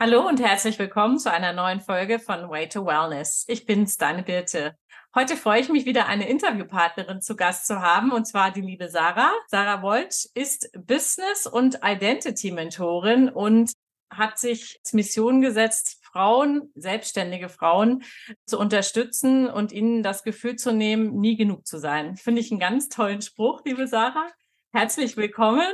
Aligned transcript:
Hallo 0.00 0.26
und 0.26 0.40
herzlich 0.40 0.76
willkommen 0.80 1.20
zu 1.20 1.30
einer 1.30 1.52
neuen 1.52 1.80
Folge 1.80 2.18
von 2.18 2.50
Way 2.50 2.68
to 2.68 2.84
Wellness. 2.84 3.44
Ich 3.46 3.64
bin's, 3.64 3.96
deine 3.96 4.24
Birte. 4.24 4.76
Heute 5.14 5.36
freue 5.36 5.60
ich 5.60 5.68
mich 5.68 5.86
wieder, 5.86 6.08
eine 6.08 6.28
Interviewpartnerin 6.28 7.22
zu 7.22 7.36
Gast 7.36 7.68
zu 7.68 7.80
haben, 7.80 8.10
und 8.10 8.26
zwar 8.26 8.50
die 8.50 8.60
liebe 8.60 8.88
Sarah. 8.88 9.32
Sarah 9.46 9.82
Woltsch 9.82 10.26
ist 10.34 10.68
Business- 10.76 11.46
und 11.46 11.78
Identity-Mentorin 11.84 13.28
und 13.28 13.70
hat 14.10 14.36
sich 14.40 14.80
als 14.82 14.94
Mission 14.94 15.40
gesetzt, 15.40 16.00
Frauen, 16.02 16.72
selbstständige 16.74 17.48
Frauen 17.48 18.02
zu 18.46 18.58
unterstützen 18.58 19.48
und 19.48 19.70
ihnen 19.70 20.02
das 20.02 20.24
Gefühl 20.24 20.56
zu 20.56 20.72
nehmen, 20.72 21.20
nie 21.20 21.36
genug 21.36 21.68
zu 21.68 21.78
sein. 21.78 22.16
Finde 22.16 22.40
ich 22.40 22.50
einen 22.50 22.60
ganz 22.60 22.88
tollen 22.88 23.22
Spruch, 23.22 23.62
liebe 23.64 23.86
Sarah. 23.86 24.26
Herzlich 24.72 25.16
willkommen. 25.16 25.72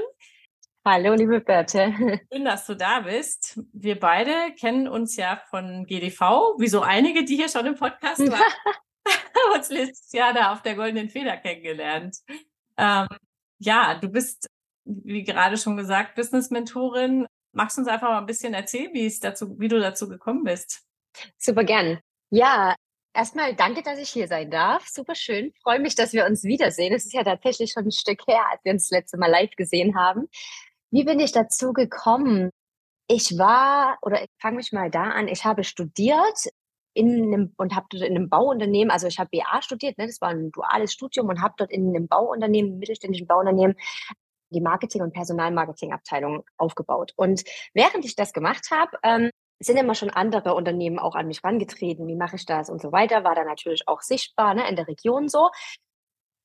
Hallo, 0.82 1.12
liebe 1.12 1.40
Birte. 1.40 1.92
Schön, 2.32 2.44
dass 2.46 2.66
du 2.66 2.74
da 2.74 3.00
bist. 3.00 3.60
Wir 3.74 4.00
beide 4.00 4.54
kennen 4.58 4.88
uns 4.88 5.14
ja 5.16 5.42
von 5.50 5.84
GDV, 5.84 6.58
wie 6.58 6.68
so 6.68 6.80
einige, 6.80 7.22
die 7.22 7.36
hier 7.36 7.50
schon 7.50 7.66
im 7.66 7.74
Podcast 7.74 8.20
waren. 8.20 8.40
uns 9.54 9.68
letztes 9.68 10.10
Jahr 10.12 10.32
da 10.32 10.52
auf 10.52 10.62
der 10.62 10.76
Goldenen 10.76 11.10
Feder 11.10 11.36
kennengelernt. 11.36 12.16
Ähm, 12.78 13.08
ja, 13.58 13.94
du 13.94 14.08
bist, 14.08 14.48
wie 14.84 15.22
gerade 15.22 15.58
schon 15.58 15.76
gesagt, 15.76 16.14
Business-Mentorin. 16.14 17.26
Magst 17.52 17.76
du 17.76 17.82
uns 17.82 17.88
einfach 17.88 18.08
mal 18.08 18.18
ein 18.18 18.26
bisschen 18.26 18.54
erzählen, 18.54 18.94
wie 18.94 19.04
es 19.04 19.20
dazu, 19.20 19.58
wie 19.58 19.68
du 19.68 19.80
dazu 19.80 20.08
gekommen 20.08 20.44
bist? 20.44 20.82
Super 21.36 21.64
gern. 21.64 22.00
Ja, 22.30 22.74
erstmal 23.12 23.54
danke, 23.54 23.82
dass 23.82 23.98
ich 23.98 24.08
hier 24.08 24.28
sein 24.28 24.50
darf. 24.50 24.86
Super 24.86 25.14
schön. 25.14 25.52
Freue 25.62 25.80
mich, 25.80 25.94
dass 25.94 26.14
wir 26.14 26.24
uns 26.24 26.44
wiedersehen. 26.44 26.94
Es 26.94 27.04
ist 27.04 27.12
ja 27.12 27.24
tatsächlich 27.24 27.72
schon 27.72 27.86
ein 27.86 27.92
Stück 27.92 28.26
her, 28.26 28.44
als 28.50 28.64
wir 28.64 28.72
uns 28.72 28.88
das 28.88 28.98
letzte 28.98 29.18
Mal 29.18 29.30
live 29.30 29.54
gesehen 29.56 29.94
haben. 29.94 30.28
Wie 30.90 31.04
bin 31.04 31.20
ich 31.20 31.32
dazu 31.32 31.72
gekommen? 31.72 32.50
Ich 33.08 33.38
war, 33.38 33.98
oder 34.02 34.22
ich 34.22 34.28
fange 34.40 34.56
mich 34.56 34.72
mal 34.72 34.90
da 34.90 35.04
an, 35.04 35.28
ich 35.28 35.44
habe 35.44 35.64
studiert 35.64 36.48
in 36.94 37.32
einem, 37.32 37.54
und 37.56 37.74
habe 37.74 37.86
dort 37.90 38.02
in 38.02 38.16
einem 38.16 38.28
Bauunternehmen, 38.28 38.90
also 38.90 39.06
ich 39.06 39.18
habe 39.18 39.30
BA 39.32 39.62
studiert, 39.62 39.98
ne, 39.98 40.06
das 40.06 40.20
war 40.20 40.30
ein 40.30 40.50
duales 40.50 40.92
Studium 40.92 41.28
und 41.28 41.40
habe 41.42 41.54
dort 41.56 41.70
in 41.70 41.88
einem 41.88 42.08
Bauunternehmen, 42.08 42.78
mittelständischen 42.78 43.26
Bauunternehmen, 43.26 43.76
die 44.50 44.60
Marketing- 44.60 45.02
und 45.02 45.12
Personalmarketingabteilung 45.12 46.44
aufgebaut. 46.56 47.12
Und 47.16 47.44
während 47.72 48.04
ich 48.04 48.16
das 48.16 48.32
gemacht 48.32 48.70
habe, 48.72 48.98
ähm, 49.04 49.30
sind 49.60 49.76
immer 49.76 49.94
schon 49.94 50.10
andere 50.10 50.54
Unternehmen 50.54 50.98
auch 50.98 51.14
an 51.14 51.26
mich 51.26 51.44
rangetreten. 51.44 52.06
Wie 52.08 52.16
mache 52.16 52.36
ich 52.36 52.46
das 52.46 52.70
und 52.70 52.80
so 52.80 52.92
weiter? 52.92 53.24
War 53.24 53.34
da 53.34 53.44
natürlich 53.44 53.86
auch 53.86 54.00
sichtbar 54.00 54.54
ne, 54.54 54.68
in 54.68 54.76
der 54.76 54.88
Region 54.88 55.28
so. 55.28 55.50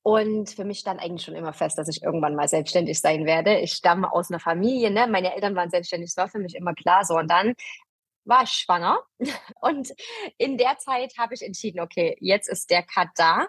Und 0.06 0.50
für 0.50 0.64
mich 0.64 0.78
stand 0.78 1.00
eigentlich 1.00 1.24
schon 1.24 1.34
immer 1.34 1.52
fest, 1.52 1.78
dass 1.78 1.88
ich 1.88 2.04
irgendwann 2.04 2.36
mal 2.36 2.46
selbstständig 2.46 3.00
sein 3.00 3.26
werde. 3.26 3.58
Ich 3.58 3.72
stamme 3.72 4.12
aus 4.12 4.30
einer 4.30 4.38
Familie, 4.38 4.92
ne? 4.92 5.08
meine 5.08 5.34
Eltern 5.34 5.56
waren 5.56 5.68
selbstständig, 5.68 6.10
das 6.10 6.16
war 6.16 6.28
für 6.28 6.38
mich 6.38 6.54
immer 6.54 6.74
klar 6.74 7.04
so. 7.04 7.14
Und 7.14 7.28
dann 7.28 7.54
war 8.24 8.44
ich 8.44 8.50
schwanger 8.50 9.00
und 9.60 9.92
in 10.38 10.58
der 10.58 10.78
Zeit 10.78 11.14
habe 11.18 11.34
ich 11.34 11.42
entschieden, 11.42 11.80
okay, 11.80 12.16
jetzt 12.20 12.48
ist 12.48 12.70
der 12.70 12.84
Cut 12.84 13.08
da. 13.16 13.48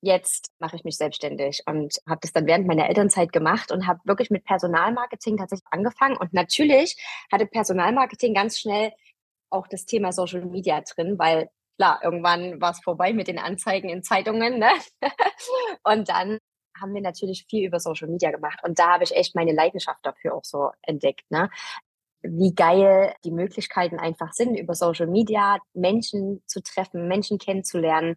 Jetzt 0.00 0.52
mache 0.60 0.76
ich 0.76 0.84
mich 0.84 0.96
selbstständig 0.96 1.64
und 1.66 1.96
habe 2.08 2.20
das 2.22 2.30
dann 2.30 2.46
während 2.46 2.68
meiner 2.68 2.88
Elternzeit 2.88 3.32
gemacht 3.32 3.72
und 3.72 3.88
habe 3.88 3.98
wirklich 4.04 4.30
mit 4.30 4.44
Personalmarketing 4.44 5.38
tatsächlich 5.38 5.66
angefangen. 5.72 6.16
Und 6.16 6.32
natürlich 6.32 6.96
hatte 7.32 7.46
Personalmarketing 7.46 8.32
ganz 8.32 8.60
schnell 8.60 8.92
auch 9.50 9.66
das 9.66 9.86
Thema 9.86 10.12
Social 10.12 10.44
Media 10.44 10.80
drin, 10.82 11.18
weil 11.18 11.50
klar, 11.76 12.00
irgendwann 12.02 12.60
war 12.60 12.72
es 12.72 12.82
vorbei 12.82 13.12
mit 13.12 13.28
den 13.28 13.38
Anzeigen 13.38 13.88
in 13.88 14.02
Zeitungen. 14.02 14.58
Ne? 14.58 14.70
und 15.84 16.08
dann 16.08 16.38
haben 16.80 16.94
wir 16.94 17.02
natürlich 17.02 17.46
viel 17.48 17.66
über 17.66 17.80
Social 17.80 18.08
Media 18.08 18.30
gemacht. 18.30 18.60
Und 18.64 18.78
da 18.78 18.94
habe 18.94 19.04
ich 19.04 19.14
echt 19.14 19.34
meine 19.34 19.52
Leidenschaft 19.52 20.00
dafür 20.02 20.34
auch 20.34 20.44
so 20.44 20.70
entdeckt. 20.82 21.30
Ne? 21.30 21.50
Wie 22.22 22.54
geil 22.54 23.14
die 23.24 23.30
Möglichkeiten 23.30 23.98
einfach 23.98 24.32
sind, 24.32 24.56
über 24.56 24.74
Social 24.74 25.06
Media 25.06 25.58
Menschen 25.72 26.42
zu 26.46 26.62
treffen, 26.62 27.06
Menschen 27.06 27.38
kennenzulernen, 27.38 28.16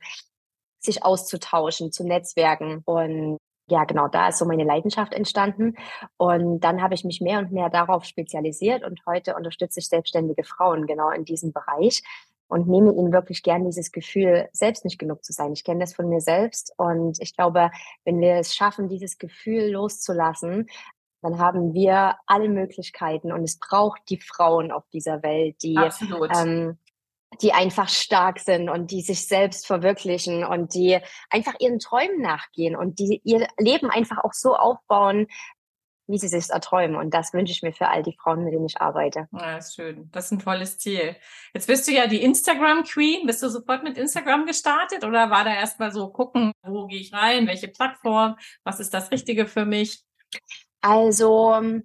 sich 0.79 1.03
auszutauschen, 1.03 1.91
zu 1.91 2.05
netzwerken. 2.05 2.81
Und 2.85 3.37
ja, 3.69 3.83
genau, 3.83 4.07
da 4.07 4.29
ist 4.29 4.37
so 4.37 4.45
meine 4.45 4.63
Leidenschaft 4.63 5.13
entstanden. 5.13 5.75
Und 6.15 6.61
dann 6.61 6.81
habe 6.81 6.93
ich 6.93 7.03
mich 7.03 7.19
mehr 7.19 7.39
und 7.39 7.51
mehr 7.51 7.69
darauf 7.69 8.05
spezialisiert 8.05 8.83
und 8.83 9.01
heute 9.05 9.35
unterstütze 9.35 9.79
ich 9.81 9.89
selbstständige 9.89 10.43
Frauen 10.45 10.87
genau 10.87 11.09
in 11.09 11.25
diesem 11.25 11.51
Bereich, 11.51 12.01
und 12.47 12.67
nehme 12.67 12.93
ihnen 12.93 13.11
wirklich 13.11 13.43
gern 13.43 13.65
dieses 13.65 13.91
Gefühl, 13.91 14.49
selbst 14.51 14.85
nicht 14.85 14.97
genug 14.97 15.23
zu 15.23 15.33
sein. 15.33 15.53
Ich 15.53 15.63
kenne 15.63 15.81
das 15.81 15.93
von 15.93 16.07
mir 16.09 16.21
selbst 16.21 16.73
und 16.77 17.17
ich 17.21 17.35
glaube, 17.35 17.71
wenn 18.05 18.19
wir 18.19 18.35
es 18.35 18.55
schaffen, 18.55 18.87
dieses 18.89 19.17
Gefühl 19.17 19.71
loszulassen, 19.71 20.67
dann 21.21 21.39
haben 21.39 21.73
wir 21.73 22.15
alle 22.25 22.49
Möglichkeiten 22.49 23.31
und 23.31 23.43
es 23.43 23.59
braucht 23.59 24.01
die 24.09 24.19
Frauen 24.19 24.71
auf 24.71 24.87
dieser 24.93 25.23
Welt, 25.23 25.61
die, 25.63 25.77
ähm, 26.35 26.77
die 27.41 27.53
einfach 27.53 27.89
stark 27.89 28.39
sind 28.39 28.69
und 28.69 28.91
die 28.91 29.01
sich 29.01 29.27
selbst 29.27 29.67
verwirklichen 29.67 30.45
und 30.45 30.73
die 30.73 30.99
einfach 31.29 31.55
ihren 31.59 31.79
Träumen 31.79 32.21
nachgehen 32.21 32.75
und 32.75 32.99
die 32.99 33.21
ihr 33.23 33.47
Leben 33.57 33.89
einfach 33.89 34.23
auch 34.23 34.33
so 34.33 34.55
aufbauen, 34.55 35.27
wie 36.07 36.17
sie 36.17 36.27
sich 36.27 36.49
erträumen. 36.49 36.95
Und 36.95 37.13
das 37.13 37.33
wünsche 37.33 37.51
ich 37.51 37.61
mir 37.61 37.73
für 37.73 37.87
all 37.89 38.03
die 38.03 38.17
Frauen, 38.17 38.43
mit 38.43 38.53
denen 38.53 38.65
ich 38.65 38.81
arbeite. 38.81 39.27
Ja, 39.31 39.57
ist 39.57 39.75
schön. 39.75 40.09
Das 40.11 40.25
ist 40.25 40.31
ein 40.31 40.39
tolles 40.39 40.77
Ziel. 40.79 41.15
Jetzt 41.53 41.67
bist 41.67 41.87
du 41.87 41.91
ja 41.91 42.07
die 42.07 42.23
Instagram 42.23 42.83
Queen. 42.83 43.25
Bist 43.27 43.43
du 43.43 43.49
sofort 43.49 43.83
mit 43.83 43.97
Instagram 43.97 44.45
gestartet 44.45 45.03
oder 45.03 45.29
war 45.29 45.43
da 45.43 45.53
erstmal 45.53 45.91
so 45.91 46.09
gucken, 46.09 46.51
wo 46.63 46.87
gehe 46.87 46.99
ich 46.99 47.13
rein, 47.13 47.47
welche 47.47 47.67
Plattform, 47.67 48.37
was 48.63 48.79
ist 48.79 48.93
das 48.93 49.11
Richtige 49.11 49.45
für 49.45 49.65
mich? 49.65 50.03
Also, 50.81 51.81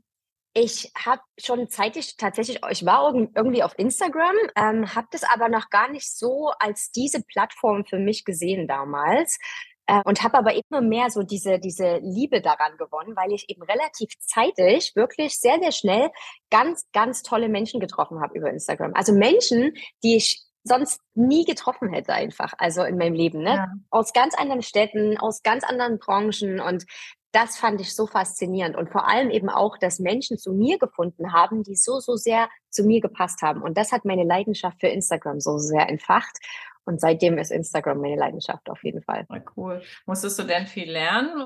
ich 0.54 0.92
habe 0.96 1.22
schon 1.38 1.68
zeitig 1.68 2.16
tatsächlich, 2.16 2.60
ich 2.70 2.84
war 2.84 3.14
irgendwie 3.14 3.62
auf 3.62 3.78
Instagram, 3.78 4.36
ähm, 4.54 4.94
habe 4.94 5.08
das 5.10 5.22
aber 5.24 5.48
noch 5.48 5.70
gar 5.70 5.90
nicht 5.90 6.10
so 6.14 6.52
als 6.58 6.90
diese 6.90 7.22
Plattform 7.22 7.86
für 7.86 7.98
mich 7.98 8.24
gesehen 8.24 8.68
damals. 8.68 9.38
Äh, 9.86 10.00
und 10.04 10.22
habe 10.22 10.38
aber 10.38 10.54
immer 10.54 10.80
mehr 10.80 11.10
so 11.10 11.22
diese, 11.22 11.58
diese 11.58 11.98
Liebe 11.98 12.40
daran 12.40 12.76
gewonnen, 12.76 13.16
weil 13.16 13.32
ich 13.32 13.48
eben 13.48 13.62
relativ 13.62 14.10
zeitig, 14.20 14.92
wirklich 14.94 15.38
sehr, 15.38 15.58
sehr 15.60 15.72
schnell 15.72 16.10
ganz, 16.50 16.86
ganz 16.92 17.22
tolle 17.22 17.48
Menschen 17.48 17.80
getroffen 17.80 18.20
habe 18.20 18.36
über 18.36 18.50
Instagram. 18.50 18.92
Also 18.94 19.12
Menschen, 19.12 19.74
die 20.02 20.16
ich 20.16 20.42
sonst 20.64 21.00
nie 21.14 21.44
getroffen 21.44 21.88
hätte 21.88 22.12
einfach, 22.12 22.52
also 22.58 22.84
in 22.84 22.96
meinem 22.96 23.14
Leben, 23.14 23.42
ne? 23.42 23.54
Ja. 23.54 23.72
Aus 23.90 24.12
ganz 24.12 24.34
anderen 24.34 24.62
Städten, 24.62 25.18
aus 25.18 25.42
ganz 25.42 25.64
anderen 25.64 25.98
Branchen 25.98 26.60
und 26.60 26.86
das 27.32 27.56
fand 27.56 27.80
ich 27.80 27.96
so 27.96 28.06
faszinierend 28.06 28.76
und 28.76 28.90
vor 28.90 29.08
allem 29.08 29.30
eben 29.30 29.48
auch, 29.48 29.78
dass 29.78 29.98
Menschen 29.98 30.36
zu 30.36 30.52
mir 30.52 30.78
gefunden 30.78 31.32
haben, 31.32 31.62
die 31.62 31.76
so, 31.76 31.98
so 31.98 32.14
sehr 32.14 32.48
zu 32.68 32.84
mir 32.84 33.00
gepasst 33.00 33.40
haben. 33.40 33.62
Und 33.62 33.78
das 33.78 33.90
hat 33.90 34.04
meine 34.04 34.24
Leidenschaft 34.24 34.80
für 34.80 34.88
Instagram 34.88 35.40
so 35.40 35.56
sehr 35.56 35.88
entfacht. 35.88 36.36
Und 36.84 37.00
seitdem 37.00 37.38
ist 37.38 37.52
Instagram 37.52 38.00
meine 38.00 38.16
Leidenschaft 38.16 38.68
auf 38.68 38.82
jeden 38.84 39.02
Fall. 39.02 39.26
Cool. 39.56 39.82
Musstest 40.06 40.38
du 40.38 40.42
denn 40.42 40.66
viel 40.66 40.90
lernen? 40.90 41.44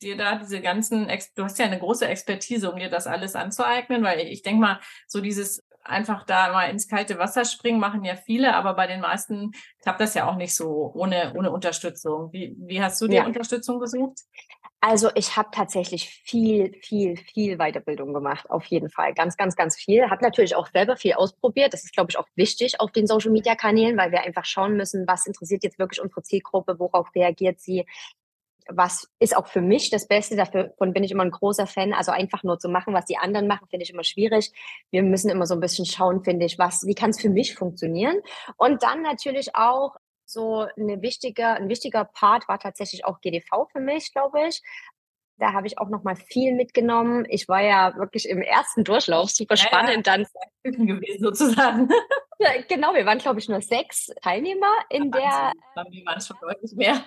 Dir 0.00 0.16
da 0.16 0.36
diese 0.36 0.60
ganzen, 0.60 1.08
du 1.34 1.44
hast 1.44 1.58
ja 1.58 1.64
eine 1.64 1.78
große 1.78 2.06
Expertise, 2.06 2.70
um 2.70 2.78
dir 2.78 2.88
das 2.88 3.06
alles 3.06 3.34
anzueignen, 3.34 4.02
weil 4.04 4.20
ich 4.20 4.42
denke 4.42 4.60
mal, 4.60 4.80
so 5.08 5.20
dieses 5.20 5.62
einfach 5.88 6.24
da 6.24 6.52
mal 6.52 6.70
ins 6.70 6.88
kalte 6.88 7.18
Wasser 7.18 7.44
springen, 7.44 7.80
machen 7.80 8.04
ja 8.04 8.16
viele, 8.16 8.54
aber 8.54 8.74
bei 8.74 8.86
den 8.86 9.00
meisten 9.00 9.52
klappt 9.82 10.00
das 10.00 10.14
ja 10.14 10.28
auch 10.28 10.36
nicht 10.36 10.54
so 10.54 10.92
ohne, 10.94 11.32
ohne 11.36 11.50
Unterstützung. 11.50 12.32
Wie, 12.32 12.54
wie 12.58 12.82
hast 12.82 13.00
du 13.00 13.08
dir 13.08 13.16
ja. 13.16 13.26
Unterstützung 13.26 13.80
gesucht? 13.80 14.20
Also 14.80 15.10
ich 15.16 15.36
habe 15.36 15.48
tatsächlich 15.52 16.08
viel, 16.08 16.72
viel, 16.82 17.16
viel 17.16 17.56
Weiterbildung 17.56 18.14
gemacht, 18.14 18.48
auf 18.48 18.64
jeden 18.66 18.90
Fall. 18.90 19.12
Ganz, 19.12 19.36
ganz, 19.36 19.56
ganz 19.56 19.76
viel. 19.76 20.08
Habe 20.08 20.22
natürlich 20.22 20.54
auch 20.54 20.68
selber 20.68 20.96
viel 20.96 21.14
ausprobiert. 21.14 21.72
Das 21.72 21.82
ist, 21.82 21.92
glaube 21.92 22.12
ich, 22.12 22.18
auch 22.18 22.28
wichtig 22.36 22.80
auf 22.80 22.92
den 22.92 23.08
Social-Media-Kanälen, 23.08 23.98
weil 23.98 24.12
wir 24.12 24.22
einfach 24.22 24.44
schauen 24.44 24.76
müssen, 24.76 25.04
was 25.08 25.26
interessiert 25.26 25.64
jetzt 25.64 25.80
wirklich 25.80 26.00
unsere 26.00 26.22
Zielgruppe, 26.22 26.78
worauf 26.78 27.12
reagiert 27.16 27.58
sie, 27.58 27.86
was 28.68 29.08
ist 29.18 29.36
auch 29.36 29.46
für 29.46 29.60
mich 29.60 29.90
das 29.90 30.06
Beste, 30.06 30.36
davon 30.36 30.92
bin 30.92 31.04
ich 31.04 31.10
immer 31.10 31.24
ein 31.24 31.30
großer 31.30 31.66
Fan. 31.66 31.92
Also 31.92 32.12
einfach 32.12 32.42
nur 32.42 32.58
zu 32.58 32.68
machen, 32.68 32.94
was 32.94 33.06
die 33.06 33.16
anderen 33.16 33.46
machen, 33.48 33.66
finde 33.68 33.84
ich 33.84 33.90
immer 33.90 34.04
schwierig. 34.04 34.52
Wir 34.90 35.02
müssen 35.02 35.30
immer 35.30 35.46
so 35.46 35.54
ein 35.54 35.60
bisschen 35.60 35.86
schauen, 35.86 36.22
finde 36.22 36.46
ich, 36.46 36.58
was, 36.58 36.86
wie 36.86 36.94
kann 36.94 37.10
es 37.10 37.20
für 37.20 37.30
mich 37.30 37.54
funktionieren? 37.54 38.20
Und 38.56 38.82
dann 38.82 39.02
natürlich 39.02 39.54
auch 39.54 39.96
so 40.24 40.66
eine 40.76 41.00
wichtige, 41.00 41.46
ein 41.46 41.68
wichtiger 41.68 42.04
Part 42.04 42.48
war 42.48 42.58
tatsächlich 42.58 43.04
auch 43.04 43.20
GDV 43.20 43.66
für 43.72 43.80
mich, 43.80 44.12
glaube 44.12 44.46
ich. 44.48 44.62
Da 45.38 45.52
habe 45.52 45.66
ich 45.66 45.78
auch 45.78 45.88
noch 45.88 46.02
mal 46.02 46.16
viel 46.16 46.54
mitgenommen. 46.54 47.24
Ich 47.28 47.48
war 47.48 47.62
ja 47.62 47.96
wirklich 47.96 48.28
im 48.28 48.42
ersten 48.42 48.84
Durchlauf 48.84 49.30
super 49.30 49.56
spannend. 49.56 50.06
Ja, 50.06 50.16
ja. 50.16 50.24
Dann 50.64 50.86
gewesen 50.86 51.24
sozusagen. 51.24 51.88
Ja, 52.40 52.50
genau, 52.68 52.94
wir 52.94 53.04
waren, 53.04 53.18
glaube 53.18 53.40
ich, 53.40 53.48
nur 53.48 53.60
sechs 53.60 54.12
Teilnehmer 54.22 54.72
in 54.90 55.10
ja, 55.12 55.52
der. 55.74 55.84
Wir 55.90 56.06
waren 56.06 56.20
schon 56.20 56.36
deutlich 56.40 56.72
mehr. 56.72 57.02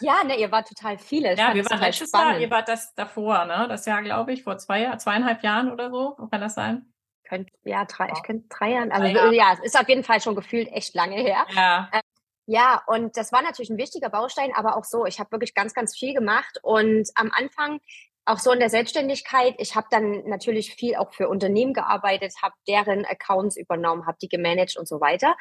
Ja, 0.00 0.24
ne, 0.24 0.36
ihr 0.36 0.50
wart 0.50 0.68
total 0.68 0.98
viele. 0.98 1.36
Ja, 1.36 1.54
wir 1.54 1.64
waren 1.64 1.80
letztes 1.80 2.08
spannend. 2.08 2.32
Jahr, 2.32 2.40
ihr 2.40 2.50
wart 2.50 2.68
das 2.68 2.92
davor, 2.94 3.44
ne? 3.44 3.66
Das 3.68 3.86
Jahr, 3.86 4.02
glaube 4.02 4.32
ich, 4.32 4.42
vor 4.42 4.58
zwei, 4.58 4.96
zweieinhalb 4.96 5.44
Jahren 5.44 5.70
oder 5.70 5.90
so. 5.90 6.16
Kann 6.30 6.40
das 6.40 6.54
sein? 6.54 6.92
Könnt, 7.24 7.50
ja, 7.62 7.84
drei, 7.84 8.10
ich 8.12 8.22
könnte 8.24 8.48
drei 8.48 8.72
Jahren. 8.72 8.90
Also 8.90 9.06
ja. 9.06 9.30
ja, 9.30 9.52
es 9.52 9.60
ist 9.60 9.80
auf 9.80 9.88
jeden 9.88 10.02
Fall 10.02 10.20
schon 10.20 10.34
gefühlt 10.34 10.68
echt 10.72 10.94
lange 10.94 11.16
her. 11.16 11.46
Ja. 11.54 11.88
Ähm, 11.92 12.00
ja, 12.46 12.82
und 12.86 13.16
das 13.16 13.32
war 13.32 13.42
natürlich 13.42 13.70
ein 13.70 13.78
wichtiger 13.78 14.10
Baustein, 14.10 14.52
aber 14.56 14.76
auch 14.76 14.84
so, 14.84 15.06
ich 15.06 15.20
habe 15.20 15.30
wirklich 15.30 15.54
ganz, 15.54 15.72
ganz 15.72 15.96
viel 15.96 16.14
gemacht. 16.14 16.58
Und 16.62 17.08
am 17.14 17.30
Anfang 17.32 17.80
auch 18.24 18.38
so 18.38 18.52
in 18.52 18.60
der 18.60 18.70
Selbstständigkeit, 18.70 19.54
ich 19.58 19.74
habe 19.74 19.88
dann 19.90 20.28
natürlich 20.28 20.74
viel 20.74 20.96
auch 20.96 21.12
für 21.12 21.28
Unternehmen 21.28 21.74
gearbeitet, 21.74 22.34
habe 22.42 22.54
deren 22.68 23.04
Accounts 23.04 23.56
übernommen, 23.56 24.06
habe 24.06 24.18
die 24.20 24.28
gemanagt 24.28 24.76
und 24.76 24.86
so 24.86 25.00
weiter. 25.00 25.36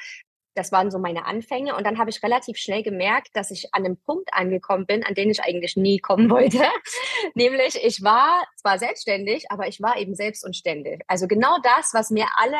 Das 0.56 0.72
waren 0.72 0.92
so 0.92 1.00
meine 1.00 1.25
Anfänge. 1.25 1.75
Und 1.75 1.86
dann 1.86 1.98
habe 1.98 2.10
ich 2.10 2.22
relativ 2.24 2.57
schnell 2.57 2.83
gemerkt, 2.83 3.30
dass 3.33 3.51
ich 3.51 3.74
an 3.74 3.86
einem 3.86 3.98
Punkt 3.98 4.33
angekommen 4.33 4.86
bin, 4.86 5.04
an 5.06 5.13
den 5.13 5.30
ich 5.30 5.42
eigentlich 5.42 5.78
nie 5.78 6.00
kommen 6.00 6.30
wollte. 6.30 6.60
Nämlich, 7.36 7.81
ich 7.81 8.04
war 8.04 8.44
zwar 8.57 8.78
selbstständig, 8.78 9.45
aber 9.50 9.68
ich 9.68 9.81
war 9.81 9.98
eben 9.98 10.13
selbst 10.13 10.44
und 10.44 10.56
ständig. 10.56 11.04
Also 11.07 11.28
genau 11.28 11.57
das, 11.63 11.92
was 11.94 12.10
mir 12.10 12.25
alle 12.36 12.57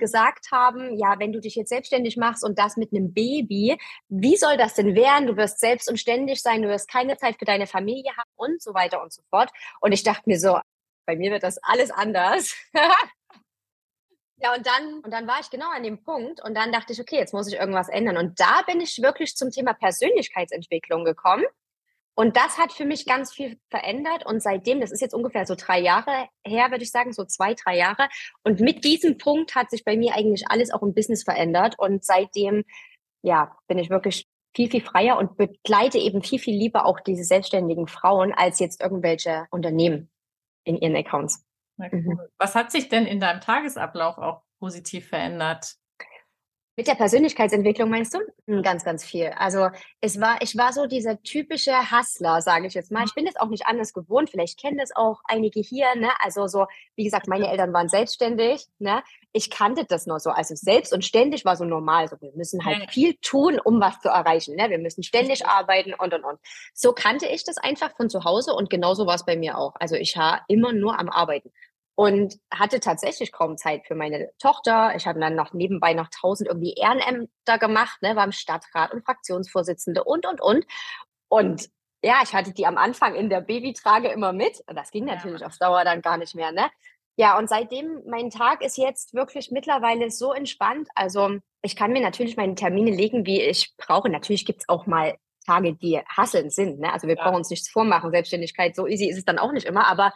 gesagt 0.00 0.50
haben, 0.50 0.98
ja, 0.98 1.18
wenn 1.20 1.32
du 1.32 1.40
dich 1.40 1.54
jetzt 1.54 1.68
selbstständig 1.68 2.16
machst 2.16 2.42
und 2.42 2.58
das 2.58 2.76
mit 2.76 2.92
einem 2.92 3.14
Baby, 3.14 3.78
wie 4.08 4.36
soll 4.36 4.56
das 4.56 4.74
denn 4.74 4.96
werden? 4.96 5.28
Du 5.28 5.36
wirst 5.36 5.60
selbst 5.60 5.88
und 5.88 6.00
ständig 6.00 6.42
sein, 6.42 6.62
du 6.62 6.68
wirst 6.68 6.90
keine 6.90 7.16
Zeit 7.16 7.38
für 7.38 7.44
deine 7.44 7.68
Familie 7.68 8.10
haben 8.16 8.30
und 8.34 8.60
so 8.60 8.74
weiter 8.74 9.02
und 9.02 9.12
so 9.12 9.22
fort. 9.30 9.50
Und 9.80 9.92
ich 9.92 10.02
dachte 10.02 10.22
mir 10.24 10.40
so, 10.40 10.58
bei 11.06 11.16
mir 11.16 11.30
wird 11.30 11.42
das 11.42 11.58
alles 11.62 11.90
anders. 11.90 12.54
ja, 14.36 14.54
und 14.54 14.66
dann, 14.66 15.00
und 15.00 15.10
dann 15.12 15.26
war 15.26 15.40
ich 15.40 15.50
genau 15.50 15.70
an 15.70 15.82
dem 15.82 16.02
Punkt 16.02 16.42
und 16.42 16.54
dann 16.54 16.72
dachte 16.72 16.92
ich, 16.92 17.00
okay, 17.00 17.16
jetzt 17.16 17.34
muss 17.34 17.48
ich 17.48 17.54
irgendwas 17.54 17.88
ändern. 17.88 18.16
Und 18.16 18.40
da 18.40 18.62
bin 18.66 18.80
ich 18.80 19.00
wirklich 19.02 19.36
zum 19.36 19.50
Thema 19.50 19.74
Persönlichkeitsentwicklung 19.74 21.04
gekommen. 21.04 21.44
Und 22.20 22.36
das 22.36 22.58
hat 22.58 22.70
für 22.70 22.84
mich 22.84 23.06
ganz 23.06 23.32
viel 23.32 23.58
verändert. 23.70 24.26
Und 24.26 24.42
seitdem, 24.42 24.78
das 24.82 24.92
ist 24.92 25.00
jetzt 25.00 25.14
ungefähr 25.14 25.46
so 25.46 25.54
drei 25.56 25.80
Jahre 25.80 26.28
her, 26.44 26.70
würde 26.70 26.84
ich 26.84 26.90
sagen, 26.90 27.14
so 27.14 27.24
zwei, 27.24 27.54
drei 27.54 27.78
Jahre. 27.78 28.10
Und 28.44 28.60
mit 28.60 28.84
diesem 28.84 29.16
Punkt 29.16 29.54
hat 29.54 29.70
sich 29.70 29.86
bei 29.86 29.96
mir 29.96 30.14
eigentlich 30.14 30.44
alles 30.50 30.70
auch 30.70 30.82
im 30.82 30.92
Business 30.92 31.22
verändert. 31.22 31.78
Und 31.78 32.04
seitdem, 32.04 32.64
ja, 33.22 33.56
bin 33.68 33.78
ich 33.78 33.88
wirklich 33.88 34.28
viel, 34.54 34.70
viel 34.70 34.82
freier 34.82 35.16
und 35.16 35.38
begleite 35.38 35.96
eben 35.96 36.22
viel, 36.22 36.38
viel 36.38 36.58
lieber 36.58 36.84
auch 36.84 37.00
diese 37.00 37.24
selbstständigen 37.24 37.86
Frauen 37.86 38.34
als 38.34 38.58
jetzt 38.58 38.82
irgendwelche 38.82 39.46
Unternehmen 39.50 40.10
in 40.64 40.76
ihren 40.76 40.96
Accounts. 40.96 41.42
Cool. 41.78 41.88
Mhm. 41.90 42.20
Was 42.36 42.54
hat 42.54 42.70
sich 42.70 42.90
denn 42.90 43.06
in 43.06 43.20
deinem 43.20 43.40
Tagesablauf 43.40 44.18
auch 44.18 44.42
positiv 44.58 45.08
verändert? 45.08 45.76
Mit 46.80 46.88
der 46.88 46.94
Persönlichkeitsentwicklung 46.94 47.90
meinst 47.90 48.14
du? 48.14 48.20
Hm, 48.46 48.62
ganz, 48.62 48.84
ganz 48.84 49.04
viel. 49.04 49.34
Also 49.36 49.68
es 50.00 50.18
war, 50.18 50.40
ich 50.40 50.56
war 50.56 50.72
so 50.72 50.86
dieser 50.86 51.22
typische 51.22 51.72
Hustler, 51.90 52.40
sage 52.40 52.68
ich 52.68 52.72
jetzt 52.72 52.90
mal. 52.90 53.04
Ich 53.04 53.12
bin 53.12 53.26
das 53.26 53.36
auch 53.36 53.48
nicht 53.48 53.66
anders 53.66 53.92
gewohnt. 53.92 54.30
Vielleicht 54.30 54.58
kennen 54.58 54.78
das 54.78 54.96
auch 54.96 55.20
einige 55.24 55.60
hier. 55.60 55.94
Ne? 55.94 56.08
Also 56.20 56.46
so, 56.46 56.64
wie 56.96 57.04
gesagt, 57.04 57.28
meine 57.28 57.50
Eltern 57.50 57.74
waren 57.74 57.90
selbstständig. 57.90 58.66
Ne? 58.78 59.02
Ich 59.34 59.50
kannte 59.50 59.84
das 59.84 60.06
nur 60.06 60.20
so. 60.20 60.30
Also 60.30 60.54
selbst 60.54 60.94
und 60.94 61.04
ständig 61.04 61.44
war 61.44 61.54
so 61.54 61.66
normal. 61.66 62.08
So, 62.08 62.18
wir 62.18 62.32
müssen 62.34 62.64
halt 62.64 62.90
viel 62.90 63.14
tun, 63.20 63.60
um 63.62 63.78
was 63.78 64.00
zu 64.00 64.08
erreichen. 64.08 64.56
Ne? 64.56 64.70
Wir 64.70 64.78
müssen 64.78 65.02
ständig 65.02 65.46
arbeiten 65.46 65.92
und 65.92 66.14
und 66.14 66.24
und. 66.24 66.38
So 66.72 66.94
kannte 66.94 67.26
ich 67.26 67.44
das 67.44 67.58
einfach 67.58 67.94
von 67.94 68.08
zu 68.08 68.24
Hause 68.24 68.54
und 68.54 68.70
genauso 68.70 69.06
war 69.06 69.16
es 69.16 69.26
bei 69.26 69.36
mir 69.36 69.58
auch. 69.58 69.74
Also 69.78 69.96
ich 69.96 70.16
war 70.16 70.46
immer 70.48 70.72
nur 70.72 70.98
am 70.98 71.10
Arbeiten 71.10 71.52
und 71.94 72.38
hatte 72.52 72.80
tatsächlich 72.80 73.32
kaum 73.32 73.56
Zeit 73.56 73.86
für 73.86 73.94
meine 73.94 74.30
Tochter. 74.38 74.94
Ich 74.96 75.06
habe 75.06 75.20
dann 75.20 75.34
noch 75.34 75.52
nebenbei 75.52 75.92
noch 75.92 76.08
tausend 76.08 76.48
irgendwie 76.48 76.74
Ehrenämter 76.74 77.58
gemacht, 77.58 78.00
ne, 78.02 78.16
war 78.16 78.24
im 78.24 78.32
Stadtrat 78.32 78.92
und 78.92 79.04
Fraktionsvorsitzende 79.04 80.04
und, 80.04 80.26
und, 80.26 80.40
und. 80.40 80.64
Und 81.28 81.68
ja, 82.02 82.20
ich 82.22 82.34
hatte 82.34 82.52
die 82.52 82.66
am 82.66 82.78
Anfang 82.78 83.14
in 83.14 83.28
der 83.28 83.40
Babytrage 83.40 84.08
immer 84.08 84.32
mit. 84.32 84.62
Und 84.66 84.76
das 84.76 84.90
ging 84.90 85.04
natürlich 85.04 85.42
ja. 85.42 85.46
auf 85.46 85.58
Dauer 85.58 85.84
dann 85.84 86.02
gar 86.02 86.16
nicht 86.16 86.34
mehr, 86.34 86.52
ne? 86.52 86.70
Ja, 87.16 87.36
und 87.36 87.50
seitdem, 87.50 88.02
mein 88.06 88.30
Tag 88.30 88.64
ist 88.64 88.78
jetzt 88.78 89.12
wirklich 89.12 89.50
mittlerweile 89.50 90.10
so 90.10 90.32
entspannt. 90.32 90.88
Also 90.94 91.38
ich 91.60 91.76
kann 91.76 91.92
mir 91.92 92.00
natürlich 92.00 92.38
meine 92.38 92.54
Termine 92.54 92.90
legen, 92.90 93.26
wie 93.26 93.42
ich 93.42 93.74
brauche. 93.76 94.08
Natürlich 94.08 94.46
gibt 94.46 94.60
es 94.60 94.68
auch 94.70 94.86
mal 94.86 95.18
Tage, 95.44 95.74
die 95.74 96.00
hasselnd 96.08 96.52
sind. 96.52 96.80
Ne? 96.80 96.90
Also 96.90 97.08
wir 97.08 97.16
ja. 97.16 97.22
brauchen 97.22 97.36
uns 97.36 97.50
nichts 97.50 97.68
vormachen. 97.68 98.10
Selbstständigkeit, 98.10 98.74
so 98.74 98.86
easy 98.86 99.06
ist 99.10 99.18
es 99.18 99.24
dann 99.26 99.38
auch 99.38 99.52
nicht 99.52 99.66
immer. 99.66 99.86
Aber 99.88 100.14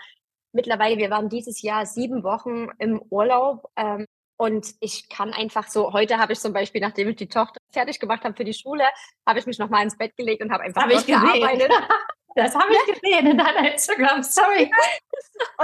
mittlerweile, 0.54 0.96
wir 0.98 1.10
waren 1.10 1.28
dieses 1.28 1.62
Jahr 1.62 1.86
sieben 1.86 2.22
Wochen 2.22 2.68
im 2.78 3.02
Urlaub. 3.10 3.70
Ähm, 3.76 4.06
und 4.36 4.74
ich 4.80 5.08
kann 5.08 5.32
einfach 5.32 5.68
so, 5.68 5.92
heute 5.92 6.18
habe 6.18 6.32
ich 6.32 6.40
zum 6.40 6.52
Beispiel, 6.52 6.80
nachdem 6.80 7.08
ich 7.08 7.16
die 7.16 7.28
Tochter 7.28 7.58
fertig 7.72 8.00
gemacht 8.00 8.24
habe 8.24 8.34
für 8.34 8.44
die 8.44 8.54
Schule, 8.54 8.84
habe 9.26 9.38
ich 9.38 9.46
mich 9.46 9.58
nochmal 9.58 9.84
ins 9.84 9.96
Bett 9.96 10.16
gelegt 10.16 10.42
und 10.42 10.50
habe 10.50 10.64
einfach 10.64 10.82
hab 10.82 10.90
ich 10.90 11.06
gearbeitet. 11.06 11.70
Das 12.36 12.52
habe 12.52 12.72
ich 12.72 12.94
gesehen 12.94 13.28
in 13.28 13.38
deiner 13.38 13.72
Instagram-Story. 13.72 14.68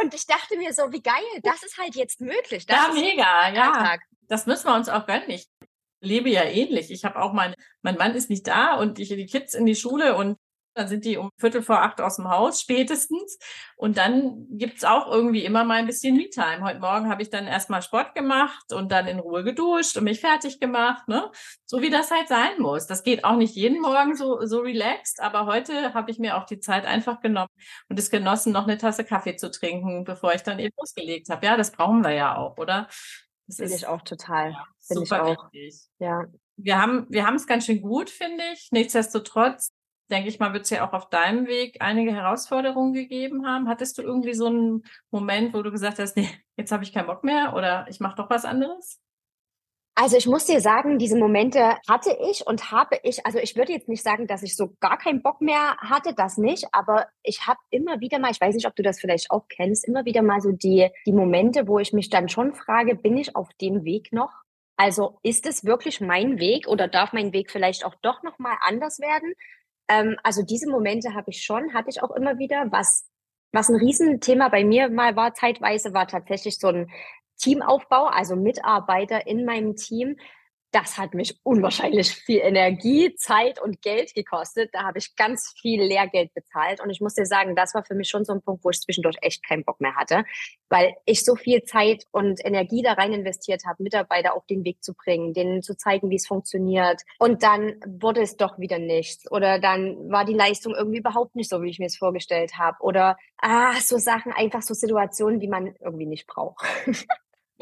Und 0.01 0.15
ich 0.15 0.25
dachte 0.25 0.57
mir 0.57 0.73
so, 0.73 0.93
wie 0.93 1.03
geil, 1.03 1.17
das 1.43 1.65
ist 1.65 1.77
halt 1.79 1.97
jetzt 1.97 2.21
möglich. 2.21 2.65
Das 2.65 2.77
ja, 2.77 2.93
mega, 2.93 3.53
ja. 3.53 3.97
Das 4.29 4.47
müssen 4.47 4.69
wir 4.69 4.77
uns 4.77 4.89
auch 4.89 5.05
gönnen. 5.05 5.31
Ich 5.31 5.49
lebe 6.01 6.31
ja 6.31 6.45
ähnlich. 6.45 6.93
Ich 6.93 7.05
habe 7.05 7.21
auch 7.21 7.33
mein, 7.33 7.57
mein 7.83 7.97
Mann 7.97 8.15
ist 8.15 8.31
nicht 8.31 8.47
da 8.47 8.77
und 8.77 9.01
ich 9.01 9.09
die 9.09 9.27
Kids 9.27 9.55
in 9.55 9.67
die 9.67 9.75
Schule 9.75 10.15
und 10.15 10.39
dann 10.75 10.89
sind 10.89 11.05
die 11.05 11.17
um 11.17 11.31
Viertel 11.39 11.63
vor 11.63 11.83
acht 11.83 12.01
aus 12.01 12.17
dem 12.17 12.29
Haus 12.31 12.61
spätestens. 12.61 13.39
Und 13.77 13.97
dann 13.97 14.47
gibt's 14.51 14.85
auch 14.85 15.11
irgendwie 15.11 15.45
immer 15.45 15.65
mal 15.65 15.79
ein 15.79 15.87
bisschen 15.87 16.17
Me-Time. 16.17 16.63
Heute 16.63 16.81
Morgen 16.81 17.09
habe 17.09 17.23
ich 17.23 17.31
dann 17.31 17.47
erstmal 17.47 17.83
Sport 17.83 18.15
gemacht 18.15 18.73
und 18.73 18.93
dann 18.93 19.07
in 19.07 19.19
Ruhe 19.19 19.43
geduscht 19.43 19.97
und 19.97 20.05
mich 20.05 20.21
fertig 20.21 20.61
gemacht. 20.61 21.09
Ne? 21.09 21.31
So 21.67 21.83
wie 21.83 21.91
das 21.91 22.11
halt 22.11 22.29
sein 22.29 22.61
muss. 22.61 22.87
Das 22.87 23.03
geht 23.03 23.25
auch 23.25 23.37
nicht 23.37 23.55
jeden 23.57 23.81
Morgen 23.81 24.15
so, 24.15 24.45
so 24.47 24.61
relaxed, 24.61 25.21
aber 25.21 25.47
heute 25.47 25.95
habe 25.95 26.11
ich 26.11 26.19
mir 26.19 26.37
auch 26.37 26.45
die 26.45 26.61
Zeit 26.61 26.87
einfach 26.87 27.21
genommen 27.21 27.51
und 27.89 27.99
es 27.99 28.11
genossen, 28.11 28.53
noch 28.53 28.65
eine 28.65 28.79
Tasse 28.79 29.05
Kaffee 29.05 29.37
zu 29.37 29.51
trinken, 29.51 30.05
bevor 30.05 30.35
ich 30.35 30.43
dann 30.43 30.59
eben 30.59 30.75
losgelegt 30.79 31.29
habe. 31.31 31.45
Ja, 31.47 31.57
das 31.57 31.73
brauchen 31.73 32.05
wir 32.05 32.13
ja 32.13 32.37
auch, 32.37 32.57
oder? 32.59 32.89
Das 33.47 33.57
finde 33.57 33.75
ich 33.75 33.87
auch 33.87 34.03
total. 34.03 34.53
Ja, 34.53 34.65
finde 34.87 35.03
ich 35.05 35.13
auch. 35.13 35.53
Wichtig. 35.53 35.81
Ja. 35.99 36.27
Wir 36.57 36.81
haben, 36.81 37.07
wir 37.09 37.27
haben 37.27 37.37
es 37.37 37.47
ganz 37.47 37.67
schön 37.67 37.81
gut, 37.81 38.11
finde 38.11 38.45
ich. 38.53 38.69
Nichtsdestotrotz 38.71 39.73
denke 40.11 40.29
ich 40.29 40.39
mal, 40.39 40.53
wird 40.53 40.65
es 40.65 40.71
ja 40.71 40.87
auch 40.87 40.93
auf 40.93 41.09
deinem 41.09 41.47
Weg 41.47 41.77
einige 41.81 42.13
Herausforderungen 42.13 42.93
gegeben 42.93 43.47
haben. 43.47 43.69
Hattest 43.69 43.99
du 43.99 44.03
irgendwie 44.03 44.35
so 44.35 44.47
einen 44.47 44.85
Moment, 45.11 45.55
wo 45.55 45.63
du 45.63 45.71
gesagt 45.71 45.99
hast, 45.99 46.17
nee, 46.17 46.29
jetzt 46.57 46.73
habe 46.73 46.85
ich 46.85 46.93
keinen 46.93 47.07
Bock 47.07 47.25
mehr 47.25 47.55
oder 47.55 47.87
ich 47.89 48.01
mache 48.01 48.17
doch 48.17 48.31
was 48.31 48.45
anderes? 48.45 49.01
Also 49.97 50.17
ich 50.17 50.27
muss 50.27 50.47
dir 50.47 50.61
sagen, 50.61 50.99
diese 50.99 51.19
Momente 51.19 51.77
hatte 51.87 52.17
ich 52.31 52.47
und 52.47 52.71
habe 52.71 52.99
ich, 53.03 53.27
also 53.27 53.39
ich 53.39 53.55
würde 53.57 53.73
jetzt 53.73 53.89
nicht 53.89 54.03
sagen, 54.03 54.27
dass 54.27 54.43
ich 54.43 54.57
so 54.57 54.75
gar 54.81 54.97
keinen 54.97 55.21
Bock 55.21 55.43
mehr 55.43 55.77
hatte, 55.77 56.15
das 56.15 56.39
nicht, 56.39 56.69
aber 56.73 57.09
ich 57.23 57.47
habe 57.47 57.59
immer 57.69 58.01
wieder 58.01 58.19
mal, 58.19 58.31
ich 58.31 58.41
weiß 58.41 58.55
nicht, 58.55 58.67
ob 58.67 58.75
du 58.77 58.83
das 58.83 58.99
vielleicht 58.99 59.31
auch 59.31 59.47
kennst, 59.49 59.87
immer 59.87 60.07
wieder 60.07 60.23
mal 60.23 60.41
so 60.41 60.53
die, 60.53 60.89
die 61.05 61.13
Momente, 61.13 61.69
wo 61.69 61.79
ich 61.79 61.93
mich 61.93 62.09
dann 62.09 62.31
schon 62.31 62.55
frage, 62.55 62.95
bin 62.95 63.17
ich 63.19 63.37
auf 63.37 63.51
dem 63.61 63.85
Weg 63.85 64.11
noch? 64.13 64.33
Also 64.79 65.19
ist 65.23 65.47
es 65.47 65.67
wirklich 65.67 66.01
mein 66.01 66.39
Weg 66.39 66.67
oder 66.67 66.89
darf 66.89 67.13
mein 67.13 67.35
Weg 67.35 67.51
vielleicht 67.51 67.85
auch 67.85 67.95
doch 68.01 68.23
nochmal 68.23 68.57
anders 68.63 69.01
werden? 69.01 69.35
Ähm, 69.91 70.17
also 70.23 70.43
diese 70.43 70.71
Momente 70.71 71.15
habe 71.15 71.31
ich 71.31 71.43
schon, 71.43 71.75
hatte 71.75 71.91
ich 71.91 72.03
auch 72.03 72.13
immer 72.13 72.39
wieder. 72.39 72.67
Was, 72.71 73.09
was 73.53 73.69
ein 73.69 73.77
Riesenthema 73.77 74.49
bei 74.49 74.65
mir 74.65 74.89
mal 74.89 75.17
war 75.17 75.35
zeitweise, 75.35 75.93
war 75.93 76.07
tatsächlich 76.07 76.59
so 76.59 76.69
ein 76.69 76.91
Teamaufbau, 77.39 78.07
also 78.07 78.37
Mitarbeiter 78.37 79.27
in 79.27 79.45
meinem 79.45 79.75
Team, 79.75 80.17
das 80.73 80.99
hat 80.99 81.15
mich 81.15 81.39
unwahrscheinlich 81.43 82.11
viel 82.15 82.39
Energie, 82.39 83.15
Zeit 83.17 83.61
und 83.61 83.83
Geld 83.83 84.15
gekostet. 84.15 84.71
Da 84.73 84.85
habe 84.85 84.99
ich 84.99 85.17
ganz 85.17 85.53
viel 85.61 85.83
Lehrgeld 85.83 86.33
bezahlt. 86.35 86.81
Und 86.81 86.91
ich 86.91 87.01
muss 87.01 87.15
dir 87.15 87.27
sagen, 87.27 87.57
das 87.57 87.75
war 87.75 87.85
für 87.85 87.95
mich 87.95 88.09
schon 88.09 88.25
so 88.25 88.33
ein 88.33 88.43
Punkt, 88.43 88.65
wo 88.65 88.71
ich 88.71 88.81
zwischendurch 88.81 89.17
echt 89.21 89.45
keinen 89.47 89.65
Bock 89.65 89.81
mehr 89.81 89.97
hatte, 89.97 90.25
weil 90.69 90.95
ich 91.07 91.25
so 91.25 91.35
viel 91.35 91.65
Zeit 91.65 92.05
und 92.13 92.45
Energie 92.45 92.83
da 92.83 92.93
rein 92.93 93.13
investiert 93.13 93.65
habe, 93.67 93.83
Mitarbeiter 93.83 94.35
auf 94.35 94.47
den 94.47 94.65
Weg 94.65 94.83
zu 94.85 94.95
bringen, 94.95 95.35
denen 95.35 95.63
zu 95.63 95.77
zeigen, 95.77 96.11
wie 96.11 96.17
es 96.17 96.27
funktioniert. 96.27 97.03
Und 97.19 97.43
dann 97.43 97.77
wurde 97.87 98.23
es 98.23 98.37
doch 98.37 98.59
wieder 98.59 98.79
nichts. 98.79 99.31
Oder 99.31 99.59
dann 99.59 100.11
war 100.11 100.25
die 100.25 100.35
Leistung 100.35 100.75
irgendwie 100.75 100.99
überhaupt 100.99 101.35
nicht 101.35 101.51
so, 101.51 101.63
wie 101.63 101.71
ich 101.71 101.79
mir 101.79 101.87
es 101.87 101.97
vorgestellt 101.97 102.59
habe. 102.59 102.77
Oder 102.81 103.17
ah, 103.39 103.75
so 103.81 103.99
Sachen, 103.99 104.33
einfach 104.33 104.63
so 104.63 104.75
Situationen, 104.75 105.41
die 105.41 105.49
man 105.49 105.75
irgendwie 105.81 106.07
nicht 106.07 106.27
braucht. 106.27 106.65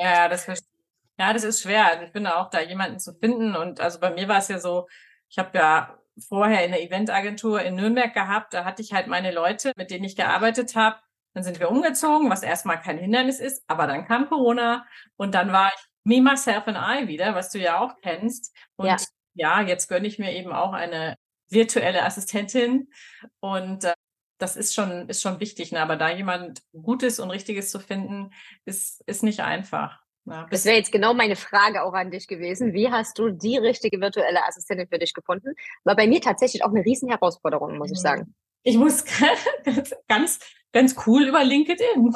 Ja, 0.00 0.29
das 0.29 0.45
verstehe 0.45 0.78
ja, 1.19 1.33
das 1.33 1.45
ist 1.45 1.63
schwer. 1.63 1.87
Also 1.87 2.05
ich 2.05 2.13
finde 2.13 2.37
auch 2.37 2.51
da 2.51 2.61
jemanden 2.61 2.99
zu 3.01 3.13
finden. 3.15 3.57
Und 3.57 3.81
also 3.81 3.99
bei 3.99 4.11
mir 4.11 4.29
war 4.29 4.39
es 4.39 4.49
ja 4.49 4.59
so, 4.61 4.87
ich 5.29 5.39
habe 5.39 5.57
ja 5.59 5.99
vorher 6.29 6.65
in 6.65 6.71
der 6.71 6.83
Eventagentur 6.83 7.63
in 7.63 7.75
Nürnberg 7.75 8.15
gehabt. 8.15 8.55
Da 8.55 8.65
hatte 8.65 8.83
ich 8.83 8.93
halt 8.93 9.09
meine 9.09 9.33
Leute, 9.33 9.73
mit 9.77 9.91
denen 9.91 10.05
ich 10.05 10.17
gearbeitet 10.17 10.77
habe. 10.77 10.97
Dann 11.35 11.43
sind 11.43 11.61
wir 11.61 11.71
umgezogen, 11.71 12.31
was 12.31 12.43
erstmal 12.43 12.81
kein 12.81 12.99
Hindernis 12.99 13.41
ist. 13.41 13.63
Aber 13.67 13.87
dann 13.87 14.07
kam 14.07 14.29
Corona 14.29 14.87
und 15.17 15.35
dann 15.35 15.53
war 15.53 15.71
ich 15.75 15.85
Me, 16.05 16.23
Myself 16.23 16.67
and 16.67 16.79
I 16.79 17.09
wieder, 17.09 17.35
was 17.35 17.51
du 17.51 17.59
ja 17.59 17.81
auch 17.81 17.97
kennst. 18.01 18.57
Und 18.77 18.87
ja, 18.87 18.97
ja 19.35 19.61
jetzt 19.61 19.89
gönne 19.89 20.07
ich 20.07 20.19
mir 20.19 20.33
eben 20.33 20.53
auch 20.53 20.73
eine 20.73 21.17
virtuelle 21.49 22.05
Assistentin. 22.05 22.91
Und 23.41 23.85
äh, 23.85 23.95
das 24.39 24.57
ist 24.57 24.75
schon, 24.75 25.09
ist 25.09 25.21
schon 25.21 25.41
wichtig. 25.41 25.73
Ne? 25.73 25.81
Aber 25.81 25.97
da 25.97 26.11
jemand 26.11 26.63
Gutes 26.73 27.19
und 27.19 27.31
Richtiges 27.31 27.71
zu 27.71 27.81
finden, 27.81 28.31
ist, 28.65 29.03
ist 29.07 29.23
nicht 29.23 29.41
einfach. 29.41 30.01
Ja, 30.31 30.47
das 30.51 30.65
wäre 30.65 30.77
jetzt 30.77 30.93
genau 30.93 31.15
meine 31.15 31.37
Frage 31.37 31.83
auch 31.83 31.95
an 31.95 32.11
dich 32.11 32.29
gewesen. 32.29 32.73
Wie 32.73 32.91
hast 32.91 33.19
du 33.19 33.31
die 33.31 33.57
richtige 33.57 34.01
virtuelle 34.01 34.47
Assistentin 34.47 34.89
für 34.89 34.99
dich 34.99 35.15
gefunden? 35.15 35.55
War 35.85 35.97
bei 35.97 36.07
mir 36.07 36.21
tatsächlich 36.21 36.65
auch 36.65 36.71
eine 36.71 36.85
riesen 36.85 37.09
Herausforderung, 37.09 37.79
muss 37.79 37.91
ich 37.91 37.99
mhm. 37.99 38.03
sagen. 38.03 38.35
Ich 38.63 38.77
muss 38.77 39.05
ganz, 40.09 40.41
ganz 40.73 40.97
cool 41.07 41.25
über 41.25 41.45
LinkedIn. 41.45 42.15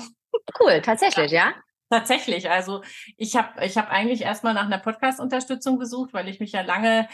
Cool, 0.60 0.80
tatsächlich, 0.84 1.30
ja? 1.30 1.50
ja? 1.50 1.54
Tatsächlich. 1.88 2.50
Also 2.50 2.82
ich 3.18 3.36
habe 3.36 3.64
ich 3.64 3.76
hab 3.76 3.90
eigentlich 3.90 4.22
erstmal 4.22 4.54
nach 4.54 4.64
einer 4.64 4.78
Podcast-Unterstützung 4.78 5.78
gesucht, 5.78 6.14
weil 6.14 6.28
ich 6.28 6.40
mich 6.40 6.52
ja 6.52 6.62
lange 6.62 7.06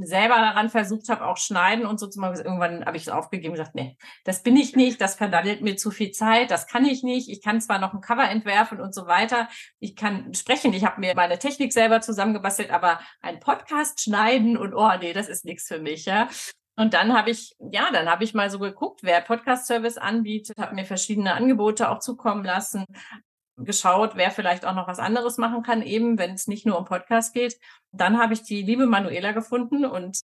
selber 0.00 0.36
daran 0.36 0.68
versucht 0.70 1.08
habe, 1.08 1.26
auch 1.26 1.36
schneiden 1.36 1.86
und 1.86 1.98
so 1.98 2.06
zu 2.06 2.20
machen. 2.20 2.36
Irgendwann 2.36 2.84
habe 2.84 2.96
ich 2.96 3.04
es 3.04 3.08
aufgegeben 3.08 3.52
und 3.52 3.58
gesagt, 3.58 3.74
nee, 3.74 3.96
das 4.24 4.42
bin 4.42 4.56
ich 4.56 4.76
nicht, 4.76 5.00
das 5.00 5.14
verdaddelt 5.14 5.62
mir 5.62 5.76
zu 5.76 5.90
viel 5.90 6.10
Zeit, 6.12 6.50
das 6.50 6.66
kann 6.66 6.84
ich 6.84 7.02
nicht. 7.02 7.28
Ich 7.28 7.42
kann 7.42 7.60
zwar 7.60 7.78
noch 7.78 7.94
ein 7.94 8.00
Cover 8.00 8.28
entwerfen 8.28 8.80
und 8.80 8.94
so 8.94 9.06
weiter. 9.06 9.48
Ich 9.78 9.96
kann 9.96 10.34
sprechen, 10.34 10.72
ich 10.72 10.84
habe 10.84 11.00
mir 11.00 11.14
meine 11.14 11.38
Technik 11.38 11.72
selber 11.72 12.00
zusammengebastelt, 12.00 12.70
aber 12.70 13.00
ein 13.20 13.40
Podcast 13.40 14.00
schneiden 14.00 14.56
und 14.56 14.74
oh 14.74 14.92
nee, 15.00 15.12
das 15.12 15.28
ist 15.28 15.44
nichts 15.44 15.68
für 15.68 15.78
mich, 15.78 16.04
ja. 16.06 16.28
Und 16.78 16.92
dann 16.92 17.16
habe 17.16 17.30
ich, 17.30 17.56
ja, 17.58 17.88
dann 17.90 18.08
habe 18.08 18.22
ich 18.22 18.34
mal 18.34 18.50
so 18.50 18.58
geguckt, 18.58 19.00
wer 19.02 19.22
Podcast-Service 19.22 19.96
anbietet, 19.96 20.58
habe 20.58 20.74
mir 20.74 20.84
verschiedene 20.84 21.34
Angebote 21.34 21.90
auch 21.90 22.00
zukommen 22.00 22.44
lassen, 22.44 22.84
geschaut, 23.56 24.16
wer 24.16 24.30
vielleicht 24.30 24.66
auch 24.66 24.74
noch 24.74 24.88
was 24.88 24.98
anderes 24.98 25.38
machen 25.38 25.62
kann, 25.62 25.82
eben 25.82 26.18
wenn 26.18 26.34
es 26.34 26.46
nicht 26.46 26.66
nur 26.66 26.78
um 26.78 26.84
Podcast 26.84 27.32
geht. 27.32 27.58
Dann 27.92 28.18
habe 28.18 28.34
ich 28.34 28.42
die 28.42 28.62
liebe 28.62 28.86
Manuela 28.86 29.32
gefunden 29.32 29.84
und 29.84 30.20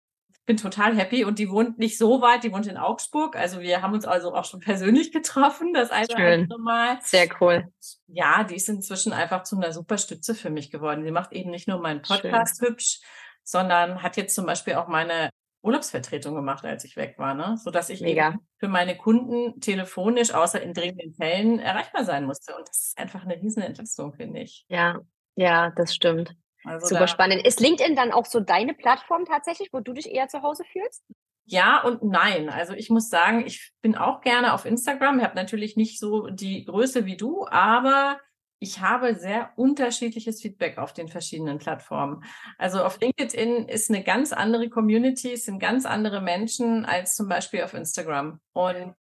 bin 0.46 0.56
total 0.56 0.96
happy 0.96 1.24
und 1.24 1.38
die 1.38 1.48
wohnt 1.48 1.78
nicht 1.78 1.96
so 1.96 2.22
weit, 2.22 2.42
die 2.42 2.52
wohnt 2.52 2.66
in 2.66 2.76
Augsburg. 2.76 3.36
Also 3.36 3.60
wir 3.60 3.82
haben 3.82 3.94
uns 3.94 4.04
also 4.04 4.34
auch 4.34 4.44
schon 4.44 4.58
persönlich 4.58 5.12
getroffen, 5.12 5.72
das 5.72 5.90
eine 5.90 6.08
Schön. 6.16 6.48
Mal. 6.58 6.98
Sehr 7.02 7.28
cool. 7.40 7.68
Ja, 8.08 8.42
die 8.42 8.56
ist 8.56 8.68
inzwischen 8.68 9.12
einfach 9.12 9.44
zu 9.44 9.56
einer 9.56 9.72
super 9.72 9.96
Stütze 9.96 10.34
für 10.34 10.50
mich 10.50 10.70
geworden. 10.70 11.04
Sie 11.04 11.12
macht 11.12 11.32
eben 11.32 11.50
nicht 11.50 11.68
nur 11.68 11.78
meinen 11.78 12.02
Podcast 12.02 12.58
Schön. 12.58 12.68
hübsch, 12.68 13.00
sondern 13.44 14.02
hat 14.02 14.16
jetzt 14.16 14.34
zum 14.34 14.46
Beispiel 14.46 14.74
auch 14.74 14.88
meine 14.88 15.30
Urlaubsvertretung 15.62 16.34
gemacht, 16.34 16.64
als 16.64 16.84
ich 16.84 16.96
weg 16.96 17.14
war, 17.18 17.34
ne? 17.34 17.56
so 17.62 17.70
dass 17.70 17.90
ich 17.90 18.00
für 18.00 18.68
meine 18.68 18.96
Kunden 18.96 19.60
telefonisch, 19.60 20.32
außer 20.32 20.60
in 20.62 20.74
dringenden 20.74 21.12
Fällen, 21.12 21.58
erreichbar 21.58 22.04
sein 22.04 22.24
musste. 22.24 22.56
Und 22.56 22.68
das 22.68 22.88
ist 22.88 22.98
einfach 22.98 23.24
eine 23.24 23.36
riesen 23.36 23.62
Entlastung, 23.62 24.12
finde 24.14 24.40
ich. 24.40 24.64
Ja, 24.68 25.00
ja, 25.36 25.70
das 25.70 25.94
stimmt. 25.94 26.34
Also 26.64 26.86
Super 26.86 27.08
spannend. 27.08 27.46
Ist 27.46 27.60
LinkedIn 27.60 27.96
dann 27.96 28.12
auch 28.12 28.26
so 28.26 28.40
deine 28.40 28.74
Plattform 28.74 29.24
tatsächlich, 29.24 29.70
wo 29.72 29.80
du 29.80 29.92
dich 29.92 30.10
eher 30.10 30.28
zu 30.28 30.42
Hause 30.42 30.64
fühlst? 30.70 31.04
Ja 31.44 31.82
und 31.82 32.02
nein. 32.02 32.48
Also 32.48 32.74
ich 32.74 32.90
muss 32.90 33.08
sagen, 33.08 33.44
ich 33.46 33.72
bin 33.82 33.96
auch 33.96 34.20
gerne 34.20 34.52
auf 34.54 34.64
Instagram. 34.64 35.18
Ich 35.18 35.24
habe 35.24 35.34
natürlich 35.34 35.76
nicht 35.76 35.98
so 35.98 36.28
die 36.28 36.64
Größe 36.64 37.06
wie 37.06 37.16
du, 37.16 37.46
aber 37.48 38.20
ich 38.60 38.80
habe 38.80 39.14
sehr 39.14 39.52
unterschiedliches 39.56 40.40
Feedback 40.42 40.78
auf 40.78 40.92
den 40.92 41.08
verschiedenen 41.08 41.58
Plattformen. 41.58 42.22
Also 42.58 42.84
auf 42.84 43.00
LinkedIn 43.00 43.66
ist 43.68 43.90
eine 43.90 44.04
ganz 44.04 44.32
andere 44.32 44.68
Community, 44.68 45.32
es 45.32 45.46
sind 45.46 45.58
ganz 45.58 45.86
andere 45.86 46.20
Menschen 46.20 46.84
als 46.84 47.16
zum 47.16 47.26
Beispiel 47.26 47.62
auf 47.62 47.72
Instagram. 47.72 48.38
Und 48.52 48.94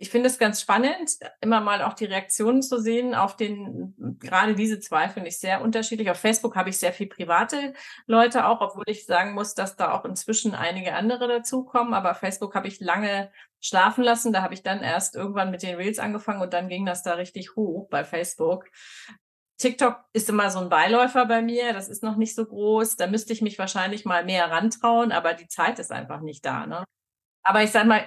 ich 0.00 0.10
finde 0.10 0.28
es 0.28 0.38
ganz 0.38 0.60
spannend, 0.60 1.10
immer 1.40 1.60
mal 1.60 1.82
auch 1.82 1.94
die 1.94 2.04
Reaktionen 2.04 2.62
zu 2.62 2.80
sehen 2.80 3.14
auf 3.16 3.34
den, 3.34 3.96
gerade 4.20 4.54
diese 4.54 4.78
zwei 4.78 5.08
finde 5.08 5.28
ich 5.28 5.38
sehr 5.38 5.60
unterschiedlich. 5.60 6.08
Auf 6.10 6.18
Facebook 6.18 6.54
habe 6.54 6.70
ich 6.70 6.78
sehr 6.78 6.92
viel 6.92 7.08
private 7.08 7.72
Leute 8.06 8.46
auch, 8.46 8.60
obwohl 8.60 8.84
ich 8.86 9.06
sagen 9.06 9.32
muss, 9.32 9.54
dass 9.54 9.74
da 9.74 9.92
auch 9.92 10.04
inzwischen 10.04 10.54
einige 10.54 10.94
andere 10.94 11.26
dazukommen. 11.26 11.94
Aber 11.94 12.14
Facebook 12.14 12.54
habe 12.54 12.68
ich 12.68 12.78
lange 12.78 13.32
schlafen 13.60 14.04
lassen. 14.04 14.32
Da 14.32 14.42
habe 14.42 14.54
ich 14.54 14.62
dann 14.62 14.82
erst 14.82 15.16
irgendwann 15.16 15.50
mit 15.50 15.62
den 15.62 15.76
Reels 15.76 15.98
angefangen 15.98 16.42
und 16.42 16.52
dann 16.52 16.68
ging 16.68 16.86
das 16.86 17.02
da 17.02 17.14
richtig 17.14 17.56
hoch 17.56 17.88
bei 17.90 18.04
Facebook. 18.04 18.66
TikTok 19.58 20.04
ist 20.12 20.28
immer 20.28 20.50
so 20.50 20.60
ein 20.60 20.68
Beiläufer 20.68 21.26
bei 21.26 21.42
mir. 21.42 21.72
Das 21.72 21.88
ist 21.88 22.02
noch 22.02 22.16
nicht 22.16 22.34
so 22.34 22.46
groß. 22.46 22.96
Da 22.96 23.08
müsste 23.08 23.32
ich 23.32 23.42
mich 23.42 23.58
wahrscheinlich 23.58 24.04
mal 24.04 24.24
mehr 24.24 24.50
rantrauen, 24.50 25.10
aber 25.10 25.34
die 25.34 25.48
Zeit 25.48 25.78
ist 25.78 25.90
einfach 25.90 26.20
nicht 26.20 26.44
da. 26.44 26.66
Ne? 26.66 26.84
Aber 27.42 27.62
ich 27.62 27.70
sage 27.70 27.88
mal, 27.88 28.06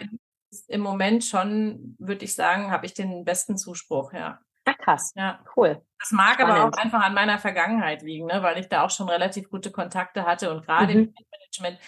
im 0.67 0.81
Moment 0.81 1.23
schon, 1.23 1.95
würde 1.99 2.25
ich 2.25 2.35
sagen, 2.35 2.71
habe 2.71 2.85
ich 2.85 2.93
den 2.93 3.25
besten 3.25 3.57
Zuspruch, 3.57 4.13
ja. 4.13 4.39
Ach 4.65 4.77
krass. 4.77 5.11
Ja. 5.15 5.43
Cool. 5.55 5.81
Das 5.99 6.11
mag 6.11 6.35
Spannend. 6.35 6.57
aber 6.57 6.69
auch 6.69 6.77
einfach 6.77 7.01
an 7.01 7.13
meiner 7.13 7.39
Vergangenheit 7.39 8.01
liegen, 8.01 8.27
ne? 8.27 8.43
weil 8.43 8.57
ich 8.57 8.69
da 8.69 8.83
auch 8.83 8.89
schon 8.89 9.09
relativ 9.09 9.49
gute 9.49 9.71
Kontakte 9.71 10.25
hatte 10.25 10.51
und 10.51 10.65
gerade 10.65 10.93
mhm. 10.93 10.99
im 10.99 11.25
Management 11.31 11.79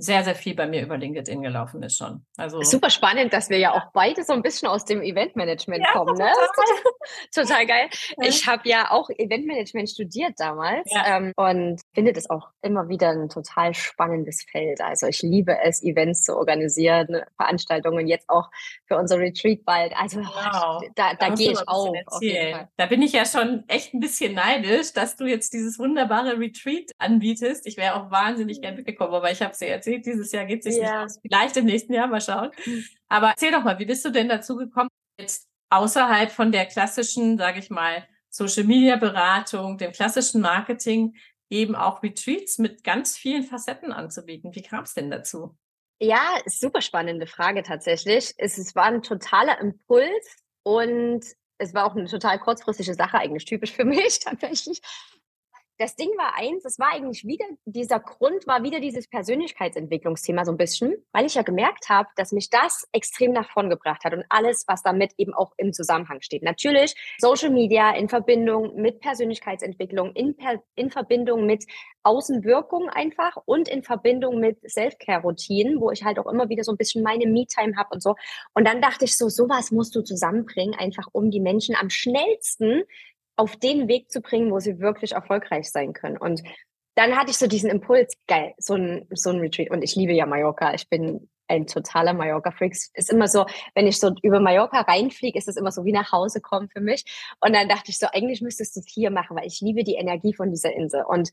sehr, 0.00 0.24
sehr 0.24 0.34
viel 0.34 0.54
bei 0.54 0.66
mir 0.66 0.82
über 0.82 0.96
LinkedIn 0.96 1.42
gelaufen 1.42 1.82
ist 1.82 1.96
schon. 1.96 2.24
Also 2.36 2.62
super 2.62 2.90
spannend, 2.90 3.32
dass 3.32 3.50
wir 3.50 3.58
ja 3.58 3.72
auch 3.72 3.92
beide 3.92 4.24
so 4.24 4.32
ein 4.32 4.42
bisschen 4.42 4.68
aus 4.68 4.84
dem 4.84 5.02
Eventmanagement 5.02 5.82
ja, 5.82 5.92
kommen. 5.92 6.16
Ne? 6.16 6.30
Total, 6.32 6.92
total 7.48 7.66
geil. 7.66 7.88
Ich 8.22 8.46
habe 8.46 8.68
ja 8.68 8.90
auch 8.90 9.10
Eventmanagement 9.10 9.90
studiert 9.90 10.34
damals 10.38 10.90
ja. 10.92 11.16
ähm, 11.16 11.32
und 11.36 11.80
finde 11.94 12.12
das 12.12 12.30
auch 12.30 12.48
immer 12.62 12.88
wieder 12.88 13.10
ein 13.10 13.28
total 13.28 13.74
spannendes 13.74 14.44
Feld. 14.50 14.80
Also 14.80 15.06
ich 15.06 15.22
liebe 15.22 15.58
es, 15.62 15.82
Events 15.82 16.24
zu 16.24 16.36
organisieren, 16.36 17.22
Veranstaltungen 17.36 18.06
jetzt 18.06 18.28
auch 18.28 18.50
für 18.86 18.96
unser 18.96 19.18
Retreat 19.18 19.64
bald. 19.64 19.94
Also 19.96 20.20
wow. 20.20 20.82
da, 20.94 21.14
da, 21.14 21.28
da 21.28 21.34
gehe 21.34 21.52
ich 21.52 21.68
auf. 21.68 21.90
auf 22.06 22.20
da 22.76 22.86
bin 22.86 23.02
ich 23.02 23.12
ja 23.12 23.24
schon 23.24 23.64
echt 23.68 23.94
ein 23.94 24.00
bisschen 24.00 24.34
neidisch, 24.34 24.92
dass 24.92 25.16
du 25.16 25.26
jetzt 25.26 25.52
dieses 25.52 25.78
wunderbare 25.78 26.38
Retreat 26.38 26.90
anbietest. 26.98 27.66
Ich 27.66 27.76
wäre 27.76 27.94
auch 27.94 28.10
wahnsinnig 28.10 28.60
gerne 28.60 28.78
mitgekommen, 28.78 29.14
aber 29.14 29.30
ich 29.30 29.42
habe 29.42 29.52
es 29.52 29.60
ja 29.60 29.68
erzählt 29.68 29.89
erzählt, 29.90 30.06
dieses 30.06 30.32
Jahr 30.32 30.44
geht 30.46 30.64
es 30.64 30.74
sich 30.74 30.82
ja. 30.82 31.04
nicht 31.04 31.04
aus. 31.04 31.18
Vielleicht 31.22 31.56
im 31.56 31.64
nächsten 31.66 31.92
Jahr, 31.92 32.06
mal 32.06 32.20
schauen. 32.20 32.50
Hm. 32.64 32.84
Aber 33.08 33.30
erzähl 33.30 33.50
doch 33.50 33.64
mal, 33.64 33.78
wie 33.78 33.86
bist 33.86 34.04
du 34.04 34.10
denn 34.10 34.28
dazu 34.28 34.56
gekommen, 34.56 34.88
jetzt 35.18 35.48
außerhalb 35.70 36.30
von 36.30 36.52
der 36.52 36.66
klassischen, 36.66 37.38
sage 37.38 37.58
ich 37.60 37.70
mal, 37.70 38.06
Social 38.28 38.64
Media 38.64 38.96
Beratung, 38.96 39.78
dem 39.78 39.92
klassischen 39.92 40.40
Marketing, 40.40 41.16
eben 41.48 41.74
auch 41.74 42.02
Retreats 42.02 42.58
mit 42.58 42.84
ganz 42.84 43.16
vielen 43.16 43.42
Facetten 43.42 43.92
anzubieten. 43.92 44.54
Wie 44.54 44.62
kam 44.62 44.84
es 44.84 44.94
denn 44.94 45.10
dazu? 45.10 45.56
Ja, 46.00 46.38
super 46.46 46.80
spannende 46.80 47.26
Frage 47.26 47.62
tatsächlich. 47.62 48.32
Es, 48.38 48.56
es 48.56 48.74
war 48.74 48.84
ein 48.84 49.02
totaler 49.02 49.60
Impuls 49.60 50.36
und 50.62 51.24
es 51.58 51.74
war 51.74 51.84
auch 51.84 51.94
eine 51.94 52.06
total 52.06 52.38
kurzfristige 52.38 52.94
Sache, 52.94 53.18
eigentlich 53.18 53.44
typisch 53.44 53.72
für 53.72 53.84
mich 53.84 54.20
tatsächlich 54.24 54.80
das 55.80 55.96
Ding 55.96 56.10
war 56.18 56.34
eins, 56.36 56.66
es 56.66 56.78
war 56.78 56.92
eigentlich 56.92 57.24
wieder, 57.24 57.46
dieser 57.64 58.00
Grund 58.00 58.46
war 58.46 58.62
wieder 58.62 58.80
dieses 58.80 59.08
Persönlichkeitsentwicklungsthema 59.08 60.44
so 60.44 60.52
ein 60.52 60.58
bisschen, 60.58 60.94
weil 61.10 61.24
ich 61.24 61.36
ja 61.36 61.42
gemerkt 61.42 61.88
habe, 61.88 62.06
dass 62.16 62.32
mich 62.32 62.50
das 62.50 62.86
extrem 62.92 63.32
nach 63.32 63.50
vorn 63.50 63.70
gebracht 63.70 64.04
hat 64.04 64.12
und 64.12 64.24
alles, 64.28 64.64
was 64.68 64.82
damit 64.82 65.12
eben 65.16 65.32
auch 65.32 65.52
im 65.56 65.72
Zusammenhang 65.72 66.20
steht. 66.20 66.42
Natürlich 66.42 66.94
Social 67.18 67.48
Media 67.48 67.92
in 67.96 68.10
Verbindung 68.10 68.76
mit 68.76 69.00
Persönlichkeitsentwicklung, 69.00 70.12
in, 70.12 70.36
per, 70.36 70.62
in 70.74 70.90
Verbindung 70.90 71.46
mit 71.46 71.64
Außenwirkung 72.02 72.90
einfach 72.90 73.36
und 73.46 73.66
in 73.66 73.82
Verbindung 73.82 74.38
mit 74.38 74.58
Self-Care-Routinen, 74.68 75.80
wo 75.80 75.90
ich 75.90 76.04
halt 76.04 76.18
auch 76.18 76.26
immer 76.26 76.50
wieder 76.50 76.62
so 76.62 76.72
ein 76.72 76.76
bisschen 76.76 77.02
meine 77.02 77.26
Me-Time 77.26 77.76
habe 77.76 77.88
und 77.92 78.02
so. 78.02 78.16
Und 78.52 78.66
dann 78.66 78.82
dachte 78.82 79.06
ich 79.06 79.16
so, 79.16 79.30
sowas 79.30 79.70
musst 79.70 79.96
du 79.96 80.02
zusammenbringen, 80.02 80.74
einfach 80.74 81.06
um 81.12 81.30
die 81.30 81.40
Menschen 81.40 81.74
am 81.74 81.88
schnellsten 81.88 82.84
auf 83.40 83.56
den 83.56 83.88
Weg 83.88 84.10
zu 84.10 84.20
bringen, 84.20 84.52
wo 84.52 84.60
sie 84.60 84.80
wirklich 84.80 85.12
erfolgreich 85.12 85.70
sein 85.70 85.94
können. 85.94 86.18
Und 86.18 86.42
dann 86.94 87.16
hatte 87.16 87.30
ich 87.30 87.38
so 87.38 87.46
diesen 87.46 87.70
Impuls, 87.70 88.14
geil, 88.26 88.52
so 88.58 88.74
ein, 88.74 89.06
so 89.14 89.30
ein 89.30 89.38
Retreat. 89.38 89.70
Und 89.70 89.82
ich 89.82 89.96
liebe 89.96 90.12
ja 90.12 90.26
Mallorca. 90.26 90.74
Ich 90.74 90.90
bin 90.90 91.30
ein 91.48 91.66
totaler 91.66 92.12
Mallorca-Freak. 92.12 92.72
Ist 92.92 93.10
immer 93.10 93.28
so, 93.28 93.46
wenn 93.74 93.86
ich 93.86 93.98
so 93.98 94.14
über 94.22 94.40
Mallorca 94.40 94.82
reinfliege, 94.82 95.38
ist 95.38 95.48
es 95.48 95.56
immer 95.56 95.72
so 95.72 95.86
wie 95.86 95.92
nach 95.92 96.12
Hause 96.12 96.42
kommen 96.42 96.68
für 96.68 96.82
mich. 96.82 97.04
Und 97.40 97.54
dann 97.54 97.66
dachte 97.66 97.90
ich 97.90 97.98
so, 97.98 98.08
eigentlich 98.12 98.42
müsstest 98.42 98.76
du 98.76 98.80
es 98.80 98.86
hier 98.86 99.10
machen, 99.10 99.34
weil 99.38 99.46
ich 99.46 99.62
liebe 99.62 99.84
die 99.84 99.94
Energie 99.94 100.34
von 100.34 100.50
dieser 100.50 100.74
Insel. 100.74 101.04
Und 101.08 101.30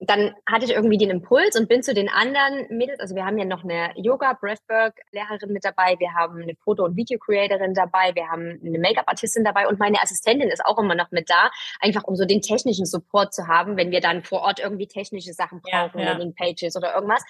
dann 0.00 0.34
hatte 0.50 0.64
ich 0.64 0.72
irgendwie 0.72 0.96
den 0.96 1.10
Impuls 1.10 1.56
und 1.56 1.68
bin 1.68 1.82
zu 1.82 1.92
den 1.92 2.08
anderen 2.08 2.66
Mädels, 2.70 3.00
also 3.00 3.14
wir 3.14 3.26
haben 3.26 3.36
ja 3.38 3.44
noch 3.44 3.64
eine 3.64 3.92
Yoga 3.96 4.32
Breathwork 4.32 4.94
Lehrerin 5.12 5.52
mit 5.52 5.64
dabei, 5.64 5.96
wir 5.98 6.14
haben 6.14 6.40
eine 6.42 6.54
Foto- 6.56 6.84
und 6.84 6.96
Video 6.96 7.18
Creatorin 7.18 7.74
dabei, 7.74 8.14
wir 8.14 8.28
haben 8.28 8.60
eine 8.64 8.78
Make-up 8.78 9.08
Artistin 9.08 9.44
dabei 9.44 9.68
und 9.68 9.78
meine 9.78 10.00
Assistentin 10.00 10.48
ist 10.48 10.64
auch 10.64 10.78
immer 10.78 10.94
noch 10.94 11.10
mit 11.10 11.28
da, 11.28 11.50
einfach 11.80 12.04
um 12.04 12.16
so 12.16 12.24
den 12.24 12.40
technischen 12.40 12.86
Support 12.86 13.34
zu 13.34 13.46
haben, 13.46 13.76
wenn 13.76 13.90
wir 13.90 14.00
dann 14.00 14.22
vor 14.22 14.40
Ort 14.40 14.58
irgendwie 14.58 14.86
technische 14.86 15.34
Sachen 15.34 15.60
brauchen, 15.60 15.98
ja, 15.98 16.04
ja. 16.06 16.10
Landing 16.12 16.34
Pages 16.34 16.76
oder 16.76 16.94
irgendwas. 16.94 17.22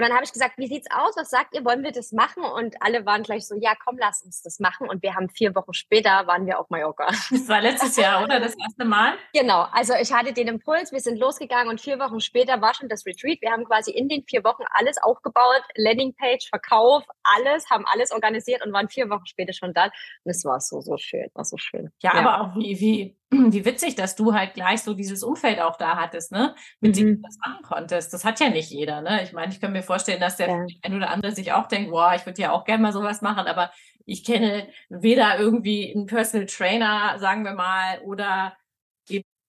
Und 0.00 0.06
dann 0.06 0.14
habe 0.14 0.24
ich 0.24 0.32
gesagt, 0.32 0.54
wie 0.56 0.66
sieht's 0.66 0.88
aus? 0.90 1.14
Was 1.16 1.28
sagt 1.28 1.54
ihr? 1.54 1.62
Wollen 1.62 1.82
wir 1.82 1.92
das 1.92 2.12
machen? 2.12 2.42
Und 2.42 2.74
alle 2.80 3.04
waren 3.04 3.22
gleich 3.22 3.46
so, 3.46 3.54
ja, 3.54 3.74
komm, 3.84 3.98
lass 3.98 4.22
uns 4.22 4.40
das 4.40 4.58
machen. 4.58 4.88
Und 4.88 5.02
wir 5.02 5.14
haben 5.14 5.28
vier 5.28 5.54
Wochen 5.54 5.74
später 5.74 6.26
waren 6.26 6.46
wir 6.46 6.58
auf 6.58 6.70
Mallorca. 6.70 7.08
Das 7.30 7.48
war 7.48 7.60
letztes 7.60 7.96
Jahr, 7.96 8.24
oder? 8.24 8.40
Das 8.40 8.54
erste 8.54 8.86
Mal? 8.86 9.12
Genau. 9.34 9.66
Also 9.72 9.92
ich 10.00 10.10
hatte 10.10 10.32
den 10.32 10.48
Impuls, 10.48 10.90
wir 10.90 11.00
sind 11.00 11.18
losgegangen 11.18 11.68
und 11.68 11.82
vier 11.82 11.98
Wochen 11.98 12.09
später 12.18 12.60
war 12.60 12.74
schon 12.74 12.88
das 12.88 13.06
Retreat. 13.06 13.40
Wir 13.40 13.52
haben 13.52 13.64
quasi 13.64 13.92
in 13.92 14.08
den 14.08 14.24
vier 14.24 14.42
Wochen 14.42 14.64
alles 14.70 14.96
aufgebaut, 15.00 15.62
Landingpage, 15.76 16.48
Verkauf, 16.48 17.04
alles, 17.22 17.70
haben 17.70 17.84
alles 17.86 18.10
organisiert 18.10 18.66
und 18.66 18.72
waren 18.72 18.88
vier 18.88 19.08
Wochen 19.08 19.26
später 19.26 19.52
schon 19.52 19.72
da. 19.72 19.84
Und 19.84 20.30
es 20.30 20.44
war 20.44 20.58
so, 20.60 20.80
so 20.80 20.96
schön, 20.96 21.28
war 21.34 21.44
so 21.44 21.56
schön. 21.56 21.90
Ja, 22.02 22.14
ja. 22.14 22.20
aber 22.20 22.40
auch 22.40 22.56
wie, 22.56 22.80
wie 22.80 23.16
wie 23.30 23.64
witzig, 23.64 23.94
dass 23.94 24.16
du 24.16 24.34
halt 24.34 24.54
gleich 24.54 24.82
so 24.82 24.94
dieses 24.94 25.22
Umfeld 25.22 25.60
auch 25.60 25.76
da 25.76 25.96
hattest, 25.96 26.32
ne? 26.32 26.54
Mit 26.80 26.96
mhm. 26.96 26.98
dem 26.98 27.16
du 27.16 27.22
das 27.22 27.38
machen 27.38 27.62
konntest. 27.62 28.12
Das 28.12 28.24
hat 28.24 28.40
ja 28.40 28.50
nicht 28.50 28.70
jeder, 28.70 29.02
ne? 29.02 29.22
Ich 29.22 29.32
meine, 29.32 29.52
ich 29.52 29.60
kann 29.60 29.72
mir 29.72 29.82
vorstellen, 29.82 30.20
dass 30.20 30.36
der 30.36 30.48
ja. 30.48 30.66
ein 30.82 30.94
oder 30.94 31.10
andere 31.10 31.32
sich 31.32 31.52
auch 31.52 31.68
denkt, 31.68 31.90
boah, 31.90 32.12
ich 32.16 32.26
würde 32.26 32.42
ja 32.42 32.50
auch 32.50 32.64
gerne 32.64 32.82
mal 32.82 32.92
sowas 32.92 33.22
machen, 33.22 33.46
aber 33.46 33.70
ich 34.04 34.24
kenne 34.24 34.68
weder 34.88 35.38
irgendwie 35.38 35.94
einen 35.94 36.06
Personal 36.06 36.46
Trainer, 36.46 37.18
sagen 37.18 37.44
wir 37.44 37.52
mal, 37.52 38.00
oder 38.00 38.56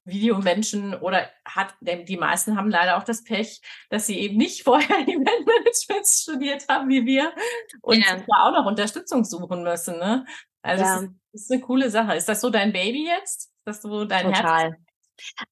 Videomenschen 0.04 0.96
oder 0.96 1.30
hat, 1.46 1.76
denn 1.80 2.06
die 2.06 2.18
meisten 2.18 2.58
haben 2.58 2.70
leider 2.70 2.98
auch 2.98 3.04
das 3.04 3.24
Pech, 3.24 3.62
dass 3.90 4.08
sie 4.08 4.20
eben 4.20 4.38
nicht 4.38 4.64
vorher 4.66 5.00
Eventmanagement 5.00 6.08
studiert 6.08 6.66
haben 6.68 6.90
wie 6.90 7.06
wir 7.06 7.34
und 7.82 8.00
ja. 8.00 8.16
da 8.16 8.48
auch 8.48 8.52
noch 8.52 8.66
Unterstützung 8.66 9.24
suchen 9.24 9.64
müssen, 9.64 9.98
ne? 9.98 10.26
Also 10.64 10.84
ja. 10.84 10.94
das 10.94 11.04
ist, 11.04 11.12
ist 11.34 11.52
eine 11.52 11.62
coole 11.62 11.90
Sache. 11.90 12.16
Ist 12.16 12.30
das 12.30 12.42
so 12.42 12.50
dein 12.50 12.72
Baby 12.72 13.08
jetzt? 13.08 13.52
dass 13.66 13.82
du 13.82 14.06
dein 14.06 14.26
Total. 14.26 14.64
Herz 14.64 14.76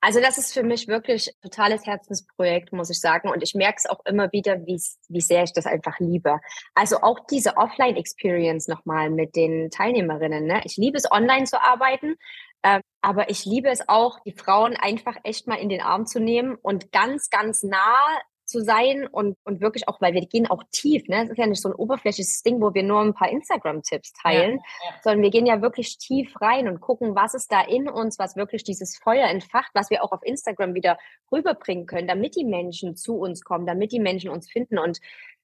Also 0.01 0.19
das 0.19 0.37
ist 0.37 0.53
für 0.53 0.63
mich 0.63 0.87
wirklich 0.87 1.31
totales 1.43 1.85
Herzensprojekt, 1.85 2.73
muss 2.73 2.89
ich 2.89 2.99
sagen. 2.99 3.29
Und 3.29 3.43
ich 3.43 3.53
merke 3.53 3.77
es 3.77 3.85
auch 3.85 4.03
immer 4.05 4.31
wieder, 4.31 4.65
wie 4.65 5.21
sehr 5.21 5.43
ich 5.43 5.53
das 5.53 5.65
einfach 5.65 5.99
liebe. 5.99 6.39
Also 6.73 7.01
auch 7.01 7.19
diese 7.29 7.57
Offline-Experience 7.57 8.67
nochmal 8.67 9.09
mit 9.09 9.35
den 9.35 9.69
Teilnehmerinnen. 9.69 10.45
Ne? 10.45 10.61
Ich 10.63 10.77
liebe 10.77 10.97
es, 10.97 11.11
online 11.11 11.45
zu 11.45 11.61
arbeiten. 11.61 12.15
Äh, 12.61 12.81
aber 13.01 13.29
ich 13.29 13.45
liebe 13.45 13.69
es 13.69 13.87
auch, 13.87 14.19
die 14.21 14.33
Frauen 14.33 14.75
einfach 14.75 15.15
echt 15.23 15.47
mal 15.47 15.55
in 15.55 15.69
den 15.69 15.81
Arm 15.81 16.05
zu 16.05 16.19
nehmen 16.19 16.55
und 16.61 16.91
ganz, 16.91 17.29
ganz 17.29 17.63
nah 17.63 18.19
zu 18.49 18.61
sein 18.61 19.07
und, 19.07 19.37
und 19.43 19.61
wirklich 19.61 19.87
auch, 19.87 20.01
weil 20.01 20.13
wir 20.13 20.25
gehen 20.25 20.47
auch 20.47 20.63
tief, 20.71 21.07
ne? 21.07 21.23
Es 21.23 21.29
ist 21.29 21.37
ja 21.37 21.45
nicht 21.45 21.61
so 21.61 21.69
ein 21.69 21.75
oberflächliches 21.75 22.41
Ding, 22.41 22.59
wo 22.59 22.73
wir 22.73 22.83
nur 22.83 22.99
ein 23.01 23.13
paar 23.13 23.29
Instagram-Tipps 23.29 24.11
teilen, 24.13 24.57
ja, 24.57 24.89
ja. 24.89 24.95
sondern 25.03 25.21
wir 25.21 25.29
gehen 25.29 25.45
ja 25.45 25.61
wirklich 25.61 25.97
tief 25.99 26.33
rein 26.41 26.67
und 26.67 26.81
gucken, 26.81 27.15
was 27.15 27.35
ist 27.35 27.51
da 27.51 27.61
in 27.61 27.87
uns, 27.87 28.17
was 28.17 28.35
wirklich 28.35 28.63
dieses 28.63 28.97
Feuer 28.97 29.27
entfacht, 29.27 29.69
was 29.73 29.89
wir 29.91 30.03
auch 30.03 30.11
auf 30.11 30.23
Instagram 30.23 30.73
wieder 30.73 30.97
rüberbringen 31.31 31.85
können, 31.85 32.07
damit 32.07 32.35
die 32.35 32.45
Menschen 32.45 32.95
zu 32.95 33.17
uns 33.17 33.43
kommen, 33.43 33.67
damit 33.67 33.91
die 33.91 33.99
Menschen 33.99 34.31
uns 34.31 34.51
finden. 34.51 34.79
Und 34.79 34.99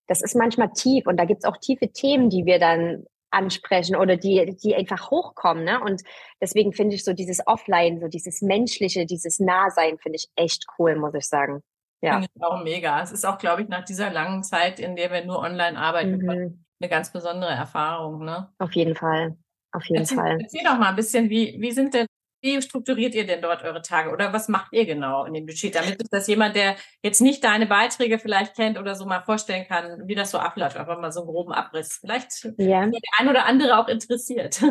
das 0.08 0.22
ist 0.22 0.36
manchmal 0.36 0.72
tief 0.72 1.06
und 1.08 1.18
da 1.18 1.26
gibt 1.26 1.44
es 1.44 1.50
auch 1.50 1.58
tiefe 1.58 1.90
Themen, 1.90 2.30
die 2.30 2.46
wir 2.46 2.60
dann 2.60 3.06
ansprechen 3.36 3.96
oder 3.96 4.18
die, 4.18 4.56
die 4.62 4.76
einfach 4.76 5.12
hochkommen. 5.12 5.64
Ne? 5.64 5.80
Und 5.80 6.02
deswegen 6.42 6.74
finde 6.74 6.96
ich 6.96 7.04
so 7.04 7.14
dieses 7.14 7.46
Offline, 7.46 8.00
so 8.00 8.08
dieses 8.08 8.42
Menschliche, 8.42 9.06
dieses 9.06 9.40
Nahsein, 9.40 9.98
finde 10.00 10.18
ich 10.18 10.28
echt 10.36 10.66
cool, 10.80 10.96
muss 10.96 11.14
ich 11.14 11.28
sagen. 11.28 11.62
Ja. 12.02 12.14
Finde 12.14 12.30
ich 12.34 12.44
auch 12.44 12.64
mega. 12.64 13.02
Es 13.02 13.12
ist 13.12 13.26
auch, 13.26 13.38
glaube 13.38 13.64
ich, 13.64 13.68
nach 13.68 13.84
dieser 13.84 14.12
langen 14.12 14.44
Zeit, 14.44 14.80
in 14.80 14.96
der 14.96 15.12
wir 15.12 15.26
nur 15.26 15.40
online 15.40 15.78
arbeiten, 15.78 16.18
mhm. 16.18 16.66
eine 16.80 16.90
ganz 16.90 17.12
besondere 17.12 17.52
Erfahrung. 17.52 18.24
Ne? 18.24 18.50
Auf 18.58 18.74
jeden 18.74 18.96
Fall. 18.96 19.38
Auf 19.72 19.86
jeden 19.86 20.02
erzähl, 20.02 20.18
Fall. 20.18 20.38
Erzähl 20.42 20.64
doch 20.64 20.78
mal 20.78 20.90
ein 20.90 20.96
bisschen, 20.96 21.30
wie, 21.30 21.58
wie 21.60 21.72
sind 21.72 21.94
denn 21.94 22.08
wie 22.46 22.62
strukturiert 22.62 23.16
ihr 23.16 23.26
denn 23.26 23.42
dort 23.42 23.64
eure 23.64 23.82
Tage 23.82 24.12
oder 24.12 24.32
was 24.32 24.48
macht 24.48 24.72
ihr 24.72 24.86
genau 24.86 25.26
in 25.26 25.34
dem 25.34 25.46
Budget, 25.46 25.76
damit 25.76 26.00
sich 26.00 26.10
das 26.10 26.28
jemand, 26.28 26.56
der 26.56 26.76
jetzt 27.02 27.20
nicht 27.20 27.44
deine 27.44 27.66
Beiträge 27.66 28.20
vielleicht 28.20 28.56
kennt 28.56 28.78
oder 28.78 28.96
so 28.96 29.06
mal 29.06 29.22
vorstellen 29.22 29.66
kann, 29.68 30.08
wie 30.08 30.16
das 30.16 30.30
so 30.32 30.38
abläuft, 30.38 30.78
einfach 30.78 31.00
mal 31.00 31.12
so 31.12 31.22
einen 31.22 31.30
groben 31.30 31.52
Abriss. 31.52 31.98
Vielleicht 32.00 32.46
ja. 32.58 32.86
der 32.86 33.02
ein 33.18 33.30
oder 33.30 33.46
andere 33.46 33.80
auch 33.80 33.88
interessiert. 33.88 34.62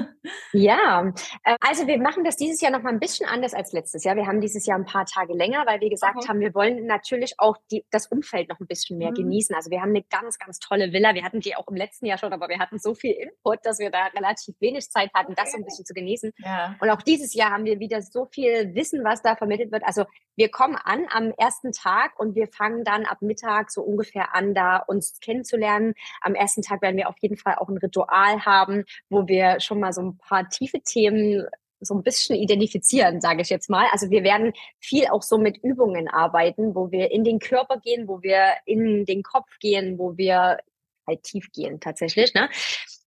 Ja, 0.53 1.13
äh, 1.43 1.57
also 1.61 1.87
wir 1.87 1.99
machen 1.99 2.23
das 2.25 2.37
dieses 2.37 2.61
Jahr 2.61 2.71
noch 2.71 2.83
mal 2.83 2.93
ein 2.93 3.01
bisschen 3.01 3.29
anders 3.29 3.55
als 3.55 3.73
letztes 3.73 4.05
Jahr. 4.05 4.15
Wir 4.15 4.27
haben 4.27 4.41
dieses 4.41 4.67
Jahr 4.67 4.79
ein 4.79 4.85
paar 4.85 5.05
Tage 5.05 5.35
länger, 5.35 5.65
weil 5.67 5.81
wir 5.81 5.91
gesagt 5.91 6.17
okay. 6.17 6.29
haben, 6.29 6.41
wir 6.41 6.55
wollen 6.55 6.87
natürlich 6.87 7.35
auch 7.39 7.57
die, 7.73 7.85
das 7.91 8.07
Umfeld 8.07 8.49
noch 8.49 8.61
ein 8.61 8.67
bisschen 8.67 8.99
mehr 8.99 9.11
mhm. 9.11 9.17
genießen. 9.17 9.55
Also 9.55 9.71
wir 9.71 9.81
haben 9.81 9.91
eine 9.91 10.05
ganz, 10.05 10.39
ganz 10.39 10.61
tolle 10.61 10.93
Villa. 10.93 11.15
Wir 11.15 11.25
hatten 11.25 11.41
die 11.41 11.57
auch 11.57 11.67
im 11.69 11.77
letzten 11.77 12.07
Jahr 12.07 12.19
schon, 12.19 12.33
aber 12.33 12.49
wir 12.49 12.59
hatten 12.59 12.79
so 12.79 12.95
viel 12.95 13.13
Input, 13.13 13.59
dass 13.65 13.79
wir 13.81 13.91
da 13.91 14.07
relativ 14.07 14.55
wenig 14.61 14.89
Zeit 14.91 15.11
hatten, 15.13 15.35
das 15.35 15.53
so 15.53 15.59
ein 15.59 15.65
bisschen 15.65 15.85
zu 15.85 15.95
genießen. 15.95 16.33
Ja. 16.39 16.77
Und 16.81 16.91
auch 16.91 17.03
dieses 17.03 17.35
Jahr 17.35 17.51
haben 17.51 17.64
haben 17.65 17.71
wir 17.71 17.81
wieder 17.81 18.03
so 18.03 18.27
viel 18.27 18.75
Wissen, 18.75 19.05
was 19.05 19.23
da 19.23 19.37
vermittelt 19.37 19.73
wird. 19.73 19.85
Also 19.85 20.05
wir 20.37 20.51
kommen 20.51 20.77
an 20.77 21.07
am 21.11 21.33
ersten 21.39 21.73
Tag 21.73 22.19
und 22.19 22.35
wir 22.35 22.49
fangen 22.49 22.85
dann 22.85 23.07
ab 23.07 23.23
Mittag 23.23 23.71
so 23.71 23.81
ungefähr 23.83 24.35
an, 24.35 24.55
da 24.55 24.77
uns 24.77 25.19
kennenzulernen. 25.21 25.95
Am 26.21 26.35
ersten 26.35 26.61
Tag 26.61 26.83
werden 26.83 26.99
wir 26.99 27.09
auf 27.09 27.17
jeden 27.21 27.39
Fall 27.39 27.55
auch 27.57 27.69
ein 27.69 27.79
Ritual 27.79 28.45
haben, 28.45 28.85
wo 29.09 29.27
wir 29.29 29.61
schon 29.61 29.81
mal 29.81 29.95
so 29.95 30.03
ein 30.03 30.19
paar 30.19 30.49
tiefe 30.51 30.81
Themen 30.81 31.47
so 31.81 31.95
ein 31.95 32.03
bisschen 32.03 32.37
identifizieren, 32.37 33.23
sage 33.23 33.41
ich 33.41 33.49
jetzt 33.49 33.71
mal. 33.71 33.87
Also 33.93 34.11
wir 34.11 34.25
werden 34.25 34.53
viel 34.79 35.07
auch 35.07 35.23
so 35.23 35.39
mit 35.39 35.57
Übungen 35.63 36.09
arbeiten, 36.09 36.75
wo 36.75 36.91
wir 36.91 37.13
in 37.13 37.25
den 37.25 37.39
Körper 37.39 37.79
gehen, 37.79 38.09
wo 38.09 38.23
wir 38.23 38.55
in 38.67 39.07
den 39.07 39.23
Kopf 39.23 39.59
gehen, 39.59 39.99
wo 39.99 40.19
wir 40.19 40.59
halt 41.07 41.23
tief 41.23 41.51
gehen 41.53 41.81
tatsächlich. 41.81 42.35
Ne? 42.35 42.51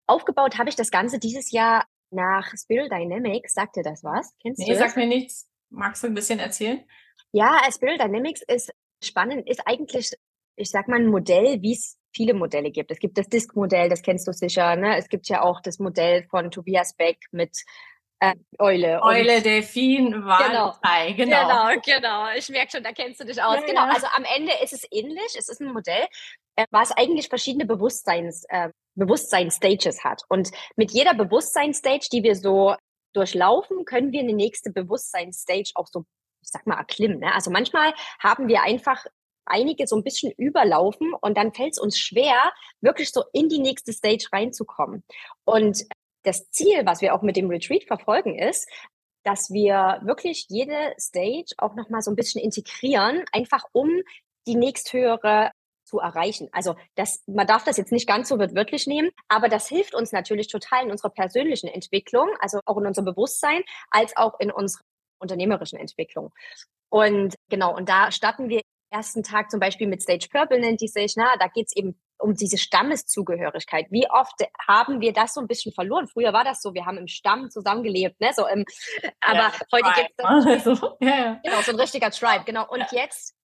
Aufgebaut 0.08 0.58
habe 0.58 0.70
ich 0.70 0.76
das 0.76 0.90
Ganze 0.90 1.20
dieses 1.20 1.52
Jahr 1.52 1.86
nach 2.12 2.52
Spiral 2.56 2.90
Dynamics. 2.90 3.54
Sagt 3.54 3.76
dir 3.76 3.84
das 3.84 4.04
was? 4.04 4.34
Kennst 4.42 4.60
nee, 4.60 4.66
du 4.66 4.72
das? 4.72 4.80
sagt 4.80 4.98
mir 4.98 5.08
nichts. 5.08 5.50
Magst 5.70 6.04
du 6.04 6.08
ein 6.08 6.14
bisschen 6.14 6.40
erzählen? 6.40 6.84
Ja, 7.32 7.60
Spiral 7.72 7.98
Dynamics 7.98 8.42
ist 8.48 8.72
spannend, 9.04 9.48
ist 9.48 9.62
eigentlich, 9.66 10.12
ich 10.56 10.70
sag 10.70 10.88
mal, 10.88 11.00
ein 11.00 11.08
Modell, 11.08 11.62
wie 11.62 11.74
es 11.74 11.98
viele 12.14 12.34
Modelle 12.34 12.72
gibt. 12.72 12.90
Es 12.92 13.00
gibt 13.00 13.18
das 13.18 13.28
Disk-Modell, 13.28 13.90
das 13.90 14.02
kennst 14.02 14.28
du 14.28 14.34
sicher. 14.34 14.76
Ne? 14.76 14.98
Es 14.98 15.08
gibt 15.10 15.28
ja 15.30 15.42
auch 15.42 15.62
das 15.62 15.80
Modell 15.80 16.24
von 16.30 16.50
Tobias 16.52 16.96
Beck 16.96 17.20
mit 17.32 17.64
äh, 18.20 18.34
Eule. 18.58 19.02
Eule, 19.04 19.42
Delfin, 19.42 20.26
Walei, 20.26 21.14
genau. 21.14 21.44
genau. 21.44 21.68
Genau, 21.70 21.82
genau. 21.86 22.36
Ich 22.36 22.50
merke 22.50 22.72
schon, 22.72 22.84
da 22.84 22.92
kennst 22.92 23.20
du 23.20 23.26
dich 23.26 23.42
aus. 23.42 23.60
Ja, 23.60 23.66
genau, 23.66 23.86
ja. 23.86 23.94
also 23.94 24.08
am 24.16 24.24
Ende 24.36 24.52
ist 24.64 24.74
es 24.74 24.88
ähnlich. 24.92 25.36
Es 25.38 25.50
ist 25.50 25.62
ein 25.62 25.72
Modell, 25.72 26.08
äh, 26.56 26.66
was 26.72 26.92
eigentlich 26.92 27.30
verschiedene 27.30 27.66
Bewusstseins, 27.66 28.46
äh, 28.50 28.70
Bewusstseinsstages 28.98 30.04
hat. 30.04 30.24
Und 30.28 30.52
mit 30.76 30.92
jeder 30.92 31.14
Bewusstseinsstage, 31.14 32.08
die 32.12 32.24
wir 32.24 32.36
so 32.36 32.76
durchlaufen, 33.14 33.86
können 33.86 34.12
wir 34.12 34.22
eine 34.22 34.34
nächste 34.34 34.72
Bewusstseinsstage 34.72 35.72
auch 35.76 35.88
so, 35.88 36.06
ich 36.44 36.50
sag 36.50 36.68
mal, 36.68 36.78
erklimmen. 36.78 37.20
Ne? 37.20 37.34
Also 37.34 37.52
manchmal 37.52 37.94
haben 38.20 38.48
wir 38.48 38.62
einfach 38.62 39.06
einige 39.46 39.88
so 39.88 39.96
ein 39.96 40.04
bisschen 40.04 40.32
überlaufen 40.34 41.14
und 41.22 41.38
dann 41.38 41.54
fällt 41.54 41.74
es 41.74 41.80
uns 41.80 41.98
schwer, 41.98 42.52
wirklich 42.82 43.12
so 43.12 43.24
in 43.34 43.50
die 43.50 43.60
nächste 43.60 43.94
Stage 43.94 44.28
reinzukommen. 44.32 45.04
Und 45.46 45.86
das 46.24 46.50
Ziel, 46.52 46.86
was 46.86 47.02
wir 47.02 47.16
auch 47.16 47.22
mit 47.22 47.38
dem 47.38 47.50
Retreat 47.50 47.86
verfolgen, 47.86 48.38
ist, 48.38 48.70
dass 49.24 49.50
wir 49.50 50.02
wirklich 50.04 50.46
jede 50.50 50.94
Stage 51.00 51.54
auch 51.58 51.76
nochmal 51.76 52.02
so 52.02 52.12
ein 52.12 52.16
bisschen 52.16 52.42
integrieren, 52.42 53.24
einfach 53.32 53.64
um 53.72 53.90
die 54.48 54.56
nächsthöhere 54.56 55.52
zu 55.88 56.00
erreichen. 56.00 56.50
Also 56.52 56.76
das, 56.96 57.24
man 57.28 57.48
darf 57.48 57.64
das 57.64 57.78
jetzt 57.78 57.92
nicht 57.92 58.08
ganz 58.08 58.30
so 58.30 58.38
wörtlich 58.38 58.88
nehmen, 58.88 59.10
aber 59.28 59.50
das 59.50 59.68
hilft 59.68 59.96
uns 59.96 60.12
natürlich 60.12 60.48
total 60.48 60.84
in 60.84 60.92
unserer 60.92 61.10
persönlichen 61.10 61.68
Entwicklung, 61.68 62.30
also 62.40 62.60
auch 62.66 62.78
in 62.78 62.86
unserem 62.86 63.06
Bewusstsein, 63.06 63.64
als 63.90 64.16
auch 64.18 64.40
in 64.40 64.52
unserer 64.52 64.84
unternehmerischen 65.20 65.80
Entwicklung. 65.80 66.32
Und 66.90 67.36
genau, 67.50 67.76
und 67.76 67.90
da 67.90 68.12
starten 68.12 68.50
wir 68.50 68.62
ersten 68.90 69.24
Tag 69.24 69.52
zum 69.52 69.60
Beispiel 69.60 69.88
mit 69.88 70.02
Stage 70.02 70.28
Purple 70.32 70.60
nennt 70.60 70.82
die 70.82 70.88
sich, 70.88 71.16
na, 71.16 71.36
da 71.40 71.48
geht's 71.48 71.76
eben 71.76 72.00
um 72.20 72.34
diese 72.34 72.58
Stammeszugehörigkeit. 72.58 73.88
Wie 73.92 74.10
oft 74.10 74.34
haben 74.68 75.02
wir 75.02 75.14
das 75.14 75.34
so 75.34 75.42
ein 75.42 75.48
bisschen 75.48 75.72
verloren? 75.72 76.08
Früher 76.08 76.34
war 76.34 76.44
das 76.44 76.62
so, 76.62 76.74
wir 76.74 76.86
haben 76.86 76.98
im 76.98 77.08
Stamm 77.08 77.52
zusammengelebt, 77.52 78.20
ne? 78.20 78.32
So 78.34 78.48
im, 78.48 78.66
aber 79.22 79.38
ja, 79.38 79.54
heute 79.72 79.90
gibt 79.96 80.14
es 80.18 80.26
also, 80.26 80.98
ja, 81.00 81.40
genau 81.44 81.62
so 81.62 81.72
ein 81.72 81.80
richtiger 81.80 82.10
Tribe, 82.10 82.44
genau. 82.46 82.68
Und 82.70 82.86
jetzt, 82.92 83.36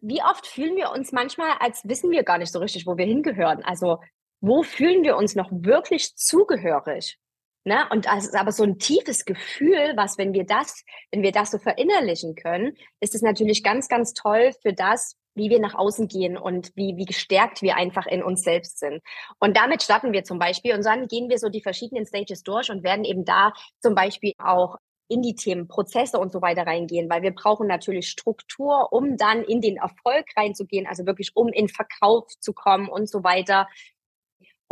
wie 0.00 0.22
oft 0.22 0.46
fühlen 0.46 0.76
wir 0.76 0.90
uns 0.90 1.12
manchmal, 1.12 1.56
als 1.60 1.82
wissen 1.84 2.10
wir 2.10 2.22
gar 2.22 2.38
nicht 2.38 2.52
so 2.52 2.58
richtig, 2.58 2.86
wo 2.86 2.96
wir 2.96 3.06
hingehören? 3.06 3.62
Also 3.64 3.98
wo 4.40 4.62
fühlen 4.62 5.04
wir 5.04 5.16
uns 5.16 5.34
noch 5.34 5.48
wirklich 5.52 6.16
zugehörig? 6.16 7.18
Ne? 7.64 7.86
Und 7.90 8.06
das 8.06 8.24
ist 8.24 8.34
aber 8.34 8.50
so 8.50 8.64
ein 8.64 8.78
tiefes 8.78 9.24
Gefühl, 9.24 9.92
was, 9.96 10.18
wenn 10.18 10.32
wir 10.32 10.44
das, 10.44 10.84
wenn 11.12 11.22
wir 11.22 11.30
das 11.30 11.52
so 11.52 11.58
verinnerlichen 11.58 12.34
können, 12.34 12.76
ist 13.00 13.14
es 13.14 13.22
natürlich 13.22 13.62
ganz, 13.62 13.88
ganz 13.88 14.14
toll 14.14 14.50
für 14.62 14.72
das, 14.72 15.16
wie 15.34 15.48
wir 15.48 15.60
nach 15.60 15.74
außen 15.74 16.08
gehen 16.08 16.36
und 16.36 16.72
wie, 16.74 16.96
wie 16.96 17.04
gestärkt 17.04 17.62
wir 17.62 17.76
einfach 17.76 18.06
in 18.06 18.22
uns 18.22 18.42
selbst 18.42 18.78
sind. 18.78 19.00
Und 19.38 19.56
damit 19.56 19.82
starten 19.82 20.12
wir 20.12 20.24
zum 20.24 20.40
Beispiel 20.40 20.74
und 20.74 20.84
dann 20.84 21.06
gehen 21.06 21.30
wir 21.30 21.38
so 21.38 21.48
die 21.48 21.62
verschiedenen 21.62 22.04
Stages 22.04 22.42
durch 22.42 22.70
und 22.70 22.82
werden 22.82 23.04
eben 23.04 23.24
da 23.24 23.52
zum 23.80 23.94
Beispiel 23.94 24.32
auch 24.38 24.76
in 25.12 25.20
die 25.20 25.34
Themen 25.34 25.68
Prozesse 25.68 26.18
und 26.18 26.32
so 26.32 26.40
weiter 26.40 26.66
reingehen, 26.66 27.10
weil 27.10 27.22
wir 27.22 27.34
brauchen 27.34 27.66
natürlich 27.66 28.08
Struktur, 28.08 28.92
um 28.92 29.18
dann 29.18 29.42
in 29.42 29.60
den 29.60 29.76
Erfolg 29.76 30.24
reinzugehen, 30.36 30.86
also 30.86 31.04
wirklich 31.04 31.32
um 31.34 31.48
in 31.48 31.68
Verkauf 31.68 32.28
zu 32.40 32.54
kommen 32.54 32.88
und 32.88 33.10
so 33.10 33.22
weiter 33.22 33.68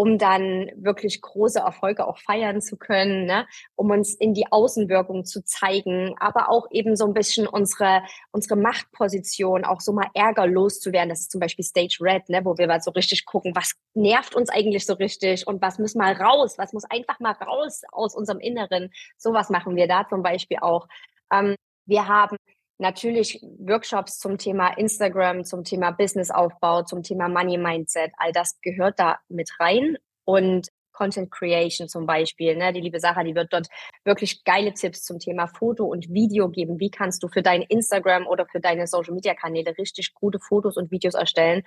um 0.00 0.16
dann 0.16 0.70
wirklich 0.76 1.20
große 1.20 1.58
Erfolge 1.58 2.06
auch 2.06 2.16
feiern 2.16 2.62
zu 2.62 2.78
können, 2.78 3.26
ne? 3.26 3.46
um 3.76 3.90
uns 3.90 4.14
in 4.14 4.32
die 4.32 4.50
Außenwirkung 4.50 5.26
zu 5.26 5.44
zeigen, 5.44 6.14
aber 6.18 6.48
auch 6.48 6.68
eben 6.70 6.96
so 6.96 7.04
ein 7.04 7.12
bisschen 7.12 7.46
unsere, 7.46 8.00
unsere 8.30 8.56
Machtposition 8.56 9.66
auch 9.66 9.82
so 9.82 9.92
mal 9.92 10.08
ärgerlos 10.14 10.80
zu 10.80 10.92
werden. 10.92 11.10
Das 11.10 11.20
ist 11.20 11.30
zum 11.30 11.38
Beispiel 11.38 11.66
Stage 11.66 11.98
Red, 12.00 12.30
ne? 12.30 12.40
wo 12.46 12.56
wir 12.56 12.66
mal 12.66 12.80
so 12.80 12.92
richtig 12.92 13.26
gucken, 13.26 13.52
was 13.54 13.74
nervt 13.92 14.34
uns 14.34 14.48
eigentlich 14.48 14.86
so 14.86 14.94
richtig 14.94 15.46
und 15.46 15.60
was 15.60 15.78
muss 15.78 15.94
mal 15.94 16.14
raus, 16.14 16.56
was 16.56 16.72
muss 16.72 16.84
einfach 16.88 17.20
mal 17.20 17.32
raus 17.32 17.82
aus 17.92 18.14
unserem 18.14 18.40
Inneren. 18.40 18.90
Sowas 19.18 19.50
machen 19.50 19.76
wir 19.76 19.86
da 19.86 20.08
zum 20.08 20.22
Beispiel 20.22 20.60
auch. 20.62 20.88
Ähm, 21.30 21.56
wir 21.84 22.08
haben 22.08 22.38
natürlich 22.80 23.40
Workshops 23.58 24.18
zum 24.18 24.38
Thema 24.38 24.76
Instagram, 24.76 25.44
zum 25.44 25.64
Thema 25.64 25.90
Businessaufbau, 25.92 26.82
zum 26.82 27.02
Thema 27.02 27.28
Money 27.28 27.58
Mindset, 27.58 28.12
all 28.16 28.32
das 28.32 28.60
gehört 28.60 28.98
da 28.98 29.18
mit 29.28 29.50
rein 29.60 29.96
und 30.24 30.68
Content 30.92 31.30
Creation 31.30 31.88
zum 31.88 32.04
Beispiel. 32.04 32.56
Ne? 32.56 32.72
Die 32.72 32.80
liebe 32.80 33.00
Sarah, 33.00 33.24
die 33.24 33.34
wird 33.34 33.52
dort 33.52 33.68
wirklich 34.04 34.44
geile 34.44 34.74
Tipps 34.74 35.02
zum 35.02 35.18
Thema 35.18 35.46
Foto 35.46 35.86
und 35.86 36.10
Video 36.10 36.50
geben. 36.50 36.78
Wie 36.78 36.90
kannst 36.90 37.22
du 37.22 37.28
für 37.28 37.42
dein 37.42 37.62
Instagram 37.62 38.26
oder 38.26 38.46
für 38.46 38.60
deine 38.60 38.86
Social 38.86 39.14
Media 39.14 39.34
Kanäle 39.34 39.78
richtig 39.78 40.12
gute 40.12 40.38
Fotos 40.38 40.76
und 40.76 40.90
Videos 40.90 41.14
erstellen? 41.14 41.62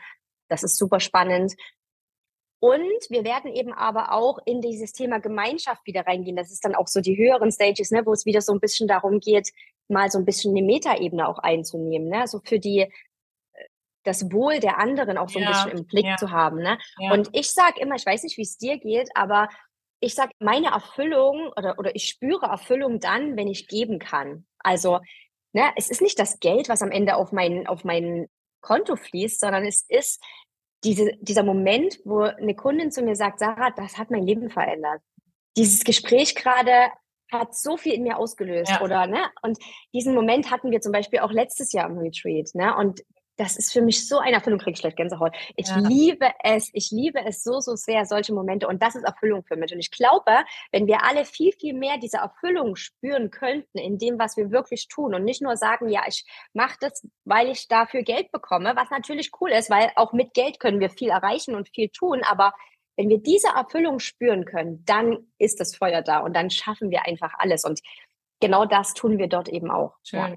Das 0.50 0.62
ist 0.62 0.78
super 0.78 1.00
spannend. 1.00 1.54
Und 2.60 3.10
wir 3.10 3.26
werden 3.26 3.52
eben 3.52 3.74
aber 3.74 4.14
auch 4.14 4.40
in 4.46 4.62
dieses 4.62 4.94
Thema 4.94 5.20
Gemeinschaft 5.20 5.86
wieder 5.86 6.08
reingehen. 6.08 6.38
Das 6.38 6.50
ist 6.50 6.64
dann 6.64 6.76
auch 6.76 6.88
so 6.88 7.02
die 7.02 7.18
höheren 7.18 7.52
Stages, 7.52 7.92
ne, 7.92 8.06
wo 8.06 8.14
es 8.14 8.26
wieder 8.26 8.40
so 8.40 8.54
ein 8.54 8.62
bisschen 8.62 8.88
darum 8.88 9.20
geht, 9.20 9.50
mal 9.94 10.12
so 10.12 10.18
ein 10.18 10.26
bisschen 10.26 10.56
eine 10.56 10.66
Metaebene 10.66 11.28
auch 11.28 11.40
einzunehmen. 11.40 12.10
Ne? 12.10 12.28
So 12.28 12.42
für 12.44 12.60
die 12.60 12.92
das 14.04 14.32
Wohl 14.32 14.60
der 14.60 14.80
anderen 14.80 15.18
auch 15.18 15.30
so 15.30 15.40
ein 15.40 15.46
ja, 15.46 15.52
bisschen 15.52 15.78
im 15.78 15.88
Blick 15.88 16.06
ja. 16.06 16.18
zu 16.18 16.32
haben. 16.32 16.58
Ne? 16.58 16.78
Ja. 17.00 17.14
Und 17.14 17.30
ich 17.34 17.52
sage 17.52 17.80
immer, 17.80 17.96
ich 17.96 18.06
weiß 18.06 18.24
nicht, 18.24 18.38
wie 18.38 18.42
es 18.42 18.58
dir 18.58 18.78
geht, 18.78 19.10
aber 19.16 19.48
ich 20.00 20.16
sage, 20.16 20.32
meine 20.40 20.68
Erfüllung 20.68 21.52
oder, 21.56 21.80
oder 21.80 21.96
ich 21.96 22.10
spüre 22.10 22.48
Erfüllung 22.48 23.00
dann, 23.00 23.38
wenn 23.38 23.48
ich 23.48 23.68
geben 23.68 24.00
kann. 24.00 24.46
Also 24.60 25.00
ne, 25.54 25.72
es 25.78 25.90
ist 25.90 26.02
nicht 26.02 26.20
das 26.20 26.40
Geld, 26.40 26.68
was 26.68 26.82
am 26.82 26.92
Ende 26.92 27.16
auf 27.16 27.32
mein, 27.32 27.68
auf 27.68 27.86
mein 27.86 28.28
Konto 28.62 28.98
fließt, 28.98 29.40
sondern 29.40 29.66
es 29.66 29.86
ist 29.88 30.22
diese, 30.84 31.14
dieser 31.22 31.44
Moment, 31.44 32.00
wo 32.04 32.22
eine 32.22 32.56
Kundin 32.56 32.92
zu 32.92 33.02
mir 33.02 33.16
sagt, 33.16 33.40
Sarah, 33.40 33.72
das 33.72 33.98
hat 33.98 34.12
mein 34.12 34.24
Leben 34.24 34.50
verändert. 34.50 35.02
Dieses 35.56 35.86
Gespräch 35.86 36.36
gerade 36.36 36.92
hat 37.32 37.56
so 37.56 37.78
viel 37.78 37.94
in 37.94 38.04
mir 38.04 38.18
ausgelöst, 38.18 38.72
ja. 38.72 38.82
oder, 38.82 39.08
ne? 39.08 39.24
Und 39.42 39.58
diesen 39.94 40.14
Moment 40.14 40.52
hatten 40.52 40.72
wir 40.72 40.82
zum 40.82 40.92
Beispiel 40.92 41.20
auch 41.20 41.32
letztes 41.32 41.72
Jahr 41.72 41.90
im 41.90 41.98
Retreat, 41.98 42.50
ne? 42.54 42.76
Und 42.76 43.02
das 43.38 43.58
ist 43.58 43.74
für 43.74 43.82
mich 43.82 44.08
so 44.08 44.20
eine 44.20 44.36
Erfüllung, 44.36 44.60
kriege 44.60 44.74
ich 44.74 44.80
schlecht 44.80 44.98
Gänsehaut. 44.98 45.36
Ich 45.56 45.68
ja. 45.68 45.78
liebe 45.78 46.30
es, 46.44 46.70
ich 46.74 46.92
liebe 46.92 47.20
es 47.26 47.44
so, 47.44 47.60
so 47.60 47.76
sehr, 47.76 48.06
solche 48.06 48.34
Momente. 48.34 48.68
Und 48.68 48.84
das 48.84 48.96
ist 48.96 49.04
Erfüllung 49.04 49.44
für 49.44 49.56
mich. 49.56 49.74
Und 49.74 49.80
ich 49.80 49.92
glaube, 49.92 50.32
wenn 50.72 50.88
wir 50.88 51.04
alle 51.04 51.26
viel, 51.26 51.52
viel 51.54 51.74
mehr 51.74 51.98
diese 51.98 52.18
Erfüllung 52.18 52.76
spüren 52.76 53.32
könnten 53.32 53.78
in 53.78 53.98
dem, 53.98 54.20
was 54.20 54.38
wir 54.38 54.52
wirklich 54.52 54.88
tun 54.88 55.16
und 55.16 55.24
nicht 55.24 55.42
nur 55.42 55.58
sagen, 55.58 55.90
ja, 55.90 56.04
ich 56.08 56.26
mache 56.54 56.78
das, 56.80 57.08
weil 57.26 57.50
ich 57.50 57.68
dafür 57.68 58.04
Geld 58.04 58.32
bekomme, 58.32 58.74
was 58.76 58.92
natürlich 58.92 59.32
cool 59.42 59.52
ist, 59.52 59.70
weil 59.70 59.92
auch 59.96 60.14
mit 60.14 60.34
Geld 60.34 60.60
können 60.60 60.80
wir 60.80 60.90
viel 60.90 61.10
erreichen 61.10 61.56
und 61.56 61.70
viel 61.70 61.90
tun. 61.90 62.22
Aber 62.24 62.54
wenn 62.98 63.10
wir 63.10 63.20
diese 63.20 63.48
Erfüllung 63.48 64.00
spüren 64.00 64.46
können, 64.46 64.84
dann 64.86 65.28
ist 65.38 65.60
das 65.60 65.76
Feuer 65.76 66.02
da 66.02 66.20
und 66.20 66.36
dann 66.36 66.50
schaffen 66.50 66.92
wir 66.92 67.06
einfach 67.06 67.34
alles. 67.38 67.66
Und 67.66 67.82
genau 68.40 68.66
das 68.66 68.94
tun 68.94 69.18
wir 69.18 69.28
dort 69.28 69.50
eben 69.50 69.72
auch. 69.72 69.96
Schön. 70.04 70.20
Ja. 70.20 70.36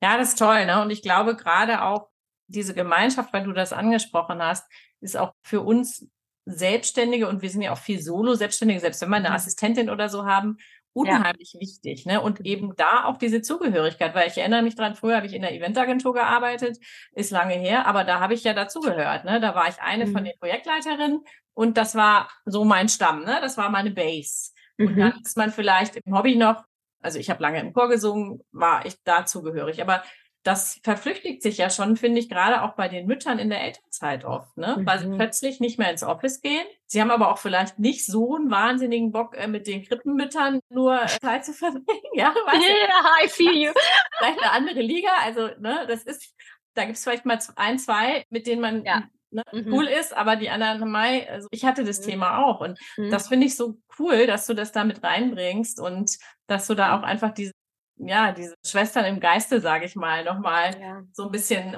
Ja, 0.00 0.16
das 0.16 0.30
ist 0.30 0.38
toll, 0.38 0.64
ne? 0.64 0.80
Und 0.80 0.90
ich 0.90 1.02
glaube 1.02 1.34
gerade 1.34 1.82
auch 1.82 2.08
diese 2.46 2.74
Gemeinschaft, 2.74 3.32
weil 3.32 3.44
du 3.44 3.52
das 3.52 3.72
angesprochen 3.72 4.40
hast, 4.40 4.70
ist 5.00 5.16
auch 5.16 5.32
für 5.42 5.60
uns 5.60 6.08
Selbstständige 6.46 7.28
und 7.28 7.42
wir 7.42 7.50
sind 7.50 7.62
ja 7.62 7.72
auch 7.72 7.78
viel 7.78 8.00
Solo-Selbstständige, 8.00 8.80
selbst 8.80 9.02
wenn 9.02 9.10
wir 9.10 9.16
eine 9.16 9.28
mhm. 9.28 9.34
Assistentin 9.34 9.90
oder 9.90 10.08
so 10.08 10.24
haben, 10.24 10.56
unheimlich 10.98 11.52
ja. 11.54 11.60
wichtig. 11.60 12.06
Ne? 12.06 12.20
Und 12.20 12.40
eben 12.44 12.74
da 12.76 13.04
auch 13.04 13.18
diese 13.18 13.42
Zugehörigkeit, 13.42 14.14
weil 14.14 14.28
ich 14.28 14.38
erinnere 14.38 14.62
mich 14.62 14.74
dran, 14.74 14.94
früher 14.94 15.16
habe 15.16 15.26
ich 15.26 15.34
in 15.34 15.42
der 15.42 15.54
Eventagentur 15.54 16.14
gearbeitet, 16.14 16.78
ist 17.12 17.30
lange 17.30 17.54
her, 17.54 17.86
aber 17.86 18.04
da 18.04 18.20
habe 18.20 18.34
ich 18.34 18.44
ja 18.44 18.54
dazugehört. 18.54 19.24
Ne? 19.24 19.40
Da 19.40 19.54
war 19.54 19.68
ich 19.68 19.80
eine 19.80 20.06
mhm. 20.06 20.12
von 20.12 20.24
den 20.24 20.38
Projektleiterinnen 20.38 21.24
und 21.54 21.76
das 21.76 21.94
war 21.94 22.28
so 22.44 22.64
mein 22.64 22.88
Stamm, 22.88 23.24
ne? 23.24 23.38
das 23.40 23.56
war 23.56 23.70
meine 23.70 23.90
Base. 23.90 24.52
Mhm. 24.76 24.86
Und 24.86 24.98
dann 24.98 25.20
ist 25.24 25.36
man 25.36 25.50
vielleicht 25.50 25.96
im 25.96 26.16
Hobby 26.16 26.36
noch, 26.36 26.64
also 27.00 27.18
ich 27.18 27.30
habe 27.30 27.42
lange 27.42 27.60
im 27.60 27.72
Chor 27.72 27.88
gesungen, 27.88 28.40
war 28.52 28.84
ich 28.84 29.02
dazugehörig. 29.04 29.80
Aber 29.82 30.02
das 30.42 30.80
verflüchtigt 30.82 31.42
sich 31.42 31.58
ja 31.58 31.68
schon, 31.68 31.96
finde 31.96 32.20
ich, 32.20 32.28
gerade 32.28 32.62
auch 32.62 32.74
bei 32.74 32.88
den 32.88 33.06
Müttern 33.06 33.38
in 33.38 33.50
der 33.50 33.62
Elternzeit 33.62 34.24
oft, 34.24 34.56
ne? 34.56 34.76
Mhm. 34.78 34.86
weil 34.86 34.98
sie 34.98 35.06
mhm. 35.06 35.16
plötzlich 35.16 35.60
nicht 35.60 35.78
mehr 35.78 35.90
ins 35.90 36.02
Office 36.02 36.40
gehen. 36.40 36.64
Sie 36.86 37.00
haben 37.00 37.10
aber 37.10 37.30
auch 37.30 37.38
vielleicht 37.38 37.78
nicht 37.78 38.06
so 38.06 38.36
einen 38.36 38.50
wahnsinnigen 38.50 39.12
Bock, 39.12 39.36
äh, 39.36 39.48
mit 39.48 39.66
den 39.66 39.84
Krippenmüttern 39.84 40.60
nur 40.70 41.02
äh, 41.02 41.06
Zeit 41.20 41.44
zu 41.44 41.52
verbringen. 41.52 41.86
ja, 42.14 42.34
weißt 42.46 42.62
yeah, 42.62 43.24
I 43.24 43.28
feel 43.28 43.52
you. 43.52 43.72
vielleicht 44.18 44.42
eine 44.42 44.52
andere 44.52 44.80
Liga. 44.80 45.10
Also, 45.22 45.48
ne, 45.58 45.84
das 45.88 46.04
ist, 46.04 46.34
da 46.74 46.84
gibt 46.84 46.96
es 46.96 47.04
vielleicht 47.04 47.26
mal 47.26 47.38
ein, 47.56 47.78
zwei, 47.78 48.24
mit 48.30 48.46
denen 48.46 48.62
man 48.62 48.84
ja. 48.84 49.04
Ne, 49.30 49.42
mhm. 49.52 49.74
cool 49.74 49.84
ist, 49.84 50.16
aber 50.16 50.36
die 50.36 50.48
anderen 50.48 50.90
Mai, 50.90 51.28
also 51.28 51.48
ich 51.50 51.66
hatte 51.66 51.84
das 51.84 52.00
mhm. 52.00 52.04
Thema 52.04 52.38
auch 52.38 52.60
und 52.60 52.78
mhm. 52.96 53.10
das 53.10 53.28
finde 53.28 53.46
ich 53.46 53.56
so 53.56 53.78
cool, 53.98 54.26
dass 54.26 54.46
du 54.46 54.54
das 54.54 54.72
da 54.72 54.84
mit 54.84 55.02
reinbringst 55.02 55.80
und 55.80 56.16
dass 56.46 56.66
du 56.66 56.74
da 56.74 56.98
auch 56.98 57.02
einfach 57.02 57.34
diese 57.34 57.52
ja, 57.98 58.32
diese 58.32 58.54
Schwestern 58.64 59.04
im 59.04 59.20
Geiste, 59.20 59.60
sage 59.60 59.84
ich 59.84 59.96
mal, 59.96 60.24
nochmal 60.24 60.78
ja. 60.80 61.02
so 61.12 61.24
ein 61.24 61.30
bisschen 61.30 61.76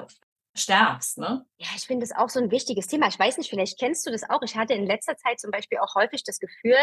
stärkst, 0.55 1.17
ne? 1.17 1.45
Ja, 1.57 1.67
ich 1.75 1.83
finde 1.83 2.05
das 2.05 2.15
auch 2.15 2.29
so 2.29 2.39
ein 2.39 2.51
wichtiges 2.51 2.87
Thema. 2.87 3.07
Ich 3.07 3.17
weiß 3.17 3.37
nicht, 3.37 3.49
vielleicht 3.49 3.79
kennst 3.79 4.05
du 4.05 4.11
das 4.11 4.29
auch. 4.29 4.41
Ich 4.43 4.55
hatte 4.55 4.73
in 4.73 4.85
letzter 4.85 5.15
Zeit 5.17 5.39
zum 5.39 5.51
Beispiel 5.51 5.79
auch 5.79 5.95
häufig 5.95 6.23
das 6.23 6.39
Gefühl, 6.39 6.75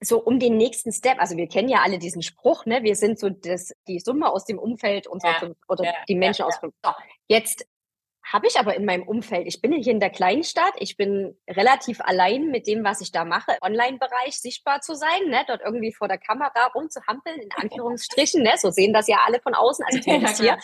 so 0.00 0.22
um 0.22 0.38
den 0.38 0.58
nächsten 0.58 0.92
Step, 0.92 1.18
also 1.18 1.36
wir 1.36 1.48
kennen 1.48 1.70
ja 1.70 1.82
alle 1.82 1.98
diesen 1.98 2.22
Spruch, 2.22 2.66
ne? 2.66 2.82
Wir 2.82 2.96
sind 2.96 3.18
so 3.18 3.30
das, 3.30 3.72
die 3.88 3.98
Summe 3.98 4.28
aus 4.30 4.44
dem 4.44 4.58
Umfeld 4.58 5.06
unserer 5.06 5.32
ja. 5.32 5.38
fünf, 5.38 5.56
oder 5.68 5.84
ja, 5.84 5.94
die 6.06 6.14
Menschen 6.14 6.42
ja, 6.42 6.46
aus 6.46 6.58
fünf. 6.58 6.74
So, 6.84 6.92
jetzt 7.28 7.66
habe 8.32 8.48
ich 8.48 8.58
aber 8.58 8.74
in 8.74 8.84
meinem 8.84 9.04
Umfeld. 9.04 9.46
Ich 9.46 9.60
bin 9.60 9.72
hier 9.72 9.92
in 9.92 10.00
der 10.00 10.10
Kleinstadt. 10.10 10.74
Ich 10.78 10.96
bin 10.96 11.38
relativ 11.48 12.00
allein 12.00 12.46
mit 12.48 12.66
dem, 12.66 12.82
was 12.82 13.00
ich 13.00 13.12
da 13.12 13.24
mache, 13.24 13.56
Online-Bereich 13.62 14.40
sichtbar 14.40 14.80
zu 14.80 14.94
sein, 14.94 15.28
ne? 15.28 15.44
dort 15.46 15.62
irgendwie 15.64 15.92
vor 15.92 16.08
der 16.08 16.18
Kamera 16.18 16.66
rumzuhampeln, 16.74 17.40
in 17.40 17.52
Anführungsstrichen. 17.52 18.42
Ne? 18.42 18.52
So 18.56 18.70
sehen 18.70 18.92
das 18.92 19.06
ja 19.06 19.18
alle 19.24 19.40
von 19.40 19.54
außen, 19.54 19.84
also 19.84 20.00
zumindest 20.02 20.40
hier. 20.40 20.58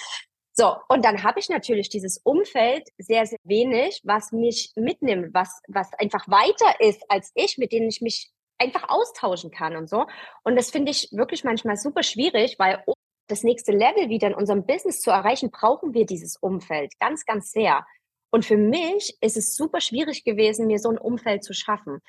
So, 0.54 0.74
und 0.88 1.04
dann 1.04 1.22
habe 1.22 1.38
ich 1.40 1.48
natürlich 1.48 1.88
dieses 1.88 2.18
Umfeld 2.18 2.88
sehr, 2.98 3.26
sehr 3.26 3.38
wenig, 3.44 4.00
was 4.04 4.32
mich 4.32 4.72
mitnimmt, 4.74 5.32
was, 5.32 5.62
was 5.68 5.92
einfach 5.94 6.28
weiter 6.28 6.80
ist 6.80 7.02
als 7.08 7.30
ich, 7.34 7.56
mit 7.58 7.72
denen 7.72 7.88
ich 7.88 8.02
mich 8.02 8.30
einfach 8.58 8.88
austauschen 8.88 9.50
kann 9.50 9.76
und 9.76 9.88
so. 9.88 10.06
Und 10.42 10.56
das 10.56 10.70
finde 10.70 10.90
ich 10.90 11.08
wirklich 11.12 11.44
manchmal 11.44 11.76
super 11.76 12.02
schwierig, 12.02 12.58
weil 12.58 12.82
das 13.28 13.42
nächste 13.42 13.72
Level 13.72 14.08
wieder 14.08 14.28
in 14.28 14.34
unserem 14.34 14.66
Business 14.66 15.00
zu 15.00 15.10
erreichen, 15.10 15.50
brauchen 15.50 15.94
wir 15.94 16.06
dieses 16.06 16.36
Umfeld 16.36 16.98
ganz, 16.98 17.24
ganz 17.24 17.52
sehr. 17.52 17.86
Und 18.30 18.44
für 18.44 18.56
mich 18.56 19.16
ist 19.20 19.36
es 19.36 19.56
super 19.56 19.80
schwierig 19.80 20.24
gewesen, 20.24 20.66
mir 20.66 20.78
so 20.78 20.90
ein 20.90 20.98
Umfeld 20.98 21.44
zu 21.44 21.52
schaffen. 21.52 22.00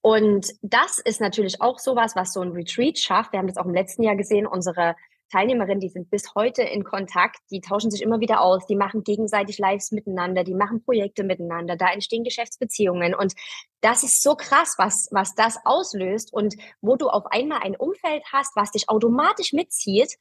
Und 0.00 0.52
das 0.62 0.98
ist 0.98 1.20
natürlich 1.20 1.60
auch 1.60 1.78
sowas, 1.78 2.14
was 2.14 2.32
so 2.32 2.40
ein 2.40 2.52
Retreat 2.52 2.98
schafft. 2.98 3.32
Wir 3.32 3.38
haben 3.38 3.48
das 3.48 3.56
auch 3.56 3.64
im 3.64 3.74
letzten 3.74 4.02
Jahr 4.02 4.16
gesehen. 4.16 4.46
Unsere 4.46 4.94
Teilnehmerinnen, 5.32 5.80
die 5.80 5.88
sind 5.88 6.10
bis 6.10 6.34
heute 6.34 6.62
in 6.62 6.84
Kontakt, 6.84 7.38
die 7.50 7.60
tauschen 7.60 7.90
sich 7.90 8.02
immer 8.02 8.20
wieder 8.20 8.40
aus, 8.40 8.66
die 8.66 8.76
machen 8.76 9.02
gegenseitig 9.02 9.58
Lives 9.58 9.90
miteinander, 9.90 10.44
die 10.44 10.54
machen 10.54 10.84
Projekte 10.84 11.24
miteinander, 11.24 11.76
da 11.76 11.92
entstehen 11.92 12.22
Geschäftsbeziehungen. 12.22 13.14
Und 13.14 13.34
das 13.80 14.04
ist 14.04 14.22
so 14.22 14.36
krass, 14.36 14.74
was, 14.78 15.08
was 15.10 15.34
das 15.34 15.58
auslöst 15.64 16.32
und 16.32 16.54
wo 16.80 16.96
du 16.96 17.08
auf 17.08 17.26
einmal 17.26 17.62
ein 17.62 17.74
Umfeld 17.74 18.22
hast, 18.32 18.54
was 18.54 18.70
dich 18.70 18.88
automatisch 18.88 19.52
mitzieht, 19.52 20.16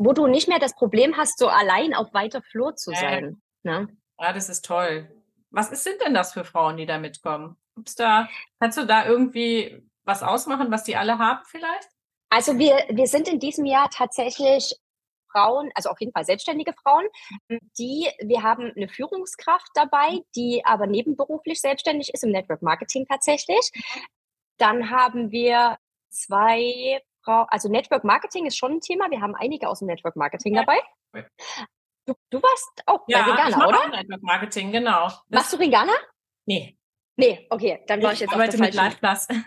wo 0.00 0.14
du 0.14 0.26
nicht 0.26 0.48
mehr 0.48 0.58
das 0.58 0.74
Problem 0.74 1.16
hast, 1.18 1.38
so 1.38 1.48
allein 1.48 1.92
auf 1.92 2.14
weiter 2.14 2.40
Flur 2.40 2.74
zu 2.74 2.90
sein. 2.92 3.42
Ja, 3.62 3.80
ne? 3.80 3.88
ja 4.18 4.32
das 4.32 4.48
ist 4.48 4.64
toll. 4.64 5.10
Was 5.50 5.70
ist, 5.70 5.84
sind 5.84 6.00
denn 6.00 6.14
das 6.14 6.32
für 6.32 6.44
Frauen, 6.44 6.78
die 6.78 6.86
da 6.86 6.98
mitkommen? 6.98 7.56
Gibt's 7.76 7.96
da, 7.96 8.28
kannst 8.58 8.78
du 8.78 8.86
da 8.86 9.04
irgendwie 9.04 9.86
was 10.04 10.22
ausmachen, 10.22 10.70
was 10.70 10.84
die 10.84 10.96
alle 10.96 11.18
haben 11.18 11.42
vielleicht? 11.44 11.90
Also 12.30 12.58
wir, 12.58 12.76
wir 12.88 13.06
sind 13.08 13.28
in 13.28 13.40
diesem 13.40 13.66
Jahr 13.66 13.90
tatsächlich 13.90 14.74
Frauen, 15.30 15.70
also 15.74 15.90
auf 15.90 16.00
jeden 16.00 16.12
Fall 16.12 16.24
selbstständige 16.24 16.72
Frauen, 16.72 17.06
die, 17.78 18.08
wir 18.20 18.42
haben 18.42 18.72
eine 18.74 18.88
Führungskraft 18.88 19.68
dabei, 19.74 20.20
die 20.34 20.64
aber 20.64 20.86
nebenberuflich 20.86 21.60
selbstständig 21.60 22.14
ist 22.14 22.24
im 22.24 22.30
Network 22.30 22.62
Marketing 22.62 23.06
tatsächlich. 23.06 23.70
Dann 24.56 24.90
haben 24.90 25.30
wir 25.30 25.76
zwei 26.08 27.02
also 27.26 27.68
Network 27.68 28.04
Marketing 28.04 28.46
ist 28.46 28.56
schon 28.56 28.72
ein 28.72 28.80
Thema. 28.80 29.10
Wir 29.10 29.20
haben 29.20 29.34
einige 29.34 29.68
aus 29.68 29.80
dem 29.80 29.86
Network 29.86 30.16
Marketing 30.16 30.54
ja. 30.54 30.64
dabei. 30.64 31.26
Du, 32.06 32.14
du, 32.30 32.42
warst 32.42 32.82
auch 32.86 33.04
ja, 33.08 33.22
bei 33.22 33.32
Ringana, 33.32 33.68
oder? 33.68 33.78
Auch 33.78 33.88
Network 33.88 34.22
Marketing, 34.22 34.72
genau. 34.72 35.04
Das 35.04 35.24
Machst 35.28 35.52
du 35.52 35.56
Ringana? 35.58 35.92
Nee. 36.46 36.76
Nee, 37.16 37.46
okay, 37.50 37.82
dann 37.86 38.02
war 38.02 38.12
ich, 38.12 38.14
ich 38.14 38.20
jetzt 38.22 38.32
arbeite 38.32 38.58
mit 38.58 38.74
LivePlus. 38.74 39.28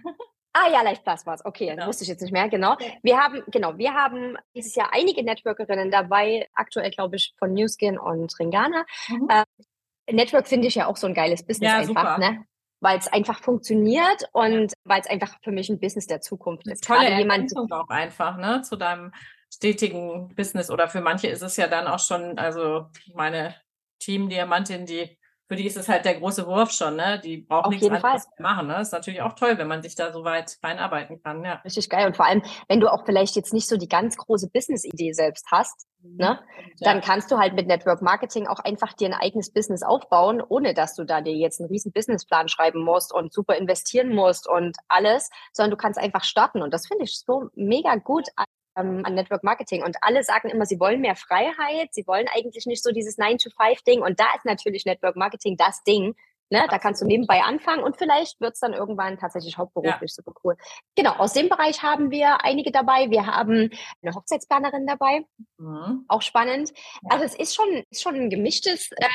Ah 0.56 0.70
ja, 0.70 0.84
LivePlus 0.84 1.26
war 1.26 1.34
es. 1.34 1.44
Okay, 1.44 1.66
genau. 1.66 1.88
wusste 1.88 2.04
ich 2.04 2.10
jetzt 2.10 2.22
nicht 2.22 2.32
mehr. 2.32 2.48
Genau. 2.48 2.78
Wir 3.02 3.18
haben, 3.18 3.42
genau, 3.48 3.76
wir 3.80 3.92
haben 3.96 4.38
dieses 4.56 4.76
Jahr 4.76 4.94
einige 4.94 5.24
Networkerinnen 5.24 5.90
dabei, 5.90 6.48
aktuell 6.54 6.92
glaube 6.92 7.16
ich 7.16 7.34
von 7.40 7.54
Newskin 7.54 7.98
und 7.98 8.32
Ringana. 8.40 8.86
Mhm. 9.08 9.28
Äh, 9.30 10.14
Network 10.14 10.48
finde 10.48 10.68
ich 10.68 10.76
ja 10.76 10.86
auch 10.86 10.98
so 10.98 11.08
ein 11.08 11.16
geiles 11.16 11.44
Business 11.44 11.72
ja, 11.72 11.78
einfach, 11.80 12.18
super. 12.18 12.18
ne? 12.20 12.46
Weil 12.84 13.00
es 13.00 13.08
einfach 13.08 13.40
funktioniert 13.42 14.28
und 14.34 14.74
weil 14.84 15.00
es 15.00 15.08
einfach 15.08 15.40
für 15.42 15.52
mich 15.52 15.70
ein 15.70 15.80
Business 15.80 16.06
der 16.06 16.20
Zukunft 16.20 16.68
ist. 16.68 16.84
Tolle 16.84 17.18
jemand 17.18 17.50
auch 17.56 17.88
einfach, 17.88 18.38
ne, 18.38 18.62
zu 18.62 18.76
deinem 18.76 19.14
stetigen 19.52 20.36
Business 20.36 20.70
oder 20.70 20.90
für 20.90 21.00
manche 21.00 21.28
ist 21.28 21.42
es 21.42 21.56
ja 21.56 21.68
dann 21.68 21.88
auch 21.88 22.00
schon, 22.00 22.38
also 22.38 22.88
meine 23.14 23.56
Team-Diamantin, 24.00 24.86
die 24.86 25.18
für 25.48 25.56
die 25.56 25.68
ist 25.68 25.78
es 25.78 25.90
halt 25.90 26.06
der 26.06 26.16
große 26.16 26.48
Wurf 26.48 26.72
schon, 26.72 26.96
ne? 26.96 27.20
Die 27.20 27.38
braucht 27.38 27.66
Auf 27.66 27.72
nichts 27.72 27.86
anderes 27.86 28.02
Fall. 28.02 28.34
machen. 28.40 28.68
Ne? 28.68 28.80
Ist 28.80 28.94
natürlich 28.94 29.22
auch 29.22 29.34
toll, 29.34 29.58
wenn 29.58 29.68
man 29.68 29.82
sich 29.82 29.96
da 29.96 30.12
so 30.12 30.24
weit 30.24 30.58
reinarbeiten 30.64 31.22
kann. 31.22 31.44
Ja. 31.44 31.56
Richtig 31.66 31.90
geil. 31.90 32.08
Und 32.08 32.16
vor 32.16 32.26
allem, 32.26 32.42
wenn 32.70 32.80
du 32.80 32.92
auch 32.92 33.06
vielleicht 33.06 33.36
jetzt 33.36 33.54
nicht 33.54 33.68
so 33.68 33.78
die 33.78 33.90
ganz 33.90 34.16
große 34.18 34.50
Business-Idee 34.50 35.12
selbst 35.12 35.46
hast, 35.52 35.88
mhm. 36.02 36.16
ne? 36.18 36.40
dann 36.80 37.02
kannst 37.02 37.30
du 37.30 37.38
halt 37.38 37.54
mit 37.54 37.68
Network 37.68 38.02
Marketing 38.02 38.48
auch 38.48 38.60
einfach 38.60 38.94
dir 38.94 39.10
ein 39.10 39.14
eigenes 39.14 39.52
Business 39.52 39.84
aufbauen, 39.84 40.42
ohne 40.48 40.74
dass 40.74 40.96
du 40.96 41.04
da 41.04 41.22
dir 41.22 41.36
jetzt 41.36 41.60
einen 41.60 41.70
riesen 41.70 41.92
Businessplan 41.92 42.48
schreiben 42.48 42.82
musst 42.82 43.14
und 43.14 43.34
super 43.34 43.56
investieren 43.56 44.16
musst 44.16 44.48
und 44.48 44.78
alles, 44.88 45.30
sondern 45.52 45.72
du 45.72 45.78
kannst 45.78 46.00
einfach 46.00 46.24
starten. 46.24 46.62
Und 46.62 46.74
das 46.74 46.88
finde 46.88 47.04
ich 47.04 47.20
so 47.20 47.50
mega 47.56 47.96
gut 47.96 48.30
ähm, 48.76 49.02
an 49.06 49.16
Network 49.16 49.44
Marketing. 49.44 49.84
Und 49.84 49.98
alle 50.02 50.24
sagen 50.24 50.50
immer, 50.50 50.66
sie 50.66 50.80
wollen 50.80 51.02
mehr 51.02 51.16
Freiheit, 51.16 51.94
sie 51.94 52.06
wollen 52.08 52.28
eigentlich 52.34 52.66
nicht 52.66 52.84
so 52.84 52.92
dieses 52.92 53.18
9-to-5-Ding. 53.18 54.02
Und 54.02 54.20
da 54.20 54.26
ist 54.36 54.46
natürlich 54.46 54.86
Network 54.86 55.16
Marketing 55.16 55.58
das 55.58 55.84
Ding. 55.84 56.16
Ne? 56.50 56.68
Da 56.70 56.78
kannst 56.78 57.02
du 57.02 57.06
nebenbei 57.08 57.42
anfangen 57.42 57.84
und 57.84 57.98
vielleicht 57.98 58.40
wird 58.40 58.54
es 58.54 58.60
dann 58.60 58.74
irgendwann 58.74 59.18
tatsächlich 59.18 59.58
hauptberuflich 59.58 60.12
ja. 60.12 60.16
super 60.24 60.34
cool. 60.44 60.56
Genau, 60.96 61.14
aus 61.14 61.34
dem 61.34 61.50
Bereich 61.50 61.82
haben 61.82 62.12
wir 62.12 62.44
einige 62.44 62.72
dabei. 62.72 63.10
Wir 63.10 63.26
haben 63.26 63.72
eine 64.04 64.14
Hochzeitsplanerin 64.14 64.86
dabei, 64.86 65.26
mhm. 65.58 66.06
auch 66.08 66.22
spannend. 66.22 66.70
Ja. 66.70 67.10
Also 67.10 67.26
es 67.26 67.34
ist 67.34 67.56
schon, 67.56 67.84
ist 67.90 68.04
schon 68.04 68.16
ein 68.16 68.30
gemischtes 68.30 68.92
äh, 68.92 69.08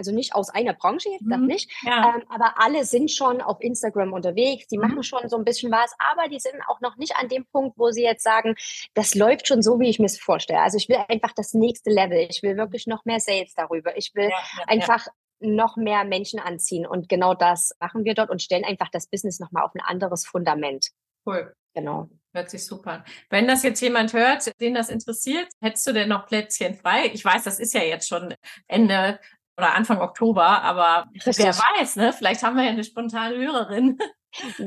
also 0.00 0.12
nicht 0.12 0.34
aus 0.34 0.48
einer 0.48 0.72
Branche 0.72 1.10
jetzt, 1.10 1.26
das 1.28 1.38
mhm. 1.38 1.46
nicht, 1.46 1.70
ja. 1.82 2.14
ähm, 2.16 2.22
aber 2.30 2.54
alle 2.56 2.86
sind 2.86 3.10
schon 3.10 3.42
auf 3.42 3.60
Instagram 3.60 4.14
unterwegs, 4.14 4.66
die 4.66 4.78
mhm. 4.78 4.88
machen 4.88 5.02
schon 5.02 5.28
so 5.28 5.36
ein 5.36 5.44
bisschen 5.44 5.70
was, 5.70 5.92
aber 5.98 6.28
die 6.28 6.40
sind 6.40 6.54
auch 6.68 6.80
noch 6.80 6.96
nicht 6.96 7.16
an 7.16 7.28
dem 7.28 7.44
Punkt, 7.52 7.78
wo 7.78 7.90
sie 7.90 8.02
jetzt 8.02 8.24
sagen, 8.24 8.54
das 8.94 9.14
läuft 9.14 9.46
schon 9.46 9.60
so, 9.60 9.78
wie 9.78 9.90
ich 9.90 9.98
mir 9.98 10.06
es 10.06 10.18
vorstelle. 10.18 10.62
Also 10.62 10.78
ich 10.78 10.88
will 10.88 10.96
einfach 11.08 11.32
das 11.36 11.52
nächste 11.52 11.90
Level, 11.90 12.26
ich 12.30 12.42
will 12.42 12.56
wirklich 12.56 12.86
noch 12.86 13.04
mehr 13.04 13.20
Sales 13.20 13.52
darüber, 13.54 13.94
ich 13.98 14.12
will 14.14 14.30
ja, 14.30 14.30
ja, 14.30 14.64
einfach 14.68 15.06
noch 15.40 15.76
mehr 15.76 16.04
Menschen 16.04 16.40
anziehen 16.40 16.86
und 16.86 17.10
genau 17.10 17.34
das 17.34 17.72
machen 17.78 18.04
wir 18.04 18.14
dort 18.14 18.30
und 18.30 18.40
stellen 18.40 18.64
einfach 18.64 18.88
das 18.90 19.06
Business 19.06 19.38
nochmal 19.38 19.64
auf 19.64 19.74
ein 19.74 19.82
anderes 19.82 20.26
Fundament. 20.26 20.88
Cool. 21.26 21.52
Genau. 21.74 22.08
Hört 22.32 22.50
sich 22.50 22.64
super 22.64 22.92
an. 22.92 23.04
Wenn 23.28 23.48
das 23.48 23.62
jetzt 23.62 23.80
jemand 23.80 24.12
hört, 24.12 24.50
den 24.60 24.74
das 24.74 24.88
interessiert, 24.88 25.48
hättest 25.60 25.86
du 25.86 25.92
denn 25.92 26.08
noch 26.08 26.26
Plätzchen 26.26 26.74
frei? 26.74 27.10
Ich 27.12 27.24
weiß, 27.24 27.44
das 27.44 27.58
ist 27.58 27.74
ja 27.74 27.82
jetzt 27.82 28.08
schon 28.08 28.34
Ende 28.66 29.18
oder 29.60 29.74
Anfang 29.74 30.00
Oktober, 30.00 30.62
aber 30.62 31.06
Richtig. 31.14 31.38
wer 31.38 31.54
weiß, 31.56 31.96
ne? 31.96 32.12
Vielleicht 32.12 32.42
haben 32.42 32.56
wir 32.56 32.64
ja 32.64 32.70
eine 32.70 32.84
spontane 32.84 33.36
Hörerin. 33.36 33.98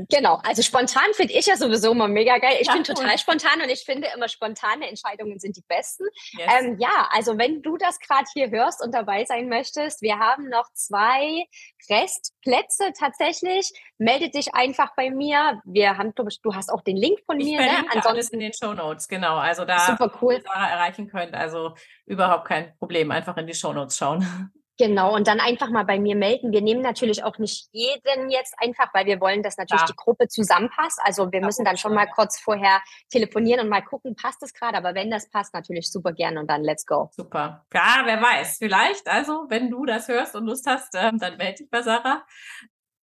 Genau, 0.09 0.41
also 0.43 0.61
spontan 0.61 1.13
finde 1.13 1.33
ich 1.33 1.45
ja 1.45 1.55
sowieso 1.55 1.91
immer 1.91 2.07
mega 2.07 2.37
geil. 2.37 2.57
Ich 2.59 2.67
ja, 2.67 2.73
bin 2.73 2.83
total 2.83 3.17
spontan 3.17 3.61
und 3.61 3.69
ich 3.69 3.83
finde 3.83 4.09
immer 4.13 4.27
spontane 4.27 4.89
Entscheidungen 4.89 5.39
sind 5.39 5.55
die 5.55 5.63
besten. 5.67 6.03
Yes. 6.37 6.51
Ähm, 6.59 6.77
ja, 6.79 7.07
also 7.11 7.37
wenn 7.37 7.61
du 7.61 7.77
das 7.77 7.99
gerade 7.99 8.25
hier 8.33 8.49
hörst 8.49 8.83
und 8.83 8.93
dabei 8.93 9.25
sein 9.25 9.47
möchtest, 9.47 10.01
wir 10.01 10.19
haben 10.19 10.49
noch 10.49 10.67
zwei 10.73 11.45
Restplätze 11.89 12.91
tatsächlich. 12.97 13.71
Melde 13.97 14.29
dich 14.29 14.53
einfach 14.53 14.93
bei 14.95 15.09
mir. 15.09 15.61
Wir 15.65 15.97
haben, 15.97 16.13
du 16.15 16.55
hast 16.55 16.69
auch 16.69 16.81
den 16.81 16.97
Link 16.97 17.19
von 17.25 17.39
ich 17.39 17.47
mir. 17.47 17.61
Ne? 17.61 17.77
Ansonsten 17.87 18.07
alles 18.07 18.29
in 18.29 18.39
den 18.41 18.53
Show 18.53 18.73
Notes, 18.73 19.07
genau. 19.07 19.37
Also 19.37 19.65
da 19.65 19.79
super 19.79 20.11
cool. 20.21 20.41
Sarah 20.43 20.71
erreichen 20.71 21.07
könnt. 21.07 21.33
Also 21.33 21.75
überhaupt 22.05 22.47
kein 22.47 22.77
Problem. 22.79 23.11
Einfach 23.11 23.37
in 23.37 23.47
die 23.47 23.53
Show 23.53 23.73
Notes 23.73 23.97
schauen. 23.97 24.25
Genau, 24.79 25.15
und 25.15 25.27
dann 25.27 25.39
einfach 25.39 25.69
mal 25.69 25.85
bei 25.85 25.99
mir 25.99 26.15
melden. 26.15 26.51
Wir 26.51 26.61
nehmen 26.61 26.81
natürlich 26.81 27.23
auch 27.23 27.37
nicht 27.37 27.67
jeden 27.71 28.31
jetzt 28.31 28.55
einfach, 28.57 28.91
weil 28.93 29.05
wir 29.05 29.21
wollen, 29.21 29.43
dass 29.43 29.57
natürlich 29.57 29.81
ja. 29.81 29.87
die 29.87 29.95
Gruppe 29.95 30.27
zusammenpasst. 30.27 30.99
Also 31.03 31.31
wir 31.31 31.41
ja, 31.41 31.45
müssen 31.45 31.63
dann 31.63 31.77
schon 31.77 31.93
mal 31.93 32.07
kurz 32.07 32.39
vorher 32.39 32.81
telefonieren 33.11 33.61
und 33.61 33.69
mal 33.69 33.81
gucken, 33.81 34.15
passt 34.15 34.41
es 34.41 34.51
gerade. 34.51 34.75
Aber 34.77 34.95
wenn 34.95 35.11
das 35.11 35.29
passt, 35.29 35.53
natürlich 35.53 35.91
super 35.91 36.11
gerne 36.11 36.39
und 36.39 36.49
dann 36.49 36.63
let's 36.63 36.87
go. 36.87 37.11
Super. 37.11 37.65
Ja, 37.71 38.01
wer 38.05 38.19
weiß, 38.19 38.57
vielleicht. 38.57 39.07
Also, 39.07 39.45
wenn 39.47 39.69
du 39.69 39.85
das 39.85 40.07
hörst 40.07 40.35
und 40.35 40.45
Lust 40.45 40.65
hast, 40.65 40.95
ähm, 40.95 41.19
dann 41.19 41.37
melde 41.37 41.57
dich 41.59 41.69
bei 41.69 41.83
Sarah. 41.83 42.25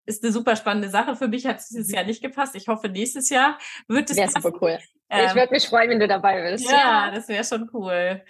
Ist 0.06 0.24
eine 0.24 0.32
super 0.32 0.56
spannende 0.56 0.88
Sache. 0.88 1.14
Für 1.14 1.28
mich 1.28 1.46
hat 1.46 1.58
es 1.58 1.68
dieses 1.68 1.92
Jahr 1.92 2.02
nicht 2.02 2.20
gepasst. 2.20 2.56
Ich 2.56 2.66
hoffe, 2.66 2.88
nächstes 2.88 3.30
Jahr 3.30 3.58
wird 3.86 4.10
es. 4.10 4.16
Wäre 4.16 4.30
super 4.30 4.52
cool. 4.60 4.78
Ähm, 5.08 5.26
ich 5.26 5.34
würde 5.36 5.52
mich 5.52 5.68
freuen, 5.68 5.90
wenn 5.90 6.00
du 6.00 6.08
dabei 6.08 6.50
bist. 6.50 6.68
Ja, 6.68 7.06
ja. 7.06 7.10
das 7.12 7.28
wäre 7.28 7.44
schon 7.44 7.70
cool. 7.72 8.24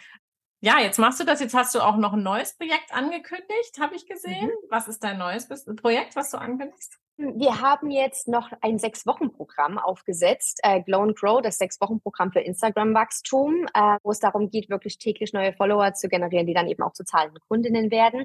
Ja, 0.62 0.78
jetzt 0.78 0.98
machst 0.98 1.18
du 1.18 1.24
das. 1.24 1.40
Jetzt 1.40 1.54
hast 1.54 1.74
du 1.74 1.80
auch 1.80 1.96
noch 1.96 2.12
ein 2.12 2.22
neues 2.22 2.54
Projekt 2.54 2.92
angekündigt, 2.92 3.78
habe 3.80 3.94
ich 3.94 4.06
gesehen. 4.06 4.46
Mhm. 4.46 4.68
Was 4.68 4.88
ist 4.88 5.02
dein 5.02 5.18
neues 5.18 5.48
Projekt, 5.76 6.16
was 6.16 6.30
du 6.30 6.38
ankündigst? 6.38 6.98
Wir 7.16 7.60
haben 7.60 7.90
jetzt 7.90 8.28
noch 8.28 8.50
ein 8.62 8.78
Sechs-Wochen-Programm 8.78 9.78
aufgesetzt, 9.78 10.60
äh, 10.62 10.82
Glow 10.82 11.02
and 11.02 11.18
Grow, 11.18 11.42
das 11.42 11.58
Sechs-Wochen-Programm 11.58 12.32
für 12.32 12.40
Instagram-Wachstum, 12.40 13.66
äh, 13.74 13.98
wo 14.02 14.10
es 14.10 14.20
darum 14.20 14.50
geht, 14.50 14.70
wirklich 14.70 14.98
täglich 14.98 15.32
neue 15.32 15.52
Follower 15.52 15.92
zu 15.92 16.08
generieren, 16.08 16.46
die 16.46 16.54
dann 16.54 16.66
eben 16.66 16.82
auch 16.82 16.92
zu 16.92 17.04
zahlenden 17.04 17.40
Kundinnen 17.46 17.90
werden. 17.90 18.24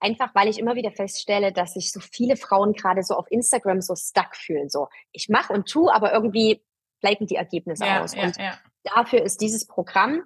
Einfach, 0.00 0.34
weil 0.34 0.48
ich 0.48 0.58
immer 0.58 0.76
wieder 0.76 0.92
feststelle, 0.92 1.52
dass 1.52 1.74
sich 1.74 1.92
so 1.92 2.00
viele 2.00 2.36
Frauen 2.36 2.72
gerade 2.72 3.02
so 3.02 3.14
auf 3.14 3.26
Instagram 3.30 3.80
so 3.80 3.94
stuck 3.96 4.34
fühlen. 4.34 4.70
So, 4.70 4.88
ich 5.12 5.28
mache 5.28 5.52
und 5.52 5.68
tu, 5.68 5.90
aber 5.90 6.12
irgendwie 6.12 6.64
bleiben 7.00 7.26
die 7.26 7.36
Ergebnisse 7.36 7.84
ja, 7.84 8.02
aus. 8.02 8.14
Ja, 8.14 8.24
und 8.24 8.36
ja. 8.36 8.58
dafür 8.84 9.22
ist 9.22 9.40
dieses 9.40 9.66
Programm 9.66 10.22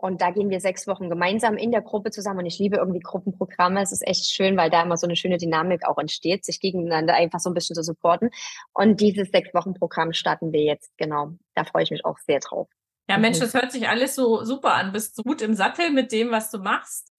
und 0.00 0.20
da 0.20 0.30
gehen 0.30 0.48
wir 0.48 0.60
sechs 0.60 0.86
Wochen 0.86 1.10
gemeinsam 1.10 1.56
in 1.56 1.72
der 1.72 1.82
Gruppe 1.82 2.12
zusammen. 2.12 2.38
Und 2.38 2.46
ich 2.46 2.60
liebe 2.60 2.76
irgendwie 2.76 3.00
Gruppenprogramme. 3.00 3.82
Es 3.82 3.90
ist 3.90 4.06
echt 4.06 4.30
schön, 4.30 4.56
weil 4.56 4.70
da 4.70 4.84
immer 4.84 4.96
so 4.96 5.08
eine 5.08 5.16
schöne 5.16 5.38
Dynamik 5.38 5.84
auch 5.84 5.98
entsteht, 5.98 6.44
sich 6.44 6.60
gegeneinander 6.60 7.14
einfach 7.14 7.40
so 7.40 7.50
ein 7.50 7.54
bisschen 7.54 7.74
zu 7.74 7.82
supporten. 7.82 8.30
Und 8.72 9.00
dieses 9.00 9.30
sechs 9.30 9.52
Wochen 9.54 9.74
Programm 9.74 10.12
starten 10.12 10.52
wir 10.52 10.62
jetzt, 10.62 10.96
genau. 10.98 11.32
Da 11.56 11.64
freue 11.64 11.82
ich 11.82 11.90
mich 11.90 12.04
auch 12.04 12.16
sehr 12.18 12.38
drauf. 12.38 12.68
Ja, 13.10 13.18
Mensch, 13.18 13.38
mhm. 13.38 13.42
das 13.42 13.54
hört 13.54 13.72
sich 13.72 13.88
alles 13.88 14.14
so 14.14 14.44
super 14.44 14.74
an. 14.74 14.92
Bist 14.92 15.18
du 15.18 15.24
gut 15.24 15.42
im 15.42 15.54
Sattel 15.54 15.90
mit 15.90 16.12
dem, 16.12 16.30
was 16.30 16.52
du 16.52 16.58
machst? 16.58 17.12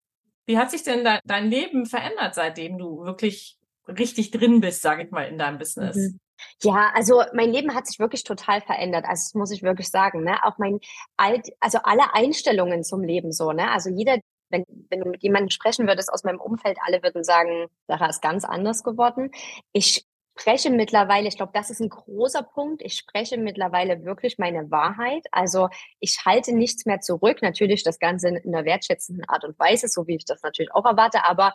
Wie 0.47 0.57
hat 0.57 0.71
sich 0.71 0.85
denn 0.85 1.07
dein 1.25 1.51
Leben 1.51 1.85
verändert, 1.85 2.35
seitdem 2.35 2.79
du 2.79 3.05
wirklich 3.05 3.59
richtig 3.89 4.31
drin 4.31 4.61
bist, 4.61 4.83
sage 4.83 5.03
ich 5.03 5.11
mal, 5.11 5.25
in 5.25 5.37
deinem 5.37 5.59
Business? 5.59 5.97
Mhm. 5.97 6.21
Ja, 6.63 6.91
also 6.95 7.23
mein 7.33 7.53
Leben 7.53 7.75
hat 7.75 7.87
sich 7.87 7.99
wirklich 7.99 8.25
total 8.25 8.61
verändert. 8.61 9.05
Also 9.05 9.25
das 9.27 9.35
muss 9.35 9.51
ich 9.51 9.63
wirklich 9.63 9.89
sagen. 9.91 10.25
Ne? 10.25 10.39
Auch 10.45 10.59
mein 10.59 10.81
alt, 11.17 11.49
also 11.61 11.79
alle 11.83 12.15
Einstellungen 12.15 12.85
zum 12.85 13.03
Leben 13.03 13.33
so. 13.33 13.53
Ne? 13.53 13.71
Also 13.71 13.91
jeder, 13.91 14.19
wenn, 14.51 14.65
wenn 14.91 15.01
du 15.01 15.11
mit 15.11 15.23
jemandem 15.23 15.51
sprechen 15.51 15.87
würdest 15.87 16.13
aus 16.13 16.25
meinem 16.25 16.41
Umfeld, 16.41 16.79
alle 16.85 17.03
würden 17.03 17.25
sagen, 17.25 17.67
Sarah 17.87 18.09
ist 18.09 18.23
ganz 18.23 18.45
anders 18.45 18.83
geworden. 18.83 19.31
Ich 19.73 20.05
spreche 20.39 20.71
mittlerweile, 20.71 21.29
ich 21.29 21.37
glaube, 21.37 21.53
das 21.55 21.71
ist 21.71 21.81
ein 21.81 21.89
großer 21.89 22.43
Punkt. 22.43 22.83
Ich 22.83 22.95
spreche 22.95 23.37
mittlerweile 23.39 24.05
wirklich 24.05 24.39
meine 24.39 24.71
Wahrheit. 24.71 25.27
Also 25.33 25.69
ich 26.01 26.25
halte 26.25 26.55
nichts 26.55 26.87
mehr 26.87 27.01
zurück. 27.01 27.43
Natürlich 27.43 27.83
das 27.83 27.99
Ganze 27.99 28.29
in 28.29 28.55
einer 28.55 28.65
wertschätzenden 28.65 29.29
Art 29.29 29.45
und 29.45 29.59
Weise, 29.59 29.89
so 29.89 30.07
wie 30.07 30.17
ich 30.17 30.25
das 30.25 30.43
natürlich 30.43 30.73
auch 30.73 30.87
erwarte, 30.87 31.25
aber 31.25 31.55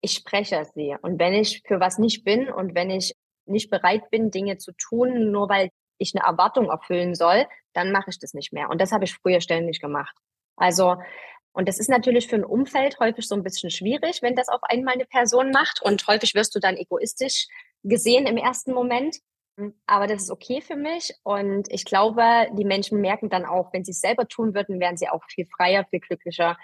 ich 0.00 0.12
spreche 0.12 0.66
sie. 0.74 0.94
Und 1.00 1.18
wenn 1.18 1.32
ich 1.32 1.62
für 1.66 1.80
was 1.80 1.98
nicht 1.98 2.24
bin 2.24 2.50
und 2.50 2.74
wenn 2.74 2.90
ich 2.90 3.14
nicht 3.46 3.70
bereit 3.70 4.10
bin, 4.10 4.30
Dinge 4.30 4.58
zu 4.58 4.72
tun, 4.72 5.30
nur 5.30 5.48
weil 5.48 5.70
ich 5.98 6.14
eine 6.14 6.24
Erwartung 6.24 6.70
erfüllen 6.70 7.14
soll, 7.14 7.46
dann 7.72 7.92
mache 7.92 8.10
ich 8.10 8.18
das 8.18 8.34
nicht 8.34 8.52
mehr. 8.52 8.70
Und 8.70 8.80
das 8.80 8.92
habe 8.92 9.04
ich 9.04 9.14
früher 9.14 9.40
ständig 9.40 9.80
gemacht. 9.80 10.16
Also, 10.56 10.96
und 11.52 11.68
das 11.68 11.78
ist 11.78 11.88
natürlich 11.88 12.26
für 12.28 12.36
ein 12.36 12.44
Umfeld 12.44 12.98
häufig 12.98 13.28
so 13.28 13.34
ein 13.34 13.44
bisschen 13.44 13.70
schwierig, 13.70 14.22
wenn 14.22 14.34
das 14.34 14.48
auf 14.48 14.62
einmal 14.64 14.94
eine 14.94 15.06
Person 15.06 15.50
macht. 15.50 15.80
Und 15.82 16.06
häufig 16.06 16.34
wirst 16.34 16.54
du 16.54 16.60
dann 16.60 16.76
egoistisch 16.76 17.46
gesehen 17.84 18.26
im 18.26 18.36
ersten 18.36 18.72
Moment. 18.72 19.18
Aber 19.86 20.08
das 20.08 20.22
ist 20.22 20.30
okay 20.30 20.60
für 20.60 20.74
mich. 20.74 21.14
Und 21.22 21.70
ich 21.70 21.84
glaube, 21.84 22.48
die 22.54 22.64
Menschen 22.64 23.00
merken 23.00 23.30
dann 23.30 23.44
auch, 23.44 23.72
wenn 23.72 23.84
sie 23.84 23.92
es 23.92 24.00
selber 24.00 24.26
tun 24.26 24.54
würden, 24.54 24.80
wären 24.80 24.96
sie 24.96 25.08
auch 25.08 25.22
viel 25.28 25.46
freier, 25.46 25.84
viel 25.84 26.00
glücklicher, 26.00 26.56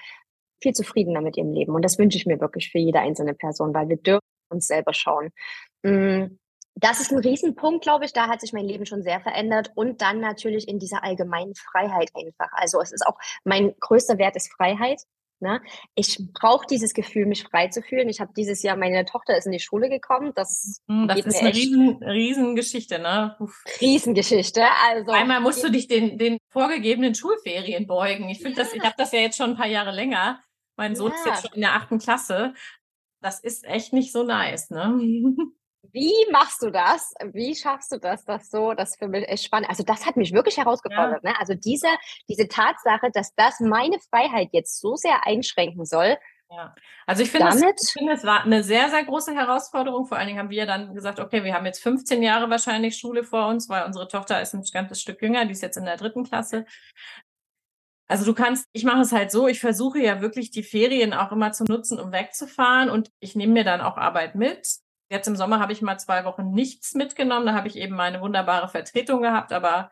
viel 0.60 0.72
zufriedener 0.72 1.20
mit 1.20 1.36
ihrem 1.36 1.52
Leben. 1.52 1.74
Und 1.74 1.82
das 1.84 1.98
wünsche 1.98 2.18
ich 2.18 2.26
mir 2.26 2.40
wirklich 2.40 2.70
für 2.70 2.78
jede 2.78 2.98
einzelne 2.98 3.34
Person, 3.34 3.72
weil 3.72 3.88
wir 3.88 3.96
dürfen 3.96 4.26
uns 4.50 4.66
selber 4.66 4.92
schauen. 4.92 5.30
Das 6.80 7.00
ist 7.00 7.12
ein 7.12 7.18
Riesenpunkt, 7.18 7.82
glaube 7.82 8.04
ich. 8.04 8.12
Da 8.12 8.28
hat 8.28 8.40
sich 8.40 8.52
mein 8.52 8.66
Leben 8.66 8.86
schon 8.86 9.02
sehr 9.02 9.20
verändert. 9.20 9.70
Und 9.74 10.00
dann 10.00 10.20
natürlich 10.20 10.66
in 10.68 10.78
dieser 10.78 11.04
allgemeinen 11.04 11.54
Freiheit 11.54 12.10
einfach. 12.14 12.48
Also 12.52 12.80
es 12.80 12.92
ist 12.92 13.06
auch, 13.06 13.18
mein 13.44 13.74
größter 13.80 14.18
Wert 14.18 14.36
ist 14.36 14.52
Freiheit. 14.52 15.02
Ne? 15.42 15.62
Ich 15.94 16.18
brauche 16.34 16.66
dieses 16.66 16.92
Gefühl, 16.92 17.24
mich 17.24 17.44
frei 17.44 17.68
zu 17.68 17.80
fühlen. 17.80 18.10
Ich 18.10 18.20
habe 18.20 18.30
dieses 18.36 18.62
Jahr, 18.62 18.76
meine 18.76 19.06
Tochter 19.06 19.38
ist 19.38 19.46
in 19.46 19.52
die 19.52 19.60
Schule 19.60 19.88
gekommen. 19.88 20.32
Das, 20.34 20.82
hm, 20.86 21.08
das 21.08 21.20
ist 21.20 21.40
eine 21.40 21.54
riesen, 21.54 22.02
Riesengeschichte, 22.02 22.98
ne? 22.98 23.36
Uff. 23.40 23.64
Riesengeschichte. 23.80 24.62
Also 24.86 25.12
einmal 25.12 25.40
musst 25.40 25.64
du 25.64 25.70
dich 25.70 25.88
den, 25.88 26.18
den 26.18 26.38
vorgegebenen 26.50 27.14
Schulferien 27.14 27.86
beugen. 27.86 28.28
Ich 28.28 28.42
finde 28.42 28.58
ja. 28.58 28.64
das, 28.64 28.74
ich 28.74 28.82
habe 28.82 28.94
das 28.98 29.12
ja 29.12 29.20
jetzt 29.20 29.38
schon 29.38 29.50
ein 29.50 29.56
paar 29.56 29.66
Jahre 29.66 29.92
länger. 29.92 30.42
Mein 30.76 30.94
Sohn 30.94 31.10
ja. 31.10 31.16
ist 31.16 31.26
jetzt 31.26 31.42
schon 31.42 31.54
in 31.54 31.62
der 31.62 31.74
achten 31.74 31.98
Klasse. 31.98 32.52
Das 33.22 33.40
ist 33.40 33.64
echt 33.64 33.94
nicht 33.94 34.12
so 34.12 34.22
nice, 34.22 34.70
ne? 34.70 34.98
Wie 35.82 36.14
machst 36.30 36.62
du 36.62 36.70
das? 36.70 37.12
Wie 37.32 37.54
schaffst 37.54 37.90
du 37.92 37.98
das, 37.98 38.24
das 38.24 38.50
so? 38.50 38.74
Das 38.74 38.96
für 38.96 39.08
mich 39.08 39.26
echt 39.28 39.44
spannend. 39.44 39.70
Also 39.70 39.82
das 39.82 40.06
hat 40.06 40.16
mich 40.16 40.32
wirklich 40.32 40.58
herausgefordert. 40.58 41.24
Ja. 41.24 41.30
Ne? 41.30 41.36
Also 41.40 41.54
diese, 41.54 41.88
diese 42.28 42.48
Tatsache, 42.48 43.10
dass 43.12 43.34
das 43.34 43.60
meine 43.60 43.98
Freiheit 43.98 44.48
jetzt 44.52 44.80
so 44.80 44.96
sehr 44.96 45.26
einschränken 45.26 45.84
soll. 45.84 46.16
Ja, 46.52 46.74
also 47.06 47.22
ich 47.22 47.30
finde, 47.30 47.48
es, 47.48 47.62
ich 47.62 47.92
finde, 47.92 48.12
es 48.12 48.24
war 48.24 48.42
eine 48.42 48.64
sehr, 48.64 48.90
sehr 48.90 49.04
große 49.04 49.32
Herausforderung. 49.32 50.06
Vor 50.06 50.18
allen 50.18 50.26
Dingen 50.26 50.38
haben 50.40 50.50
wir 50.50 50.66
dann 50.66 50.94
gesagt, 50.94 51.20
okay, 51.20 51.44
wir 51.44 51.54
haben 51.54 51.64
jetzt 51.64 51.80
15 51.82 52.22
Jahre 52.22 52.50
wahrscheinlich 52.50 52.96
Schule 52.96 53.22
vor 53.22 53.46
uns, 53.46 53.68
weil 53.68 53.84
unsere 53.84 54.08
Tochter 54.08 54.42
ist 54.42 54.52
ein 54.54 54.64
ganzes 54.72 55.00
Stück 55.00 55.22
jünger, 55.22 55.44
die 55.44 55.52
ist 55.52 55.62
jetzt 55.62 55.76
in 55.76 55.84
der 55.84 55.96
dritten 55.96 56.24
Klasse. 56.24 56.66
Also 58.08 58.24
du 58.24 58.34
kannst, 58.34 58.66
ich 58.72 58.82
mache 58.82 59.02
es 59.02 59.12
halt 59.12 59.30
so, 59.30 59.46
ich 59.46 59.60
versuche 59.60 60.00
ja 60.00 60.20
wirklich 60.20 60.50
die 60.50 60.64
Ferien 60.64 61.14
auch 61.14 61.30
immer 61.30 61.52
zu 61.52 61.62
nutzen, 61.62 62.00
um 62.00 62.10
wegzufahren 62.10 62.90
und 62.90 63.12
ich 63.20 63.36
nehme 63.36 63.52
mir 63.52 63.64
dann 63.64 63.80
auch 63.80 63.96
Arbeit 63.96 64.34
mit. 64.34 64.66
Jetzt 65.10 65.26
im 65.26 65.36
Sommer 65.36 65.58
habe 65.58 65.72
ich 65.72 65.82
mal 65.82 65.98
zwei 65.98 66.24
Wochen 66.24 66.52
nichts 66.52 66.94
mitgenommen. 66.94 67.46
Da 67.46 67.54
habe 67.54 67.66
ich 67.66 67.76
eben 67.76 67.96
meine 67.96 68.20
wunderbare 68.20 68.68
Vertretung 68.68 69.22
gehabt. 69.22 69.52
Aber 69.52 69.90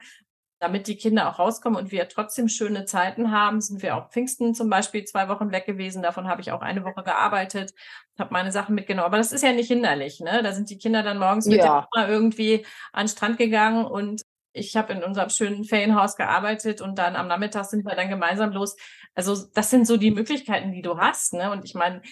damit 0.60 0.86
die 0.86 0.96
Kinder 0.96 1.28
auch 1.28 1.38
rauskommen 1.38 1.78
und 1.78 1.90
wir 1.90 2.08
trotzdem 2.08 2.48
schöne 2.48 2.84
Zeiten 2.84 3.32
haben, 3.32 3.60
sind 3.60 3.82
wir 3.82 3.96
auch 3.96 4.10
Pfingsten 4.10 4.54
zum 4.54 4.70
Beispiel 4.70 5.04
zwei 5.04 5.28
Wochen 5.28 5.50
weg 5.50 5.66
gewesen. 5.66 6.02
Davon 6.02 6.28
habe 6.28 6.40
ich 6.40 6.52
auch 6.52 6.60
eine 6.60 6.84
Woche 6.84 7.02
gearbeitet, 7.02 7.74
habe 8.18 8.32
meine 8.32 8.52
Sachen 8.52 8.74
mitgenommen. 8.74 9.06
Aber 9.06 9.18
das 9.18 9.32
ist 9.32 9.42
ja 9.42 9.52
nicht 9.52 9.68
hinderlich. 9.68 10.20
Ne? 10.20 10.42
Da 10.42 10.52
sind 10.52 10.70
die 10.70 10.78
Kinder 10.78 11.02
dann 11.02 11.18
morgens 11.18 11.46
mit 11.46 11.58
ja. 11.58 11.88
der 11.96 12.08
irgendwie 12.08 12.64
an 12.92 13.06
den 13.06 13.08
Strand 13.10 13.38
gegangen 13.38 13.84
und 13.84 14.22
ich 14.52 14.76
habe 14.76 14.92
in 14.92 15.04
unserem 15.04 15.30
schönen 15.30 15.64
Ferienhaus 15.64 16.16
gearbeitet 16.16 16.80
und 16.80 16.98
dann 16.98 17.16
am 17.16 17.28
Nachmittag 17.28 17.66
sind 17.66 17.84
wir 17.84 17.94
dann 17.94 18.08
gemeinsam 18.08 18.50
los. 18.50 18.76
Also 19.14 19.36
das 19.54 19.70
sind 19.70 19.86
so 19.86 19.96
die 19.96 20.10
Möglichkeiten, 20.10 20.72
die 20.72 20.82
du 20.82 20.98
hast. 20.98 21.34
Ne? 21.34 21.50
Und 21.50 21.64
ich 21.64 21.74
meine, 21.74 22.02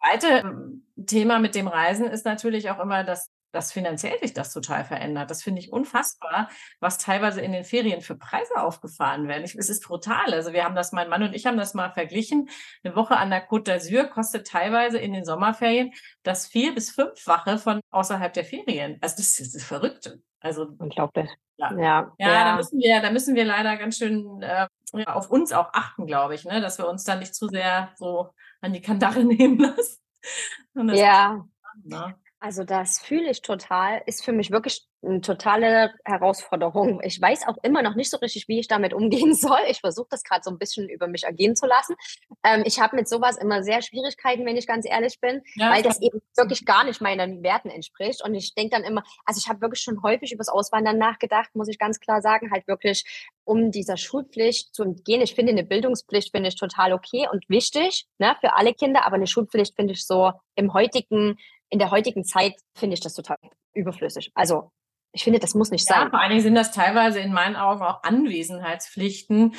zweite 0.00 0.26
ähm, 0.46 0.86
Thema 1.06 1.38
mit 1.38 1.54
dem 1.54 1.68
Reisen 1.68 2.06
ist 2.06 2.24
natürlich 2.24 2.70
auch 2.70 2.80
immer, 2.80 3.04
dass 3.04 3.30
dass 3.52 3.72
finanziell 3.72 4.18
sich 4.20 4.32
das 4.32 4.52
total 4.52 4.84
verändert. 4.84 5.30
Das 5.30 5.42
finde 5.42 5.60
ich 5.60 5.72
unfassbar, 5.72 6.48
was 6.80 6.98
teilweise 6.98 7.40
in 7.40 7.52
den 7.52 7.64
Ferien 7.64 8.00
für 8.00 8.16
Preise 8.16 8.56
aufgefahren 8.62 9.28
werden. 9.28 9.44
Ich, 9.44 9.54
es 9.54 9.68
ist 9.68 9.86
brutal. 9.86 10.32
Also 10.32 10.52
wir 10.52 10.64
haben 10.64 10.74
das, 10.74 10.92
mein 10.92 11.08
Mann 11.08 11.22
und 11.22 11.34
ich 11.34 11.46
haben 11.46 11.56
das 11.56 11.74
mal 11.74 11.90
verglichen. 11.90 12.48
Eine 12.84 12.96
Woche 12.96 13.16
an 13.16 13.30
der 13.30 13.48
Côte 13.48 13.72
d'Azur 13.72 14.04
kostet 14.08 14.46
teilweise 14.46 14.98
in 14.98 15.12
den 15.12 15.24
Sommerferien 15.24 15.92
das 16.22 16.46
vier- 16.46 16.74
bis 16.74 16.90
fünffache 16.90 17.58
von 17.58 17.80
außerhalb 17.90 18.32
der 18.32 18.44
Ferien. 18.44 18.98
Also 19.00 19.16
das, 19.16 19.36
das 19.36 19.54
ist 19.54 19.64
verrückt. 19.64 20.16
Also 20.40 20.66
unglaublich. 20.78 21.28
Ja, 21.58 21.70
ja, 21.72 22.12
ja, 22.18 22.32
ja. 22.32 22.44
Da 22.44 22.56
müssen 22.56 22.78
wir, 22.78 23.00
da 23.02 23.10
müssen 23.10 23.34
wir 23.34 23.44
leider 23.44 23.76
ganz 23.76 23.98
schön 23.98 24.40
äh, 24.40 24.66
auf 25.06 25.30
uns 25.30 25.52
auch 25.52 25.68
achten, 25.74 26.06
glaube 26.06 26.34
ich, 26.34 26.44
ne, 26.46 26.60
dass 26.62 26.78
wir 26.78 26.88
uns 26.88 27.04
da 27.04 27.16
nicht 27.16 27.34
zu 27.34 27.48
sehr 27.48 27.92
so 27.96 28.30
an 28.62 28.72
die 28.72 28.80
Kandare 28.80 29.22
nehmen 29.24 29.58
lassen. 29.58 29.98
Ja. 30.94 31.44
Ne? 31.84 32.14
Also 32.42 32.64
das 32.64 32.98
fühle 32.98 33.30
ich 33.30 33.42
total, 33.42 34.02
ist 34.06 34.24
für 34.24 34.32
mich 34.32 34.50
wirklich 34.50 34.86
eine 35.02 35.20
totale 35.20 35.92
Herausforderung. 36.06 37.00
Ich 37.02 37.20
weiß 37.20 37.46
auch 37.46 37.56
immer 37.62 37.82
noch 37.82 37.94
nicht 37.94 38.10
so 38.10 38.16
richtig, 38.16 38.48
wie 38.48 38.60
ich 38.60 38.66
damit 38.66 38.94
umgehen 38.94 39.34
soll. 39.34 39.60
Ich 39.68 39.80
versuche 39.80 40.08
das 40.10 40.24
gerade 40.24 40.42
so 40.42 40.50
ein 40.50 40.58
bisschen 40.58 40.88
über 40.88 41.06
mich 41.06 41.24
ergehen 41.24 41.54
zu 41.54 41.66
lassen. 41.66 41.96
Ähm, 42.42 42.62
ich 42.64 42.80
habe 42.80 42.96
mit 42.96 43.08
sowas 43.08 43.36
immer 43.36 43.62
sehr 43.62 43.82
Schwierigkeiten, 43.82 44.46
wenn 44.46 44.56
ich 44.56 44.66
ganz 44.66 44.88
ehrlich 44.88 45.20
bin, 45.20 45.42
ja, 45.54 45.70
weil 45.70 45.82
das 45.82 46.00
eben 46.00 46.22
wirklich 46.34 46.64
gar 46.64 46.84
nicht 46.84 47.02
meinen 47.02 47.42
Werten 47.42 47.68
entspricht. 47.68 48.24
Und 48.24 48.34
ich 48.34 48.54
denke 48.54 48.74
dann 48.74 48.84
immer, 48.84 49.04
also 49.26 49.38
ich 49.38 49.48
habe 49.48 49.60
wirklich 49.60 49.82
schon 49.82 50.02
häufig 50.02 50.32
über 50.32 50.40
das 50.40 50.48
Auswandern 50.48 50.96
nachgedacht, 50.96 51.54
muss 51.54 51.68
ich 51.68 51.78
ganz 51.78 52.00
klar 52.00 52.22
sagen, 52.22 52.50
halt 52.50 52.66
wirklich 52.66 53.04
um 53.44 53.70
dieser 53.70 53.98
Schulpflicht 53.98 54.74
zu 54.74 54.84
entgehen. 54.84 55.20
Ich 55.20 55.34
finde 55.34 55.52
eine 55.52 55.64
Bildungspflicht 55.64 56.30
finde 56.30 56.48
ich 56.48 56.56
total 56.56 56.94
okay 56.94 57.26
und 57.30 57.48
wichtig 57.48 58.06
ne, 58.18 58.34
für 58.40 58.54
alle 58.54 58.72
Kinder, 58.72 59.04
aber 59.04 59.16
eine 59.16 59.26
Schulpflicht 59.26 59.76
finde 59.76 59.92
ich 59.92 60.06
so 60.06 60.32
im 60.54 60.72
heutigen 60.72 61.36
in 61.70 61.78
der 61.78 61.90
heutigen 61.90 62.24
Zeit 62.24 62.54
finde 62.74 62.94
ich 62.94 63.00
das 63.00 63.14
total 63.14 63.38
überflüssig. 63.74 64.30
Also 64.34 64.70
ich 65.12 65.24
finde, 65.24 65.38
das 65.38 65.54
muss 65.54 65.70
nicht 65.70 65.88
ja, 65.88 65.96
sein. 65.96 66.10
Vor 66.10 66.20
allen 66.20 66.30
Dingen 66.30 66.42
sind 66.42 66.54
das 66.54 66.72
teilweise 66.72 67.20
in 67.20 67.32
meinen 67.32 67.56
Augen 67.56 67.82
auch 67.82 68.02
Anwesenheitspflichten. 68.02 69.54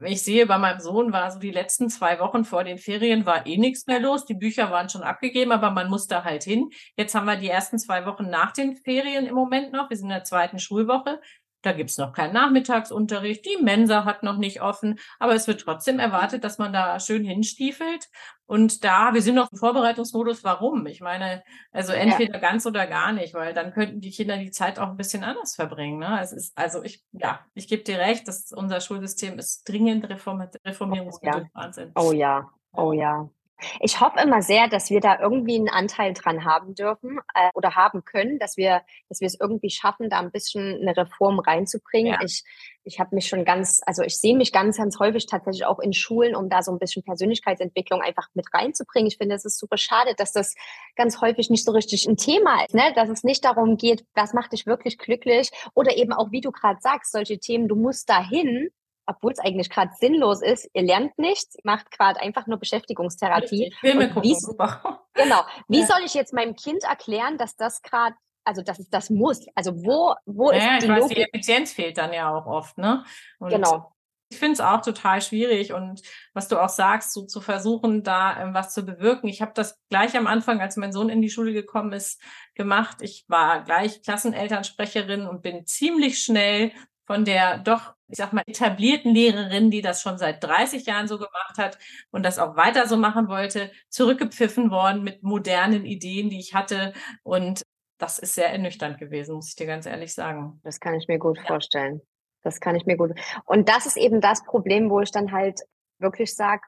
Ich 0.00 0.22
sehe, 0.22 0.46
bei 0.46 0.58
meinem 0.58 0.80
Sohn 0.80 1.12
war 1.12 1.30
so 1.30 1.38
die 1.38 1.52
letzten 1.52 1.88
zwei 1.88 2.18
Wochen 2.18 2.44
vor 2.44 2.64
den 2.64 2.78
Ferien 2.78 3.26
war 3.26 3.46
eh 3.46 3.56
nichts 3.56 3.86
mehr 3.86 4.00
los. 4.00 4.24
Die 4.26 4.34
Bücher 4.34 4.70
waren 4.70 4.88
schon 4.88 5.02
abgegeben, 5.02 5.52
aber 5.52 5.70
man 5.70 5.88
musste 5.88 6.24
halt 6.24 6.42
hin. 6.42 6.70
Jetzt 6.96 7.14
haben 7.14 7.26
wir 7.26 7.36
die 7.36 7.48
ersten 7.48 7.78
zwei 7.78 8.04
Wochen 8.04 8.28
nach 8.28 8.52
den 8.52 8.76
Ferien 8.76 9.26
im 9.26 9.34
Moment 9.34 9.72
noch. 9.72 9.88
Wir 9.90 9.96
sind 9.96 10.06
in 10.06 10.14
der 10.14 10.24
zweiten 10.24 10.58
Schulwoche. 10.58 11.20
Da 11.64 11.72
gibt's 11.72 11.96
noch 11.96 12.12
keinen 12.12 12.34
Nachmittagsunterricht. 12.34 13.46
Die 13.46 13.62
Mensa 13.62 14.04
hat 14.04 14.22
noch 14.22 14.36
nicht 14.36 14.60
offen, 14.60 14.98
aber 15.18 15.34
es 15.34 15.48
wird 15.48 15.62
trotzdem 15.62 15.98
erwartet, 15.98 16.44
dass 16.44 16.58
man 16.58 16.74
da 16.74 17.00
schön 17.00 17.24
hinstiefelt. 17.24 18.10
Und 18.44 18.84
da, 18.84 19.14
wir 19.14 19.22
sind 19.22 19.36
noch 19.36 19.50
im 19.50 19.56
Vorbereitungsmodus. 19.56 20.44
Warum? 20.44 20.84
Ich 20.84 21.00
meine, 21.00 21.42
also 21.72 21.94
entweder 21.94 22.34
ja. 22.34 22.38
ganz 22.38 22.66
oder 22.66 22.86
gar 22.86 23.12
nicht, 23.12 23.32
weil 23.32 23.54
dann 23.54 23.72
könnten 23.72 24.02
die 24.02 24.10
Kinder 24.10 24.36
die 24.36 24.50
Zeit 24.50 24.78
auch 24.78 24.88
ein 24.88 24.98
bisschen 24.98 25.24
anders 25.24 25.54
verbringen. 25.54 25.98
Ne? 26.00 26.20
Es 26.20 26.32
ist, 26.32 26.52
also 26.58 26.82
ich, 26.82 27.02
ja, 27.12 27.40
ich 27.54 27.66
gebe 27.66 27.82
dir 27.82 27.98
recht, 27.98 28.28
dass 28.28 28.52
unser 28.52 28.82
Schulsystem 28.82 29.38
ist 29.38 29.66
dringend 29.66 30.06
reformiert, 30.06 30.56
reformierungsbedürftig. 30.66 31.50
Oh, 31.54 31.56
ja. 31.56 31.64
Wahnsinn. 31.64 31.92
Oh 31.94 32.12
ja, 32.12 32.50
oh 32.72 32.92
ja. 32.92 33.30
Ich 33.80 34.00
hoffe 34.00 34.20
immer 34.20 34.42
sehr, 34.42 34.68
dass 34.68 34.90
wir 34.90 35.00
da 35.00 35.18
irgendwie 35.20 35.56
einen 35.56 35.68
Anteil 35.68 36.12
dran 36.12 36.44
haben 36.44 36.74
dürfen 36.74 37.18
äh, 37.34 37.50
oder 37.54 37.74
haben 37.74 38.04
können, 38.04 38.38
dass 38.38 38.56
wir, 38.56 38.82
dass 39.08 39.20
wir 39.20 39.26
es 39.26 39.38
irgendwie 39.38 39.70
schaffen, 39.70 40.10
da 40.10 40.18
ein 40.18 40.30
bisschen 40.30 40.80
eine 40.80 40.96
Reform 40.96 41.38
reinzubringen. 41.38 42.14
Ja. 42.14 42.20
Ich, 42.24 42.42
ich 42.84 43.00
habe 43.00 43.14
mich 43.14 43.28
schon 43.28 43.44
ganz, 43.44 43.80
also 43.86 44.02
ich 44.02 44.18
sehe 44.18 44.36
mich 44.36 44.52
ganz, 44.52 44.76
ganz 44.76 44.98
häufig 44.98 45.26
tatsächlich 45.26 45.64
auch 45.64 45.78
in 45.78 45.92
Schulen, 45.92 46.34
um 46.34 46.48
da 46.48 46.62
so 46.62 46.72
ein 46.72 46.78
bisschen 46.78 47.02
Persönlichkeitsentwicklung 47.02 48.02
einfach 48.02 48.28
mit 48.34 48.52
reinzubringen. 48.52 49.06
Ich 49.06 49.16
finde, 49.16 49.36
es 49.36 49.44
ist 49.44 49.58
super 49.58 49.78
schade, 49.78 50.14
dass 50.16 50.32
das 50.32 50.54
ganz 50.96 51.20
häufig 51.20 51.48
nicht 51.48 51.64
so 51.64 51.72
richtig 51.72 52.06
ein 52.06 52.16
Thema 52.16 52.64
ist, 52.64 52.74
ne? 52.74 52.92
dass 52.94 53.08
es 53.08 53.24
nicht 53.24 53.44
darum 53.44 53.76
geht, 53.76 54.04
was 54.14 54.34
macht 54.34 54.52
dich 54.52 54.66
wirklich 54.66 54.98
glücklich 54.98 55.50
oder 55.74 55.96
eben 55.96 56.12
auch, 56.12 56.30
wie 56.32 56.40
du 56.40 56.50
gerade 56.50 56.80
sagst, 56.80 57.12
solche 57.12 57.38
Themen, 57.38 57.68
du 57.68 57.76
musst 57.76 58.08
dahin, 58.08 58.70
obwohl 59.06 59.32
es 59.32 59.38
eigentlich 59.38 59.70
gerade 59.70 59.92
sinnlos 59.98 60.42
ist, 60.42 60.68
ihr 60.72 60.82
lernt 60.82 61.18
nichts, 61.18 61.56
macht 61.62 61.90
gerade 61.90 62.20
einfach 62.20 62.46
nur 62.46 62.58
Beschäftigungstherapie. 62.58 63.64
Richtig, 63.64 63.78
Filme 63.80 64.08
gucken, 64.08 64.30
wie, 64.30 64.34
super. 64.34 65.00
Genau. 65.14 65.42
Wie 65.68 65.80
ja. 65.80 65.86
soll 65.86 66.00
ich 66.04 66.14
jetzt 66.14 66.32
meinem 66.32 66.56
Kind 66.56 66.82
erklären, 66.82 67.38
dass 67.38 67.54
das 67.54 67.82
gerade, 67.82 68.16
also 68.44 68.62
dass 68.62 68.80
es 68.80 68.90
das 68.90 69.10
muss? 69.10 69.46
Also 69.54 69.72
wo, 69.84 70.14
wo 70.26 70.50
ja, 70.50 70.76
ist 70.76 70.84
die, 70.84 70.88
weiß, 70.88 71.06
die 71.08 71.22
Effizienz 71.22 71.72
fehlt 71.72 71.98
dann 71.98 72.12
ja 72.12 72.34
auch 72.34 72.46
oft, 72.46 72.78
ne? 72.78 73.04
Und 73.38 73.50
genau. 73.50 73.92
Ich 74.30 74.38
finde 74.38 74.54
es 74.54 74.60
auch 74.60 74.80
total 74.80 75.22
schwierig 75.22 75.72
und 75.72 76.02
was 76.32 76.48
du 76.48 76.60
auch 76.60 76.68
sagst, 76.68 77.12
so 77.12 77.24
zu 77.26 77.40
versuchen, 77.40 78.02
da 78.02 78.42
ähm, 78.42 78.54
was 78.54 78.74
zu 78.74 78.84
bewirken. 78.84 79.28
Ich 79.28 79.40
habe 79.40 79.52
das 79.54 79.78
gleich 79.90 80.16
am 80.16 80.26
Anfang, 80.26 80.60
als 80.60 80.76
mein 80.76 80.92
Sohn 80.92 81.08
in 81.08 81.22
die 81.22 81.30
Schule 81.30 81.52
gekommen 81.52 81.92
ist, 81.92 82.20
gemacht. 82.54 82.96
Ich 83.00 83.24
war 83.28 83.62
gleich 83.62 84.02
Klassenelternsprecherin 84.02 85.28
und 85.28 85.42
bin 85.42 85.66
ziemlich 85.66 86.18
schnell 86.18 86.72
von 87.06 87.24
der 87.24 87.58
doch, 87.58 87.94
ich 88.08 88.16
sag 88.16 88.32
mal, 88.32 88.42
etablierten 88.46 89.14
Lehrerin, 89.14 89.70
die 89.70 89.82
das 89.82 90.02
schon 90.02 90.18
seit 90.18 90.42
30 90.42 90.86
Jahren 90.86 91.08
so 91.08 91.16
gemacht 91.16 91.58
hat 91.58 91.78
und 92.10 92.24
das 92.24 92.38
auch 92.38 92.56
weiter 92.56 92.86
so 92.86 92.96
machen 92.96 93.28
wollte, 93.28 93.70
zurückgepfiffen 93.88 94.70
worden 94.70 95.04
mit 95.04 95.22
modernen 95.22 95.84
Ideen, 95.84 96.30
die 96.30 96.40
ich 96.40 96.54
hatte. 96.54 96.92
Und 97.22 97.62
das 97.98 98.18
ist 98.18 98.34
sehr 98.34 98.50
ernüchternd 98.50 98.98
gewesen, 98.98 99.34
muss 99.34 99.48
ich 99.48 99.56
dir 99.56 99.66
ganz 99.66 99.86
ehrlich 99.86 100.14
sagen. 100.14 100.60
Das 100.64 100.80
kann 100.80 100.94
ich 100.94 101.08
mir 101.08 101.18
gut 101.18 101.38
ja. 101.38 101.44
vorstellen. 101.44 102.00
Das 102.42 102.60
kann 102.60 102.76
ich 102.76 102.84
mir 102.84 102.96
gut. 102.96 103.12
Und 103.46 103.68
das 103.68 103.86
ist 103.86 103.96
eben 103.96 104.20
das 104.20 104.44
Problem, 104.44 104.90
wo 104.90 105.00
ich 105.00 105.10
dann 105.10 105.32
halt 105.32 105.60
wirklich 105.98 106.34
sage, 106.34 106.62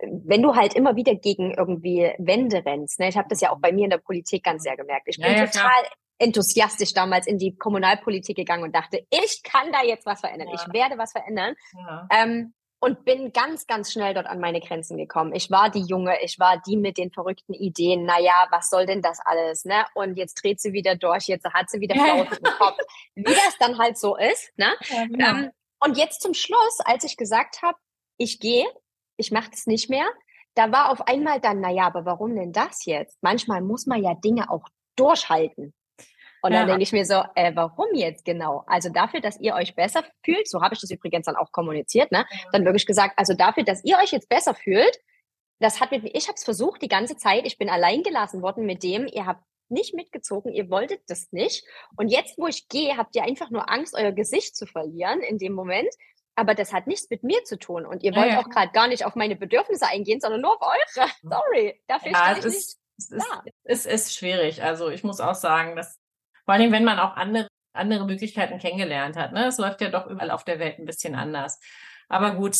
wenn 0.00 0.42
du 0.42 0.54
halt 0.54 0.74
immer 0.74 0.96
wieder 0.96 1.14
gegen 1.16 1.52
irgendwie 1.52 2.12
Wände 2.18 2.64
rennst, 2.64 3.00
ne, 3.00 3.08
ich 3.08 3.16
habe 3.16 3.28
das 3.28 3.40
ja 3.40 3.50
auch 3.50 3.58
bei 3.58 3.72
mir 3.72 3.84
in 3.84 3.90
der 3.90 3.98
Politik 3.98 4.44
ganz 4.44 4.62
sehr 4.62 4.76
gemerkt. 4.76 5.08
Ich 5.08 5.16
bin 5.16 5.26
ja, 5.26 5.38
ja, 5.38 5.46
total 5.46 5.68
klar 5.68 5.90
enthusiastisch 6.18 6.92
damals 6.94 7.26
in 7.26 7.38
die 7.38 7.56
Kommunalpolitik 7.56 8.36
gegangen 8.36 8.64
und 8.64 8.74
dachte, 8.74 9.06
ich 9.10 9.42
kann 9.42 9.72
da 9.72 9.82
jetzt 9.82 10.06
was 10.06 10.20
verändern, 10.20 10.48
ja. 10.48 10.54
ich 10.54 10.72
werde 10.72 10.98
was 10.98 11.12
verändern. 11.12 11.54
Ja. 11.76 12.08
Ähm, 12.10 12.54
und 12.80 13.04
bin 13.04 13.32
ganz, 13.32 13.66
ganz 13.66 13.92
schnell 13.92 14.14
dort 14.14 14.26
an 14.26 14.38
meine 14.38 14.60
Grenzen 14.60 14.96
gekommen. 14.96 15.34
Ich 15.34 15.50
war 15.50 15.68
die 15.68 15.82
Junge, 15.82 16.22
ich 16.22 16.38
war 16.38 16.62
die 16.64 16.76
mit 16.76 16.96
den 16.96 17.10
verrückten 17.10 17.52
Ideen. 17.54 18.04
Naja, 18.04 18.46
was 18.50 18.70
soll 18.70 18.86
denn 18.86 19.02
das 19.02 19.18
alles? 19.24 19.64
Ne? 19.64 19.84
Und 19.94 20.16
jetzt 20.16 20.42
dreht 20.42 20.60
sie 20.60 20.72
wieder 20.72 20.94
durch, 20.94 21.26
jetzt 21.26 21.44
hat 21.44 21.68
sie 21.70 21.80
wieder 21.80 21.94
Flaute 21.96 22.36
im 22.36 22.44
Kopf. 22.44 22.78
Wie 23.16 23.24
das 23.24 23.56
dann 23.58 23.78
halt 23.78 23.98
so 23.98 24.16
ist. 24.16 24.56
Ne? 24.56 24.72
Ja, 24.90 25.06
genau. 25.06 25.28
ähm, 25.28 25.50
und 25.80 25.96
jetzt 25.96 26.22
zum 26.22 26.34
Schluss, 26.34 26.78
als 26.84 27.04
ich 27.04 27.16
gesagt 27.16 27.62
habe, 27.62 27.78
ich 28.16 28.38
gehe, 28.40 28.66
ich 29.16 29.32
mache 29.32 29.50
das 29.50 29.66
nicht 29.66 29.90
mehr, 29.90 30.06
da 30.54 30.72
war 30.72 30.90
auf 30.90 31.06
einmal 31.06 31.40
dann, 31.40 31.60
naja, 31.60 31.86
aber 31.86 32.04
warum 32.04 32.34
denn 32.34 32.52
das 32.52 32.84
jetzt? 32.84 33.16
Manchmal 33.22 33.60
muss 33.60 33.86
man 33.86 34.02
ja 34.02 34.14
Dinge 34.14 34.50
auch 34.50 34.68
durchhalten. 34.96 35.72
Und 36.42 36.52
ja. 36.52 36.60
dann 36.60 36.68
denke 36.68 36.82
ich 36.82 36.92
mir 36.92 37.04
so, 37.04 37.22
äh, 37.34 37.52
warum 37.54 37.88
jetzt 37.94 38.24
genau? 38.24 38.64
Also 38.66 38.90
dafür, 38.90 39.20
dass 39.20 39.40
ihr 39.40 39.54
euch 39.54 39.74
besser 39.74 40.04
fühlt, 40.24 40.48
so 40.48 40.62
habe 40.62 40.74
ich 40.74 40.80
das 40.80 40.90
übrigens 40.90 41.26
dann 41.26 41.36
auch 41.36 41.52
kommuniziert, 41.52 42.12
ne? 42.12 42.26
Dann 42.52 42.64
wirklich 42.64 42.86
gesagt, 42.86 43.14
also 43.16 43.34
dafür, 43.34 43.64
dass 43.64 43.84
ihr 43.84 43.98
euch 43.98 44.12
jetzt 44.12 44.28
besser 44.28 44.54
fühlt, 44.54 44.98
das 45.60 45.80
hat 45.80 45.90
mit, 45.90 46.04
ich 46.04 46.28
habe 46.28 46.36
es 46.36 46.44
versucht 46.44 46.82
die 46.82 46.88
ganze 46.88 47.16
Zeit, 47.16 47.44
ich 47.46 47.58
bin 47.58 47.68
allein 47.68 48.02
gelassen 48.02 48.42
worden 48.42 48.64
mit 48.64 48.82
dem, 48.82 49.06
ihr 49.06 49.26
habt 49.26 49.42
nicht 49.70 49.94
mitgezogen, 49.94 50.52
ihr 50.52 50.70
wolltet 50.70 51.02
das 51.08 51.30
nicht. 51.32 51.64
Und 51.96 52.08
jetzt, 52.08 52.38
wo 52.38 52.46
ich 52.46 52.68
gehe, 52.68 52.96
habt 52.96 53.14
ihr 53.16 53.24
einfach 53.24 53.50
nur 53.50 53.70
Angst, 53.70 53.94
euer 53.94 54.12
Gesicht 54.12 54.56
zu 54.56 54.66
verlieren 54.66 55.20
in 55.20 55.38
dem 55.38 55.52
Moment. 55.52 55.92
Aber 56.36 56.54
das 56.54 56.72
hat 56.72 56.86
nichts 56.86 57.10
mit 57.10 57.24
mir 57.24 57.42
zu 57.44 57.58
tun. 57.58 57.84
Und 57.84 58.02
ihr 58.04 58.14
wollt 58.14 58.28
ja, 58.28 58.34
ja. 58.34 58.40
auch 58.40 58.48
gerade 58.48 58.70
gar 58.72 58.86
nicht 58.86 59.04
auf 59.04 59.16
meine 59.16 59.34
Bedürfnisse 59.36 59.88
eingehen, 59.88 60.20
sondern 60.20 60.40
nur 60.40 60.52
auf 60.52 60.62
eure. 60.62 61.08
Sorry, 61.22 61.82
dafür 61.88 62.12
ja, 62.12 62.30
ich 62.30 62.44
nicht. 62.44 62.46
Es 62.46 63.10
ist, 63.10 63.48
es 63.64 63.86
ist 63.86 64.14
schwierig. 64.14 64.62
Also 64.62 64.88
ich 64.88 65.02
muss 65.02 65.20
auch 65.20 65.34
sagen, 65.34 65.76
dass 65.76 65.98
vor 66.48 66.54
allem, 66.54 66.72
wenn 66.72 66.84
man 66.84 66.98
auch 66.98 67.14
andere, 67.14 67.46
andere 67.74 68.06
Möglichkeiten 68.06 68.58
kennengelernt 68.58 69.18
hat. 69.18 69.34
Ne? 69.34 69.48
Es 69.48 69.58
läuft 69.58 69.82
ja 69.82 69.90
doch 69.90 70.06
überall 70.06 70.30
auf 70.30 70.44
der 70.44 70.58
Welt 70.58 70.78
ein 70.78 70.86
bisschen 70.86 71.14
anders. 71.14 71.60
Aber 72.08 72.36
gut, 72.36 72.56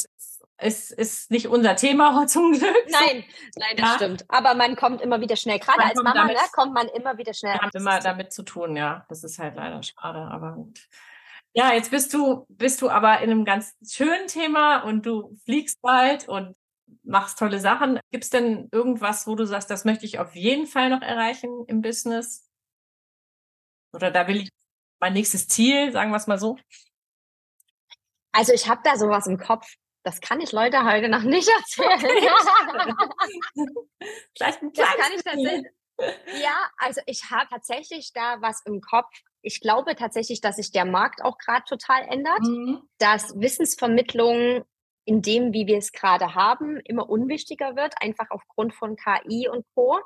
es 0.59 0.91
ist 0.91 1.31
nicht 1.31 1.49
unser 1.49 1.75
Thema 1.75 2.27
zum 2.27 2.53
Glück. 2.53 2.77
Nein, 2.91 3.25
nein, 3.57 3.77
das 3.79 3.89
ja. 3.89 3.95
stimmt. 3.95 4.27
Aber 4.29 4.55
man 4.55 4.77
kommt 4.77 5.01
immer 5.01 5.23
wieder 5.23 5.37
schnell. 5.37 5.59
Gerade 5.59 5.85
als 5.85 5.95
Mama 5.95 6.13
damit, 6.13 6.37
ne, 6.37 6.43
kommt 6.53 6.75
man 6.75 6.87
immer 6.89 7.17
wieder 7.17 7.33
schnell. 7.33 7.55
Wir 7.55 7.63
haben 7.63 7.71
immer 7.73 7.99
damit 8.01 8.31
zu 8.31 8.43
tun, 8.43 8.77
ja. 8.77 9.07
Das 9.09 9.25
ist 9.25 9.39
halt 9.39 9.57
leider 9.57 9.83
schade, 9.83 10.19
aber 10.19 10.53
gut. 10.53 10.81
Ja, 11.55 11.73
jetzt 11.73 11.91
bist 11.91 12.13
du, 12.13 12.45
bist 12.51 12.83
du 12.83 12.91
aber 12.91 13.23
in 13.23 13.31
einem 13.31 13.47
ganz 13.47 13.75
schönen 13.89 14.27
Thema 14.27 14.81
und 14.81 15.07
du 15.07 15.35
fliegst 15.47 15.81
bald 15.81 16.29
und 16.29 16.55
machst 17.05 17.39
tolle 17.39 17.59
Sachen. 17.59 18.01
Gibt 18.11 18.25
es 18.25 18.29
denn 18.29 18.69
irgendwas, 18.71 19.27
wo 19.27 19.35
du 19.35 19.47
sagst, 19.47 19.71
das 19.71 19.87
möchte 19.87 20.05
ich 20.05 20.19
auf 20.19 20.37
jeden 20.37 20.67
Fall 20.67 20.91
noch 20.91 21.01
erreichen 21.01 21.65
im 21.69 21.81
Business? 21.81 22.48
Oder 23.93 24.11
da 24.11 24.27
will 24.27 24.43
ich 24.43 24.51
mein 25.01 25.13
nächstes 25.13 25.49
Ziel, 25.49 25.93
sagen 25.93 26.11
wir 26.11 26.17
es 26.17 26.27
mal 26.27 26.39
so? 26.39 26.57
Also 28.33 28.53
ich 28.53 28.69
habe 28.69 28.81
da 28.85 28.97
sowas 28.97 29.27
im 29.27 29.39
Kopf. 29.39 29.67
Das 30.05 30.21
kann 30.21 30.41
ich 30.41 30.53
Leute 30.53 30.85
heute 30.85 31.09
noch 31.09 31.23
nicht 31.23 31.49
erzählen. 31.59 32.01
Vielleicht 34.37 34.63
ein 34.63 34.73
das 34.73 34.89
kann 34.89 35.13
ich 35.15 35.23
tatsächlich. 35.23 35.67
Ja, 36.41 36.71
also 36.79 37.01
ich 37.07 37.31
habe 37.31 37.49
tatsächlich 37.51 38.13
da 38.13 38.41
was 38.41 38.63
im 38.65 38.81
Kopf. 38.81 39.11
Ich 39.43 39.61
glaube 39.61 39.97
tatsächlich, 39.97 40.41
dass 40.41 40.57
sich 40.57 40.71
der 40.71 40.85
Markt 40.85 41.23
auch 41.23 41.39
gerade 41.39 41.65
total 41.65 42.03
ändert, 42.09 42.41
mhm. 42.41 42.83
dass 42.99 43.39
Wissensvermittlung 43.41 44.65
in 45.05 45.23
dem, 45.23 45.53
wie 45.53 45.67
wir 45.67 45.79
es 45.79 45.91
gerade 45.93 46.35
haben, 46.35 46.79
immer 46.81 47.09
unwichtiger 47.09 47.77
wird, 47.77 47.95
einfach 48.01 48.27
aufgrund 48.31 48.75
von 48.75 48.95
KI 48.95 49.49
und 49.49 49.65
Co. 49.75 49.99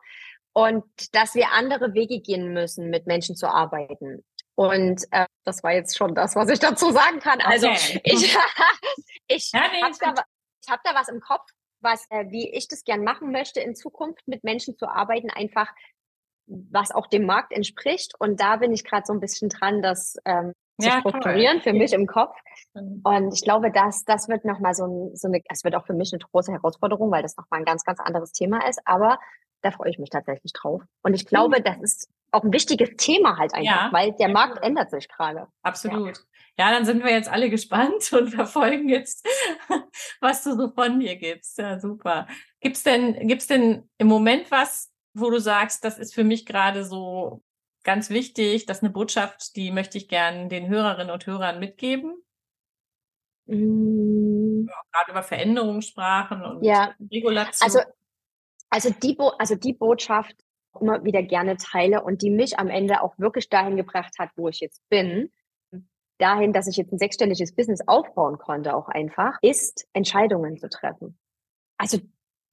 und 0.53 0.85
dass 1.15 1.35
wir 1.35 1.53
andere 1.53 1.95
Wege 1.95 2.21
gehen 2.21 2.53
müssen, 2.53 2.91
mit 2.91 3.07
Menschen 3.07 3.37
zu 3.37 3.49
arbeiten. 3.49 4.25
Und 4.55 5.03
äh, 5.11 5.27
das 5.45 5.63
war 5.63 5.73
jetzt 5.73 5.97
schon 5.97 6.15
das, 6.15 6.37
was 6.37 6.49
ich 6.51 6.59
dazu 6.59 6.91
sagen 6.91 7.21
kann. 7.21 7.41
Also 7.41 7.69
okay. 7.69 8.01
ich, 8.05 8.37
ich 9.29 9.53
ja, 9.53 9.63
nee, 9.73 9.83
habe 9.83 9.97
da, 9.99 10.15
hab 10.69 10.85
da 10.85 10.95
was 10.95 11.09
im 11.09 11.21
Kopf, 11.21 11.49
was, 11.81 12.07
äh, 12.11 12.27
wie 12.29 12.51
ich 12.51 12.69
das 12.69 12.85
gern 12.85 13.03
machen 13.03 13.33
möchte, 13.33 13.61
in 13.61 13.75
Zukunft 13.75 14.29
mit 14.29 14.45
Menschen 14.45 14.77
zu 14.77 14.89
arbeiten, 14.89 15.31
einfach 15.31 15.69
was 16.47 16.91
auch 16.91 17.07
dem 17.07 17.25
Markt 17.25 17.53
entspricht. 17.53 18.15
Und 18.19 18.41
da 18.41 18.57
bin 18.57 18.73
ich 18.73 18.85
gerade 18.85 19.05
so 19.07 19.13
ein 19.13 19.21
bisschen 19.21 19.49
dran, 19.49 19.81
das 19.81 20.17
ähm, 20.25 20.53
zu 20.81 20.89
ja, 20.89 21.01
strukturieren 21.01 21.61
toll. 21.61 21.73
für 21.73 21.79
mich 21.79 21.93
im 21.93 22.07
Kopf. 22.07 22.37
Und 22.75 23.33
ich 23.33 23.43
glaube, 23.43 23.71
dass 23.71 24.05
das 24.05 24.29
wird 24.29 24.45
nochmal 24.45 24.75
so, 24.75 24.85
ein, 24.85 25.17
so 25.17 25.29
eine, 25.29 25.41
es 25.49 25.65
wird 25.65 25.75
auch 25.75 25.87
für 25.87 25.95
mich 25.95 26.13
eine 26.13 26.21
große 26.21 26.53
Herausforderung, 26.53 27.11
weil 27.11 27.23
das 27.23 27.37
nochmal 27.37 27.61
ein 27.61 27.65
ganz, 27.65 27.85
ganz 27.85 28.01
anderes 28.01 28.33
Thema 28.33 28.67
ist. 28.69 28.81
Aber 28.85 29.19
da 29.63 29.71
freue 29.71 29.91
ich 29.91 29.99
mich 29.99 30.11
tatsächlich 30.11 30.53
drauf. 30.53 30.83
Und 31.03 31.15
ich 31.15 31.27
glaube, 31.27 31.59
mhm. 31.59 31.65
das 31.65 31.77
ist 31.81 32.11
auch 32.33 32.43
ein 32.43 32.53
wichtiges 32.53 32.91
Thema 32.97 33.39
halt 33.39 33.55
einfach, 33.55 33.65
ja. 33.65 33.89
weil 33.93 34.13
der 34.13 34.29
Markt 34.29 34.63
ändert 34.65 34.91
sich 34.91 35.09
gerade. 35.09 35.49
Absolut. 35.63 36.19
Ja. 36.57 36.67
ja. 36.67 36.71
dann 36.73 36.85
sind 36.85 37.05
wir 37.05 37.11
jetzt 37.11 37.31
alle 37.31 37.51
gespannt 37.51 38.13
und 38.13 38.31
verfolgen 38.31 38.89
jetzt, 38.89 39.27
was 40.21 40.43
du 40.43 40.57
so 40.57 40.73
von 40.73 40.99
mir 40.99 41.17
gibst. 41.17 41.59
Ja, 41.59 41.79
super. 41.79 42.27
Gibt's 42.61 42.83
denn, 42.83 43.29
gibt's 43.29 43.47
denn 43.47 43.89
im 43.99 44.07
Moment 44.09 44.51
was, 44.51 44.93
wo 45.15 45.31
du 45.31 45.39
sagst, 45.39 45.85
das 45.85 45.99
ist 45.99 46.15
für 46.15 46.25
mich 46.25 46.47
gerade 46.47 46.85
so 46.85 47.43
ganz 47.85 48.11
wichtig, 48.11 48.67
das 48.67 48.79
ist 48.79 48.85
eine 48.85 48.93
Botschaft, 48.93 49.57
die 49.57 49.71
möchte 49.71 49.99
ich 49.99 50.09
gern 50.09 50.49
den 50.49 50.69
Hörerinnen 50.69 51.13
und 51.13 51.27
Hörern 51.27 51.59
mitgeben? 51.59 52.15
Ja, 53.47 53.57
gerade 53.57 55.11
über 55.11 55.23
Veränderungssprachen 55.23 56.45
und 56.45 56.65
ja. 56.65 56.95
Regulation. 57.11 57.61
Also 57.61 57.81
also 58.73 58.91
die, 58.91 59.15
Bo 59.15 59.29
also 59.39 59.55
die 59.55 59.75
Botschaft 59.75 60.35
immer 60.81 61.05
wieder 61.05 61.23
gerne 61.23 61.59
teile 61.59 62.03
und 62.03 62.23
die 62.23 62.31
mich 62.31 62.59
am 62.59 62.69
Ende 62.69 63.03
auch 63.03 63.19
wirklich 63.19 63.51
dahin 63.51 63.77
gebracht 63.77 64.15
hat, 64.19 64.31
wo 64.37 64.49
ich 64.49 64.61
jetzt 64.61 64.81
bin, 64.89 65.31
dahin, 66.17 66.55
dass 66.55 66.69
ich 66.69 66.77
jetzt 66.77 66.91
ein 66.91 66.99
sechsstelliges 66.99 67.55
Business 67.55 67.87
aufbauen 67.87 68.39
konnte, 68.39 68.75
auch 68.75 68.89
einfach, 68.89 69.37
ist 69.43 69.87
Entscheidungen 69.93 70.57
zu 70.57 70.71
treffen. 70.71 71.19
Also 71.77 71.99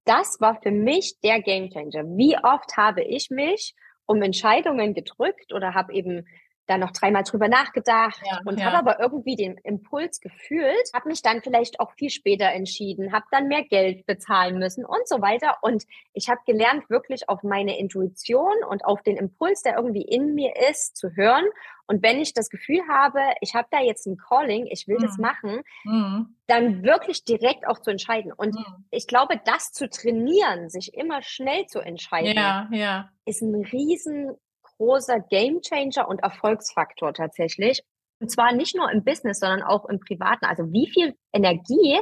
das 0.04 0.40
war 0.40 0.60
für 0.60 0.70
mich 0.70 1.18
der 1.20 1.40
Gamechanger. 1.40 2.04
Wie 2.16 2.36
oft 2.36 2.76
habe 2.76 3.02
ich 3.02 3.30
mich 3.30 3.74
um 4.04 4.20
Entscheidungen 4.20 4.92
gedrückt 4.92 5.54
oder 5.54 5.72
habe 5.72 5.94
eben 5.94 6.26
da 6.70 6.78
noch 6.78 6.92
dreimal 6.92 7.24
drüber 7.24 7.48
nachgedacht 7.48 8.20
ja, 8.24 8.40
und 8.44 8.60
ja. 8.60 8.66
habe 8.66 8.78
aber 8.78 9.00
irgendwie 9.00 9.34
den 9.34 9.58
Impuls 9.58 10.20
gefühlt, 10.20 10.92
habe 10.94 11.08
mich 11.08 11.20
dann 11.20 11.42
vielleicht 11.42 11.80
auch 11.80 11.92
viel 11.92 12.10
später 12.10 12.46
entschieden, 12.46 13.12
habe 13.12 13.26
dann 13.30 13.48
mehr 13.48 13.64
Geld 13.64 14.06
bezahlen 14.06 14.58
müssen 14.58 14.84
und 14.84 15.06
so 15.06 15.20
weiter. 15.20 15.58
Und 15.62 15.84
ich 16.12 16.28
habe 16.28 16.40
gelernt, 16.46 16.88
wirklich 16.88 17.28
auf 17.28 17.42
meine 17.42 17.78
Intuition 17.78 18.52
und 18.68 18.84
auf 18.84 19.02
den 19.02 19.16
Impuls, 19.16 19.62
der 19.62 19.76
irgendwie 19.76 20.02
in 20.02 20.34
mir 20.34 20.54
ist, 20.70 20.96
zu 20.96 21.16
hören. 21.16 21.44
Und 21.86 22.04
wenn 22.04 22.20
ich 22.20 22.34
das 22.34 22.50
Gefühl 22.50 22.82
habe, 22.88 23.18
ich 23.40 23.56
habe 23.56 23.66
da 23.72 23.80
jetzt 23.80 24.06
ein 24.06 24.16
Calling, 24.16 24.66
ich 24.70 24.86
will 24.86 24.98
mhm. 24.98 25.02
das 25.02 25.18
machen, 25.18 25.62
mhm. 25.82 26.36
dann 26.46 26.84
wirklich 26.84 27.24
direkt 27.24 27.66
auch 27.66 27.80
zu 27.80 27.90
entscheiden. 27.90 28.32
Und 28.32 28.54
mhm. 28.54 28.84
ich 28.92 29.08
glaube, 29.08 29.40
das 29.44 29.72
zu 29.72 29.90
trainieren, 29.90 30.70
sich 30.70 30.94
immer 30.94 31.20
schnell 31.22 31.66
zu 31.66 31.80
entscheiden, 31.80 32.36
ja, 32.36 33.10
ist 33.24 33.42
ein 33.42 33.56
riesen 33.56 34.36
großer 34.80 35.20
Gamechanger 35.20 36.08
und 36.08 36.22
Erfolgsfaktor 36.22 37.12
tatsächlich. 37.12 37.82
Und 38.18 38.30
zwar 38.30 38.52
nicht 38.52 38.74
nur 38.74 38.90
im 38.90 39.04
Business, 39.04 39.40
sondern 39.40 39.62
auch 39.62 39.84
im 39.86 40.00
Privaten. 40.00 40.46
Also 40.46 40.64
wie 40.72 40.88
viel 40.90 41.14
Energie 41.34 42.00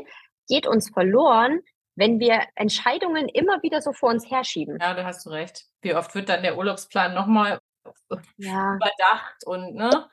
geht 0.49 0.67
uns 0.67 0.91
verloren, 0.91 1.61
wenn 1.97 2.21
wir 2.21 2.43
Entscheidungen 2.55 3.29
immer 3.29 3.63
wieder 3.63 3.83
so 3.83 3.93
vor 3.93 4.11
uns 4.11 4.31
herschieben? 4.31 4.79
Ja, 4.81 4.95
da 4.95 5.05
hast 5.05 5.27
du 5.27 5.31
recht. 5.31 5.67
Wie 5.83 5.95
oft 5.95 6.15
wird 6.15 6.29
dann 6.29 6.43
der 6.43 6.57
Urlaubsplan 6.57 7.15
nochmal 7.15 7.59
ja. 8.37 8.77
überdacht 8.77 9.45
und 9.45 9.75
ne? 9.75 10.09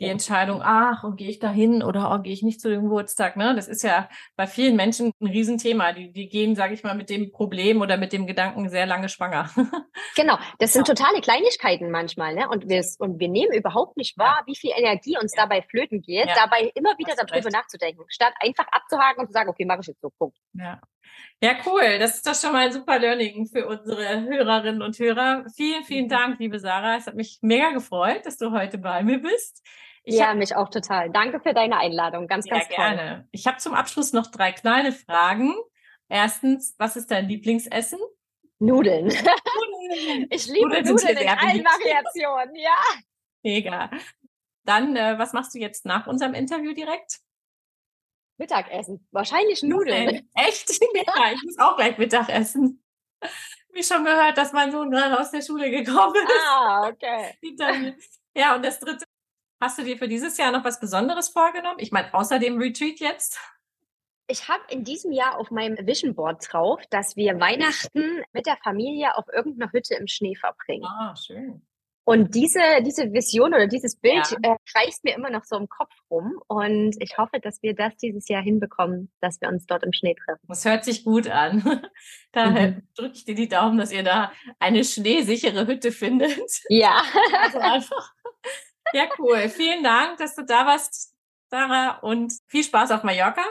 Die 0.00 0.06
Entscheidung, 0.06 0.60
ach, 0.62 1.02
und 1.02 1.16
gehe 1.16 1.28
ich 1.28 1.40
da 1.40 1.50
hin 1.50 1.82
oder 1.82 2.14
oh, 2.14 2.22
gehe 2.22 2.32
ich 2.32 2.42
nicht 2.42 2.60
zu 2.60 2.68
dem 2.68 2.82
Geburtstag, 2.82 3.36
ne? 3.36 3.54
Das 3.54 3.66
ist 3.66 3.82
ja 3.82 4.08
bei 4.36 4.46
vielen 4.46 4.76
Menschen 4.76 5.12
ein 5.20 5.26
Riesenthema. 5.26 5.92
Die, 5.92 6.12
die 6.12 6.28
gehen, 6.28 6.54
sage 6.54 6.74
ich 6.74 6.84
mal, 6.84 6.94
mit 6.94 7.10
dem 7.10 7.32
Problem 7.32 7.80
oder 7.80 7.96
mit 7.96 8.12
dem 8.12 8.26
Gedanken 8.26 8.68
sehr 8.68 8.86
lange 8.86 9.08
schwanger. 9.08 9.50
genau, 10.16 10.38
das 10.58 10.72
sind 10.72 10.86
totale 10.86 11.20
Kleinigkeiten 11.20 11.90
manchmal, 11.90 12.34
ne? 12.34 12.48
Und 12.48 12.68
wir, 12.68 12.84
und 12.98 13.18
wir 13.18 13.28
nehmen 13.28 13.52
überhaupt 13.52 13.96
nicht 13.96 14.16
wahr, 14.16 14.42
wie 14.46 14.56
viel 14.56 14.70
Energie 14.76 15.16
uns 15.20 15.34
ja. 15.34 15.42
dabei 15.42 15.62
flöten 15.62 16.00
geht, 16.00 16.28
ja. 16.28 16.34
dabei 16.34 16.70
immer 16.74 16.96
wieder 16.98 17.14
darüber 17.16 17.46
recht. 17.46 17.52
nachzudenken, 17.52 18.04
statt 18.08 18.34
einfach 18.40 18.66
abzuhaken 18.70 19.22
und 19.22 19.26
zu 19.26 19.32
sagen, 19.32 19.50
okay, 19.50 19.64
mache 19.64 19.80
ich 19.80 19.88
jetzt 19.88 20.00
so, 20.00 20.10
Punkt. 20.10 20.36
Ja. 20.52 20.80
Ja, 21.40 21.56
cool. 21.66 21.98
Das 21.98 22.16
ist 22.16 22.26
doch 22.26 22.34
schon 22.34 22.52
mal 22.52 22.66
ein 22.66 22.72
super 22.72 22.98
Learning 22.98 23.46
für 23.46 23.66
unsere 23.66 24.22
Hörerinnen 24.22 24.82
und 24.82 24.98
Hörer. 24.98 25.44
Vielen, 25.54 25.84
vielen. 25.84 26.08
Dank, 26.08 26.38
liebe 26.38 26.58
Sarah. 26.58 26.96
Es 26.96 27.06
hat 27.06 27.14
mich 27.14 27.38
mega 27.42 27.70
gefreut, 27.70 28.26
dass 28.26 28.38
du 28.38 28.50
heute 28.50 28.78
bei 28.78 29.02
mir 29.02 29.18
bist. 29.18 29.64
Ich 30.08 30.14
ja, 30.14 30.28
hab, 30.28 30.36
mich 30.36 30.56
auch 30.56 30.70
total. 30.70 31.10
Danke 31.10 31.38
für 31.38 31.52
deine 31.52 31.76
Einladung. 31.76 32.28
Ganz, 32.28 32.46
ja, 32.46 32.54
ganz 32.54 32.68
toll. 32.68 32.76
gerne. 32.76 33.28
Ich 33.30 33.46
habe 33.46 33.58
zum 33.58 33.74
Abschluss 33.74 34.14
noch 34.14 34.28
drei 34.28 34.52
kleine 34.52 34.92
Fragen. 34.92 35.54
Erstens, 36.08 36.74
was 36.78 36.96
ist 36.96 37.10
dein 37.10 37.28
Lieblingsessen? 37.28 37.98
Nudeln. 38.58 39.12
Ich 40.30 40.46
liebe 40.46 40.68
Nudeln, 40.68 40.84
Nudeln 40.84 41.16
in 41.16 41.28
allen 41.28 41.64
Variationen, 41.64 42.54
ja. 42.56 42.76
Mega. 43.42 43.90
Dann, 44.64 44.94
äh, 44.96 45.18
was 45.18 45.32
machst 45.32 45.54
du 45.54 45.58
jetzt 45.58 45.86
nach 45.86 46.06
unserem 46.06 46.34
Interview 46.34 46.74
direkt? 46.74 47.20
Mittagessen. 48.36 49.08
Wahrscheinlich 49.10 49.62
Nudeln. 49.62 50.28
Echt? 50.34 50.78
Ja, 50.94 51.32
ich 51.32 51.42
muss 51.42 51.58
auch 51.58 51.76
gleich 51.76 51.96
Mittagessen. 51.96 52.84
Wie 53.70 53.82
schon 53.82 54.04
gehört, 54.04 54.36
dass 54.36 54.52
mein 54.52 54.72
Sohn 54.72 54.90
gerade 54.90 55.18
aus 55.18 55.30
der 55.30 55.40
Schule 55.40 55.70
gekommen 55.70 56.16
ist. 56.16 56.46
Ah, 56.50 56.88
okay. 56.88 57.34
Ja, 58.34 58.56
und 58.56 58.64
das 58.64 58.78
dritte, 58.78 59.06
Hast 59.60 59.78
du 59.78 59.82
dir 59.82 59.98
für 59.98 60.08
dieses 60.08 60.36
Jahr 60.36 60.52
noch 60.52 60.64
was 60.64 60.78
Besonderes 60.78 61.30
vorgenommen? 61.30 61.78
Ich 61.78 61.90
meine, 61.90 62.12
außer 62.14 62.38
dem 62.38 62.58
Retreat 62.58 63.00
jetzt? 63.00 63.40
Ich 64.28 64.48
habe 64.48 64.62
in 64.68 64.84
diesem 64.84 65.10
Jahr 65.10 65.38
auf 65.38 65.50
meinem 65.50 65.86
Vision 65.86 66.14
Board 66.14 66.46
drauf, 66.50 66.80
dass 66.90 67.16
wir 67.16 67.40
Weihnachten 67.40 68.22
mit 68.32 68.46
der 68.46 68.58
Familie 68.62 69.16
auf 69.16 69.24
irgendeiner 69.32 69.72
Hütte 69.72 69.94
im 69.94 70.06
Schnee 70.06 70.36
verbringen. 70.36 70.84
Ah, 70.84 71.16
schön. 71.16 71.62
Und 72.08 72.34
diese, 72.34 72.60
diese 72.86 73.12
Vision 73.12 73.52
oder 73.52 73.66
dieses 73.66 73.96
Bild 73.96 74.30
ja. 74.30 74.54
äh, 74.54 74.56
kreist 74.72 75.04
mir 75.04 75.14
immer 75.14 75.28
noch 75.28 75.44
so 75.44 75.56
im 75.58 75.68
Kopf 75.68 75.92
rum. 76.10 76.40
Und 76.46 76.96
ich 77.00 77.18
hoffe, 77.18 77.38
dass 77.38 77.62
wir 77.62 77.74
das 77.74 77.98
dieses 77.98 78.28
Jahr 78.28 78.40
hinbekommen, 78.42 79.12
dass 79.20 79.42
wir 79.42 79.50
uns 79.50 79.66
dort 79.66 79.82
im 79.82 79.92
Schnee 79.92 80.14
treffen. 80.14 80.40
Das 80.48 80.64
hört 80.64 80.86
sich 80.86 81.04
gut 81.04 81.28
an. 81.28 81.82
Daher 82.32 82.70
mhm. 82.70 82.82
drücke 82.96 83.12
ich 83.12 83.26
dir 83.26 83.34
die 83.34 83.48
Daumen, 83.48 83.76
dass 83.76 83.92
ihr 83.92 84.04
da 84.04 84.32
eine 84.58 84.84
schneesichere 84.84 85.66
Hütte 85.66 85.92
findet. 85.92 86.62
Ja. 86.70 87.02
Also 87.42 87.58
einfach 87.58 88.14
ja, 88.92 89.08
cool. 89.18 89.48
Vielen 89.48 89.82
Dank, 89.82 90.18
dass 90.18 90.34
du 90.34 90.44
da 90.44 90.66
warst, 90.66 91.14
Sarah, 91.50 91.98
und 91.98 92.32
viel 92.46 92.64
Spaß 92.64 92.90
auf 92.90 93.02
Mallorca. 93.02 93.42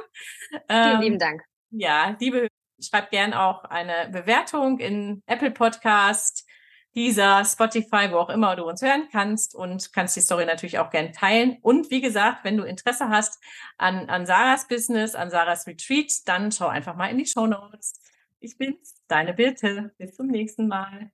Vielen 0.50 0.62
ähm, 0.70 1.02
lieben 1.02 1.20
Dank. 1.20 1.42
Ja, 1.70 2.16
liebe, 2.20 2.48
schreib 2.80 3.10
gern 3.12 3.34
auch 3.34 3.64
eine 3.66 4.10
Bewertung 4.10 4.80
in 4.80 5.22
Apple 5.26 5.52
Podcast, 5.52 6.48
dieser 6.96 7.46
Spotify, 7.46 8.12
wo 8.12 8.18
auch 8.18 8.30
immer 8.30 8.56
du 8.56 8.64
uns 8.64 8.82
hören 8.82 9.08
kannst 9.12 9.54
und 9.54 9.94
kannst 9.94 10.16
die 10.16 10.22
Story 10.22 10.46
natürlich 10.46 10.80
auch 10.80 10.90
gern 10.90 11.14
teilen. 11.14 11.58
Und 11.62 11.92
wie 11.92 12.02
gesagt, 12.02 12.44
wenn 12.44 12.58
du 12.58 12.64
Interesse 12.64 13.10
hast 13.10 13.40
an, 13.78 14.10
an 14.10 14.26
Sarahs 14.26 14.68
Business, 14.68 15.14
an 15.14 15.30
Sarahs 15.30 15.68
Retreat, 15.68 16.12
dann 16.26 16.52
schau 16.52 16.68
einfach 16.68 16.96
mal 16.96 17.12
in 17.12 17.20
die 17.20 17.28
Show 17.28 17.46
Notes. 17.46 18.02
Ich 18.40 18.58
bin's, 18.58 18.96
deine 19.08 19.36
Birte. 19.36 19.94
Bis 20.00 20.16
zum 20.16 20.26
nächsten 20.26 20.68
Mal. 20.68 21.12